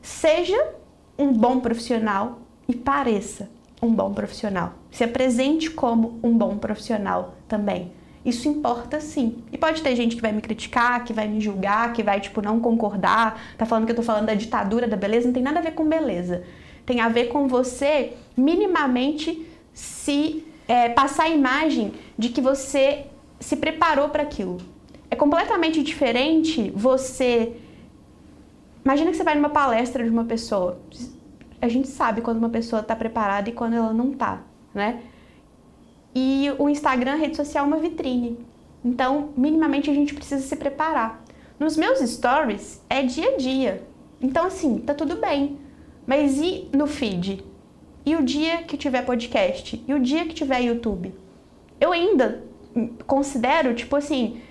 seja 0.00 0.56
um 1.18 1.30
bom 1.30 1.60
profissional 1.60 2.38
e 2.66 2.74
pareça 2.74 3.50
um 3.82 3.92
bom 3.92 4.14
profissional. 4.14 4.72
Se 4.90 5.04
apresente 5.04 5.70
como 5.70 6.18
um 6.22 6.36
bom 6.36 6.56
profissional 6.56 7.34
também. 7.46 7.99
Isso 8.24 8.48
importa 8.48 9.00
sim. 9.00 9.42
E 9.50 9.56
pode 9.56 9.82
ter 9.82 9.96
gente 9.96 10.14
que 10.16 10.22
vai 10.22 10.32
me 10.32 10.42
criticar, 10.42 11.04
que 11.04 11.12
vai 11.12 11.26
me 11.26 11.40
julgar, 11.40 11.92
que 11.92 12.02
vai, 12.02 12.20
tipo, 12.20 12.42
não 12.42 12.60
concordar, 12.60 13.40
tá 13.56 13.64
falando 13.64 13.86
que 13.86 13.92
eu 13.92 13.96
tô 13.96 14.02
falando 14.02 14.26
da 14.26 14.34
ditadura 14.34 14.86
da 14.86 14.96
beleza, 14.96 15.26
não 15.26 15.32
tem 15.32 15.42
nada 15.42 15.58
a 15.58 15.62
ver 15.62 15.72
com 15.72 15.88
beleza. 15.88 16.44
Tem 16.84 17.00
a 17.00 17.08
ver 17.08 17.28
com 17.28 17.48
você 17.48 18.12
minimamente 18.36 19.46
se 19.72 20.44
é, 20.68 20.88
passar 20.90 21.24
a 21.24 21.28
imagem 21.28 21.92
de 22.18 22.28
que 22.28 22.40
você 22.40 23.06
se 23.38 23.56
preparou 23.56 24.10
para 24.10 24.22
aquilo. 24.22 24.58
É 25.10 25.16
completamente 25.16 25.82
diferente 25.82 26.70
você. 26.74 27.56
Imagina 28.84 29.10
que 29.10 29.16
você 29.16 29.24
vai 29.24 29.34
numa 29.34 29.48
palestra 29.48 30.04
de 30.04 30.10
uma 30.10 30.24
pessoa. 30.24 30.78
A 31.60 31.68
gente 31.68 31.88
sabe 31.88 32.20
quando 32.20 32.38
uma 32.38 32.48
pessoa 32.48 32.80
está 32.80 32.94
preparada 32.94 33.48
e 33.48 33.52
quando 33.52 33.74
ela 33.74 33.92
não 33.92 34.12
está, 34.12 34.42
né? 34.74 35.00
E 36.22 36.52
o 36.58 36.68
Instagram, 36.68 37.14
rede 37.14 37.34
social, 37.34 37.64
é 37.64 37.66
uma 37.66 37.78
vitrine. 37.78 38.38
Então, 38.84 39.30
minimamente 39.34 39.88
a 39.88 39.94
gente 39.94 40.12
precisa 40.12 40.42
se 40.42 40.54
preparar. 40.54 41.24
Nos 41.58 41.78
meus 41.78 41.98
stories 42.00 42.84
é 42.90 43.02
dia 43.02 43.34
a 43.34 43.36
dia. 43.38 43.86
Então, 44.20 44.44
assim, 44.44 44.80
tá 44.80 44.92
tudo 44.92 45.16
bem. 45.16 45.58
Mas 46.06 46.38
e 46.38 46.68
no 46.74 46.86
feed? 46.86 47.42
E 48.04 48.14
o 48.16 48.22
dia 48.22 48.64
que 48.64 48.76
tiver 48.76 49.02
podcast? 49.02 49.82
E 49.88 49.94
o 49.94 49.98
dia 49.98 50.26
que 50.26 50.34
tiver 50.34 50.60
YouTube? 50.60 51.14
Eu 51.80 51.90
ainda 51.90 52.44
considero, 53.06 53.74
tipo 53.74 53.96
assim, 53.96 54.42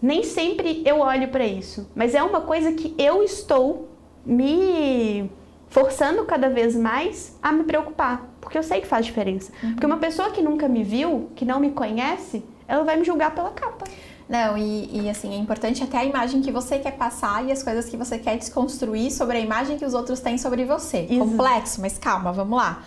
nem 0.00 0.22
sempre 0.22 0.82
eu 0.86 1.00
olho 1.00 1.28
para 1.28 1.44
isso, 1.44 1.90
mas 1.94 2.14
é 2.14 2.22
uma 2.22 2.40
coisa 2.40 2.72
que 2.72 2.94
eu 2.96 3.22
estou 3.22 3.86
me 4.24 5.30
forçando 5.68 6.24
cada 6.24 6.48
vez 6.48 6.74
mais 6.74 7.38
a 7.42 7.52
me 7.52 7.64
preocupar, 7.64 8.34
porque 8.40 8.56
eu 8.56 8.62
sei 8.62 8.80
que 8.80 8.86
faz 8.86 9.04
diferença. 9.06 9.52
Uhum. 9.62 9.72
Porque 9.72 9.86
uma 9.86 9.98
pessoa 9.98 10.30
que 10.30 10.42
nunca 10.42 10.68
me 10.68 10.82
viu, 10.82 11.30
que 11.34 11.44
não 11.44 11.60
me 11.60 11.70
conhece, 11.70 12.44
ela 12.66 12.84
vai 12.84 12.96
me 12.96 13.04
julgar 13.04 13.34
pela 13.34 13.50
capa. 13.50 13.84
Não, 14.28 14.58
e, 14.58 15.04
e, 15.04 15.08
assim, 15.08 15.32
é 15.34 15.38
importante 15.38 15.82
até 15.82 15.96
a 15.96 16.04
imagem 16.04 16.42
que 16.42 16.52
você 16.52 16.78
quer 16.78 16.92
passar 16.92 17.46
e 17.46 17.50
as 17.50 17.62
coisas 17.62 17.86
que 17.88 17.96
você 17.96 18.18
quer 18.18 18.36
desconstruir 18.36 19.10
sobre 19.10 19.38
a 19.38 19.40
imagem 19.40 19.78
que 19.78 19.84
os 19.86 19.94
outros 19.94 20.20
têm 20.20 20.36
sobre 20.36 20.66
você. 20.66 21.06
Exato. 21.08 21.18
Complexo, 21.18 21.80
mas 21.80 21.96
calma, 21.96 22.30
vamos 22.30 22.58
lá. 22.58 22.82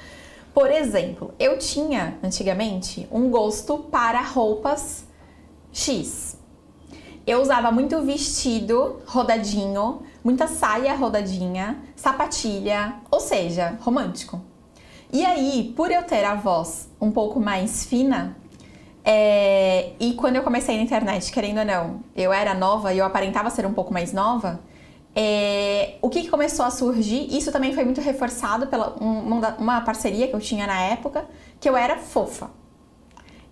Por 0.54 0.70
exemplo, 0.70 1.34
eu 1.40 1.58
tinha 1.58 2.18
antigamente 2.22 3.08
um 3.12 3.30
gosto 3.32 3.80
para 3.80 4.22
roupas 4.22 5.04
X. 5.72 6.38
Eu 7.26 7.42
usava 7.42 7.72
muito 7.72 8.02
vestido 8.02 9.02
rodadinho, 9.08 10.04
muita 10.24 10.48
saia 10.48 10.94
rodadinha, 10.94 11.80
sapatilha, 11.96 12.96
ou 13.10 13.20
seja, 13.20 13.80
romântico. 13.82 14.42
E 15.14 15.26
aí, 15.26 15.74
por 15.76 15.92
eu 15.92 16.04
ter 16.04 16.24
a 16.24 16.36
voz 16.36 16.90
um 17.00 17.12
pouco 17.12 17.40
mais 17.40 17.86
fina, 17.86 18.38
é, 19.04 19.92
e 20.00 20.14
quando 20.14 20.38
eu 20.38 20.44
comecei 20.44 20.78
na 20.78 20.84
internet, 20.84 21.32
querendo 21.32 21.60
ou 21.60 21.66
não, 21.66 22.04
eu 22.16 22.32
era 22.32 22.54
nova 22.54 22.94
e 22.94 23.00
eu 23.00 23.06
aparentava 23.06 23.50
ser 23.50 23.66
um 23.66 23.74
pouco 23.74 23.92
mais 23.92 24.14
nova, 24.14 24.62
é, 25.14 25.96
o 26.02 26.10
que, 26.10 26.30
começou 26.30 26.64
a 26.66 26.72
surgir, 26.72 27.28
isso 27.36 27.52
também 27.52 27.74
foi 27.74 27.84
muito 27.84 28.00
reforçado 28.00 28.68
pela 28.68 28.96
uma, 29.02 29.56
uma, 29.58 29.82
parceria 29.82 30.28
que 30.28 30.34
eu 30.34 30.40
tinha 30.40 30.66
na 30.66 30.80
época, 30.82 31.26
que 31.60 31.68
eu 31.68 31.76
era 31.76 31.98
fofa. 31.98 32.50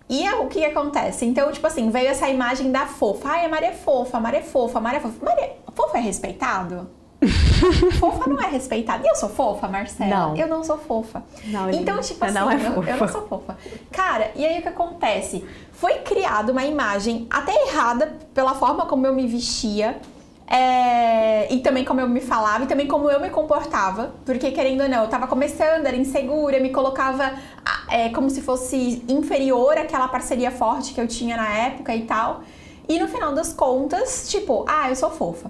E 0.08 0.26
o 0.28 0.48
que, 0.48 0.60
que, 0.60 0.64
acontece? 0.64 1.24
Então, 1.26 1.52
tipo 1.52 1.66
assim, 1.66 1.90
veio 1.90 2.08
essa 2.08 2.28
imagem 2.28 2.72
da 2.72 2.86
fofa. 2.86 3.28
Ai, 3.28 3.46
a 3.46 3.48
Maria 3.48 3.68
é 3.68 3.72
fofa, 3.72 4.16
a 4.16 4.20
Maria 4.20 4.40
é 4.40 4.42
fofa, 4.42 4.78
a 4.78 4.80
Maria 4.80 4.98
é 4.98 5.00
fofa. 5.00 5.24
Maria, 5.24 5.56
fofa 5.72 5.98
é 5.98 6.00
respeitado? 6.00 6.90
fofa 7.98 8.30
não 8.30 8.40
é 8.40 8.46
respeitada. 8.46 9.04
E 9.04 9.08
eu 9.08 9.14
sou 9.14 9.28
fofa, 9.28 9.68
Marcela? 9.68 10.10
Não. 10.10 10.36
Eu 10.36 10.46
não 10.46 10.64
sou 10.64 10.78
fofa. 10.78 11.22
Não, 11.44 11.70
então, 11.70 12.00
tipo 12.00 12.24
assim, 12.24 12.34
não 12.34 12.50
é 12.50 12.54
eu, 12.54 12.82
eu, 12.82 12.96
não 12.96 13.08
sou 13.08 13.26
fofa. 13.26 13.56
Cara, 13.90 14.30
e 14.34 14.44
aí 14.44 14.58
o 14.58 14.62
que 14.62 14.68
acontece? 14.68 15.44
Foi 15.72 15.94
criada 15.98 16.50
uma 16.52 16.64
imagem 16.64 17.26
até 17.30 17.52
errada 17.68 18.18
pela 18.32 18.54
forma 18.54 18.86
como 18.86 19.06
eu 19.06 19.14
me 19.14 19.26
vestia 19.26 20.00
é, 20.52 21.46
e 21.54 21.60
também 21.60 21.84
como 21.84 22.00
eu 22.00 22.08
me 22.08 22.20
falava, 22.20 22.64
e 22.64 22.66
também 22.66 22.88
como 22.88 23.08
eu 23.08 23.20
me 23.20 23.30
comportava, 23.30 24.12
porque 24.26 24.50
querendo 24.50 24.82
ou 24.82 24.88
não, 24.88 25.04
eu 25.04 25.08
tava 25.08 25.28
começando, 25.28 25.86
era 25.86 25.96
insegura, 25.96 26.58
me 26.58 26.70
colocava 26.70 27.34
é, 27.88 28.08
como 28.08 28.28
se 28.28 28.42
fosse 28.42 29.04
inferior 29.08 29.78
àquela 29.78 30.08
parceria 30.08 30.50
forte 30.50 30.92
que 30.92 31.00
eu 31.00 31.06
tinha 31.06 31.36
na 31.36 31.48
época 31.48 31.94
e 31.94 32.02
tal. 32.02 32.42
E 32.88 32.98
no 32.98 33.06
final 33.06 33.32
das 33.32 33.52
contas, 33.52 34.28
tipo, 34.28 34.64
ah, 34.68 34.88
eu 34.88 34.96
sou 34.96 35.10
fofa. 35.10 35.48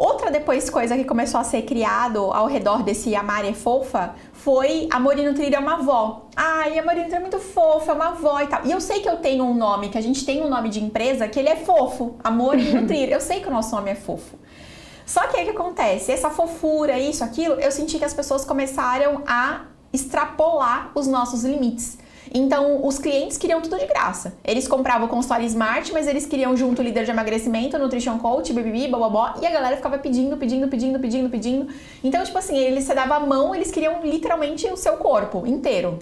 Outra 0.00 0.30
depois 0.30 0.70
coisa 0.70 0.96
que 0.96 1.04
começou 1.04 1.38
a 1.38 1.44
ser 1.44 1.60
criado 1.60 2.32
ao 2.32 2.46
redor 2.46 2.82
desse 2.82 3.14
Amar 3.14 3.44
é 3.44 3.52
fofa 3.52 4.14
foi 4.32 4.88
Amor 4.90 5.18
e 5.18 5.28
Nutrir 5.28 5.52
é 5.52 5.58
uma 5.58 5.74
avó. 5.74 6.22
Ai, 6.34 6.78
Amor 6.78 6.94
e 6.94 7.00
Nutrir 7.00 7.16
é 7.16 7.20
muito 7.20 7.38
fofa, 7.38 7.92
é 7.92 7.94
uma 7.94 8.08
avó 8.08 8.40
e 8.40 8.46
tal. 8.46 8.64
E 8.64 8.72
eu 8.72 8.80
sei 8.80 9.00
que 9.00 9.08
eu 9.10 9.18
tenho 9.18 9.44
um 9.44 9.52
nome, 9.52 9.90
que 9.90 9.98
a 9.98 10.00
gente 10.00 10.24
tem 10.24 10.42
um 10.42 10.48
nome 10.48 10.70
de 10.70 10.82
empresa, 10.82 11.28
que 11.28 11.38
ele 11.38 11.50
é 11.50 11.56
fofo, 11.56 12.14
Amor 12.24 12.58
e 12.58 12.72
Nutrir. 12.72 13.10
Eu 13.10 13.20
sei 13.20 13.40
que 13.40 13.48
o 13.48 13.50
nosso 13.50 13.76
nome 13.76 13.90
é 13.90 13.94
fofo. 13.94 14.38
Só 15.04 15.26
que 15.26 15.36
aí 15.36 15.42
o 15.42 15.50
que 15.50 15.58
acontece? 15.58 16.10
Essa 16.10 16.30
fofura, 16.30 16.98
isso, 16.98 17.22
aquilo, 17.22 17.56
eu 17.56 17.70
senti 17.70 17.98
que 17.98 18.04
as 18.06 18.14
pessoas 18.14 18.42
começaram 18.42 19.22
a 19.26 19.66
extrapolar 19.92 20.92
os 20.94 21.06
nossos 21.06 21.44
limites. 21.44 21.98
Então, 22.32 22.86
os 22.86 22.98
clientes 22.98 23.36
queriam 23.36 23.60
tudo 23.60 23.76
de 23.76 23.86
graça. 23.86 24.34
Eles 24.44 24.68
compravam 24.68 25.06
o 25.06 25.10
consultório 25.10 25.44
Smart, 25.46 25.92
mas 25.92 26.06
eles 26.06 26.26
queriam 26.26 26.56
junto 26.56 26.80
líder 26.80 27.04
de 27.04 27.10
emagrecimento, 27.10 27.76
nutrition 27.76 28.18
coach, 28.18 28.52
bibibi, 28.52 28.86
bababó, 28.86 29.34
e 29.42 29.46
a 29.46 29.50
galera 29.50 29.76
ficava 29.76 29.98
pedindo, 29.98 30.36
pedindo, 30.36 30.68
pedindo, 30.68 31.00
pedindo, 31.00 31.28
pedindo. 31.28 31.68
Então, 32.04 32.22
tipo 32.22 32.38
assim, 32.38 32.56
eles 32.56 32.84
se 32.84 32.94
davam 32.94 33.16
a 33.16 33.20
mão, 33.20 33.54
eles 33.54 33.70
queriam 33.70 34.04
literalmente 34.04 34.66
o 34.68 34.76
seu 34.76 34.92
corpo 34.94 35.44
inteiro. 35.44 35.98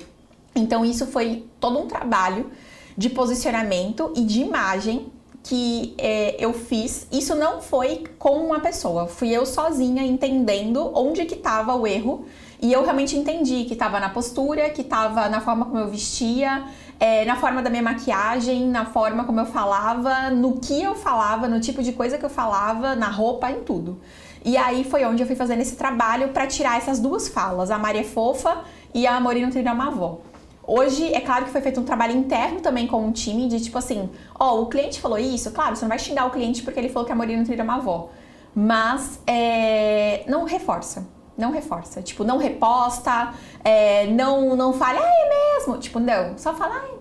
Então, 0.55 0.85
isso 0.85 1.07
foi 1.07 1.47
todo 1.59 1.79
um 1.79 1.87
trabalho 1.87 2.51
de 2.97 3.09
posicionamento 3.09 4.12
e 4.14 4.22
de 4.22 4.41
imagem 4.41 5.07
que 5.43 5.95
é, 5.97 6.37
eu 6.39 6.53
fiz, 6.53 7.07
isso 7.11 7.35
não 7.35 7.62
foi 7.62 8.05
com 8.18 8.45
uma 8.45 8.61
pessoa, 8.61 9.07
fui 9.07 9.31
eu 9.31 9.47
sozinha 9.47 10.03
entendendo 10.03 10.91
onde 10.95 11.24
que 11.24 11.37
estava 11.37 11.74
o 11.74 11.87
erro 11.87 12.26
E 12.61 12.73
eu 12.73 12.83
realmente 12.83 13.17
entendi 13.17 13.65
que 13.65 13.77
tava 13.77 14.01
na 14.01 14.09
postura, 14.09 14.69
que 14.71 14.83
tava 14.83 15.29
na 15.29 15.41
forma 15.41 15.65
como 15.65 15.79
eu 15.79 15.89
vestia, 15.89 16.65
é, 16.99 17.25
na 17.25 17.37
forma 17.37 17.63
da 17.63 17.71
minha 17.71 17.83
maquiagem, 17.83 18.67
na 18.67 18.85
forma 18.85 19.25
como 19.25 19.39
eu 19.39 19.47
falava, 19.47 20.31
no 20.31 20.59
que 20.59 20.83
eu 20.83 20.95
falava, 20.97 21.47
no 21.47 21.61
tipo 21.61 21.83
de 21.83 21.93
coisa 21.93 22.19
que 22.19 22.25
eu 22.25 22.31
falava, 22.31 22.97
na 22.97 23.09
roupa, 23.09 23.49
em 23.51 23.61
tudo. 23.61 24.01
E 24.45 24.57
aí 24.57 24.83
foi 24.83 25.05
onde 25.05 25.23
eu 25.23 25.27
fui 25.27 25.37
fazendo 25.37 25.61
esse 25.61 25.77
trabalho 25.77 26.29
para 26.31 26.47
tirar 26.47 26.79
essas 26.79 26.99
duas 26.99 27.29
falas, 27.29 27.71
a 27.71 27.79
Maria 27.79 28.05
Fofa 28.05 28.65
e 28.93 29.07
a 29.07 29.17
Amorino 29.17 29.51
Trilha 29.51 29.73
uma 29.73 29.89
avó. 29.89 30.19
Hoje, 30.67 31.13
é 31.15 31.21
claro 31.21 31.45
que 31.45 31.51
foi 31.51 31.61
feito 31.61 31.81
um 31.81 31.85
trabalho 31.85 32.15
interno 32.15 32.61
também 32.61 32.87
com 32.87 33.09
o 33.09 33.13
time, 33.13 33.49
de 33.49 33.61
tipo 33.61 33.79
assim, 33.79 34.11
ó, 34.39 34.55
oh, 34.55 34.63
o 34.63 34.67
cliente 34.67 35.01
falou 35.01 35.19
isso, 35.19 35.51
claro, 35.53 35.77
você 35.77 35.83
não 35.83 35.89
vai 35.89 35.99
xingar 35.99 36.27
o 36.27 36.31
cliente 36.31 36.63
porque 36.63 36.79
ele 36.79 36.89
falou 36.89 37.07
que 37.07 37.13
a 37.13 37.15
Morina 37.15 37.45
Trilha 37.45 37.63
é 37.63 37.65
uma. 37.65 38.09
Mas 38.55 39.21
é, 39.27 40.25
não 40.27 40.45
reforça. 40.45 41.07
Não 41.39 41.53
reforça. 41.53 42.03
Tipo, 42.03 42.24
não 42.24 42.36
reposta, 42.36 43.32
é, 43.64 44.09
não, 44.09 44.57
não 44.57 44.72
fale, 44.72 44.99
ah, 44.99 45.09
é 45.09 45.57
mesmo. 45.57 45.78
Tipo, 45.78 46.01
não. 46.01 46.36
Só 46.36 46.53
fala, 46.53 46.84
ah, 46.84 46.99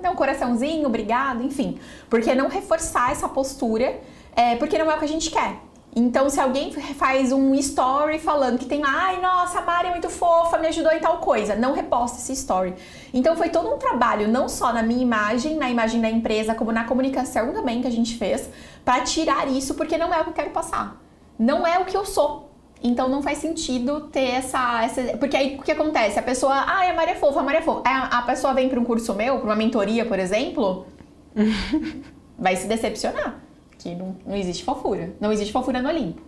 dá 0.00 0.10
um 0.10 0.14
coraçãozinho, 0.14 0.86
obrigado, 0.86 1.42
enfim. 1.42 1.78
Porque 2.08 2.34
não 2.34 2.48
reforçar 2.48 3.12
essa 3.12 3.28
postura, 3.28 4.00
é, 4.34 4.56
porque 4.56 4.78
não 4.78 4.90
é 4.90 4.94
o 4.94 4.98
que 4.98 5.04
a 5.04 5.08
gente 5.08 5.30
quer. 5.30 5.56
Então, 5.96 6.30
se 6.30 6.38
alguém 6.38 6.70
faz 6.94 7.32
um 7.32 7.54
story 7.54 8.18
falando 8.18 8.58
que 8.58 8.66
tem, 8.66 8.82
ai, 8.84 9.20
nossa, 9.20 9.58
a 9.58 9.62
Mari 9.62 9.88
é 9.88 9.90
muito 9.90 10.08
fofa, 10.08 10.58
me 10.58 10.68
ajudou 10.68 10.92
em 10.92 11.00
tal 11.00 11.18
coisa, 11.18 11.56
não 11.56 11.72
reposta 11.72 12.18
esse 12.18 12.34
story. 12.34 12.74
Então, 13.12 13.34
foi 13.34 13.48
todo 13.48 13.74
um 13.74 13.78
trabalho, 13.78 14.28
não 14.28 14.48
só 14.48 14.72
na 14.72 14.82
minha 14.82 15.02
imagem, 15.02 15.56
na 15.56 15.68
imagem 15.68 16.00
da 16.00 16.10
empresa, 16.10 16.54
como 16.54 16.70
na 16.70 16.84
comunicação 16.84 17.52
também 17.52 17.80
que 17.80 17.88
a 17.88 17.90
gente 17.90 18.16
fez, 18.16 18.48
para 18.84 19.02
tirar 19.02 19.48
isso, 19.48 19.74
porque 19.74 19.98
não 19.98 20.14
é 20.14 20.20
o 20.20 20.24
que 20.24 20.30
eu 20.30 20.34
quero 20.34 20.50
passar. 20.50 21.02
Não 21.38 21.66
é 21.66 21.78
o 21.78 21.84
que 21.84 21.96
eu 21.96 22.04
sou. 22.04 22.47
Então, 22.82 23.08
não 23.08 23.22
faz 23.22 23.38
sentido 23.38 24.02
ter 24.02 24.30
essa. 24.30 24.82
essa 24.84 25.16
porque 25.16 25.36
aí 25.36 25.56
o 25.56 25.62
que 25.62 25.72
acontece? 25.72 26.18
A 26.18 26.22
pessoa, 26.22 26.54
ai, 26.54 26.90
a 26.90 26.94
Maria 26.94 27.14
é 27.14 27.16
fofa, 27.16 27.40
a 27.40 27.42
Maria 27.42 27.60
é 27.60 27.62
fofa. 27.62 27.82
A, 27.84 28.18
a 28.18 28.22
pessoa 28.22 28.54
vem 28.54 28.68
para 28.68 28.78
um 28.78 28.84
curso 28.84 29.14
meu, 29.14 29.38
para 29.38 29.46
uma 29.46 29.56
mentoria, 29.56 30.04
por 30.04 30.18
exemplo, 30.18 30.86
vai 32.38 32.54
se 32.56 32.66
decepcionar 32.66 33.48
que 33.78 33.94
não, 33.94 34.16
não 34.26 34.36
existe 34.36 34.64
fofura. 34.64 35.14
Não 35.20 35.32
existe 35.32 35.52
fofura 35.52 35.80
no 35.80 35.88
Olimpo. 35.88 36.20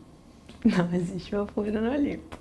Não 0.65 0.89
existe 0.95 1.31
fofura 1.31 1.81
no 1.81 1.91
Olimpo. 1.91 2.39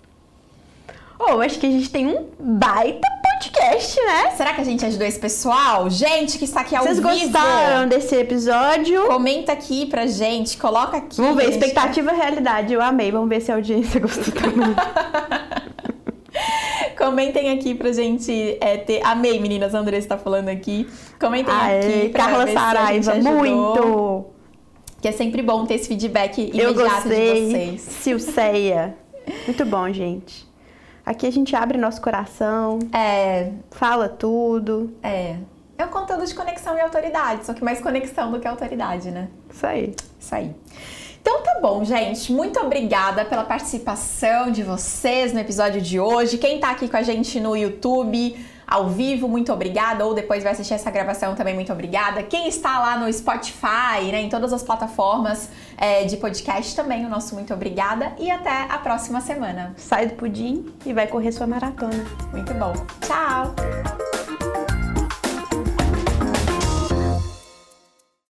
Oh, 1.19 1.41
acho 1.41 1.59
que 1.59 1.67
a 1.67 1.71
gente 1.71 1.89
tem 1.89 2.07
um 2.07 2.27
baita 2.39 3.07
podcast, 3.39 3.99
né? 4.01 4.31
Será 4.31 4.53
que 4.53 4.61
a 4.61 4.63
gente 4.63 4.85
ajudou 4.85 5.07
esse 5.07 5.19
pessoal? 5.19 5.89
Gente 5.89 6.37
que 6.37 6.45
está 6.45 6.61
aqui 6.61 6.75
ao 6.75 6.83
Vocês 6.83 6.97
vivo. 6.97 7.09
Vocês 7.09 7.23
gostaram 7.23 7.87
desse 7.87 8.15
episódio? 8.15 9.07
Comenta 9.07 9.51
aqui 9.51 9.85
pra 9.85 10.07
gente, 10.07 10.57
coloca 10.57 10.97
aqui. 10.97 11.17
Vamos 11.17 11.37
ver, 11.37 11.49
expectativa 11.49 12.11
e 12.11 12.15
realidade. 12.15 12.73
Eu 12.73 12.81
amei. 12.81 13.11
Vamos 13.11 13.29
ver 13.29 13.41
se 13.41 13.51
a 13.51 13.55
audiência 13.55 13.99
gostou 13.99 14.33
também. 14.33 14.75
Comentem 16.97 17.51
aqui 17.51 17.75
pra 17.75 17.91
gente 17.91 18.57
é, 18.59 18.77
ter. 18.77 19.05
Amei, 19.05 19.39
meninas. 19.39 19.73
A 19.73 19.79
Andressa 19.79 20.09
tá 20.09 20.17
falando 20.17 20.49
aqui. 20.49 20.87
Comentem 21.19 21.53
Aê, 21.53 21.79
aqui. 21.79 22.09
Pra 22.09 22.25
Carla 22.25 22.47
Saraiva, 22.47 23.15
muito! 23.15 24.25
Que 25.01 25.07
é 25.07 25.11
sempre 25.13 25.41
bom 25.41 25.65
ter 25.65 25.75
esse 25.75 25.87
feedback 25.87 26.41
imediato 26.41 26.61
Eu 26.61 26.73
gostei. 26.73 27.33
de 27.33 27.51
vocês. 27.51 27.81
Silceia. 27.81 28.97
Muito 29.45 29.63
bom, 29.63 29.93
gente. 29.93 30.48
Aqui 31.09 31.25
a 31.25 31.31
gente 31.31 31.55
abre 31.55 31.75
nosso 31.75 31.99
coração. 31.99 32.77
É. 32.93 33.49
Fala 33.71 34.07
tudo. 34.07 34.93
É. 35.01 35.37
É 35.75 35.83
um 35.83 35.87
conteúdo 35.87 36.23
de 36.23 36.35
conexão 36.35 36.77
e 36.77 36.81
autoridade, 36.81 37.47
só 37.47 37.53
que 37.55 37.63
mais 37.63 37.81
conexão 37.81 38.31
do 38.31 38.39
que 38.39 38.47
autoridade, 38.47 39.09
né? 39.09 39.27
Isso 39.51 39.65
aí. 39.65 39.95
Isso 40.19 40.35
aí. 40.35 40.55
Então 41.19 41.41
tá 41.41 41.57
bom, 41.59 41.83
gente. 41.83 42.31
Muito 42.31 42.59
obrigada 42.59 43.25
pela 43.25 43.43
participação 43.43 44.51
de 44.51 44.61
vocês 44.61 45.33
no 45.33 45.39
episódio 45.39 45.81
de 45.81 45.99
hoje. 45.99 46.37
Quem 46.37 46.59
tá 46.59 46.69
aqui 46.69 46.87
com 46.87 46.97
a 46.97 47.01
gente 47.01 47.39
no 47.39 47.55
YouTube, 47.55 48.37
ao 48.67 48.89
vivo, 48.89 49.27
muito 49.27 49.51
obrigada, 49.51 50.05
ou 50.05 50.13
depois 50.13 50.43
vai 50.43 50.51
assistir 50.51 50.75
essa 50.75 50.91
gravação 50.91 51.33
também, 51.33 51.55
muito 51.55 51.73
obrigada. 51.73 52.21
Quem 52.21 52.47
está 52.47 52.77
lá 52.77 52.99
no 52.99 53.11
Spotify, 53.11 54.11
né, 54.11 54.21
em 54.21 54.29
todas 54.29 54.53
as 54.53 54.61
plataformas 54.61 55.49
é, 55.79 56.03
de 56.03 56.17
podcast 56.17 56.75
também, 56.75 57.05
o 57.05 57.09
nosso 57.09 57.33
muito 57.33 57.53
obrigada 57.53 58.13
e 58.19 58.29
até 58.29 58.63
a 58.69 58.77
próxima 58.77 59.21
semana. 59.21 59.73
Sai 59.77 60.07
do 60.07 60.15
pudim 60.15 60.73
e 60.85 60.93
vai 60.93 61.07
correr 61.07 61.31
sua 61.31 61.47
maratona. 61.47 62.03
Muito 62.33 62.53
bom. 62.53 62.73
Tchau! 63.01 64.68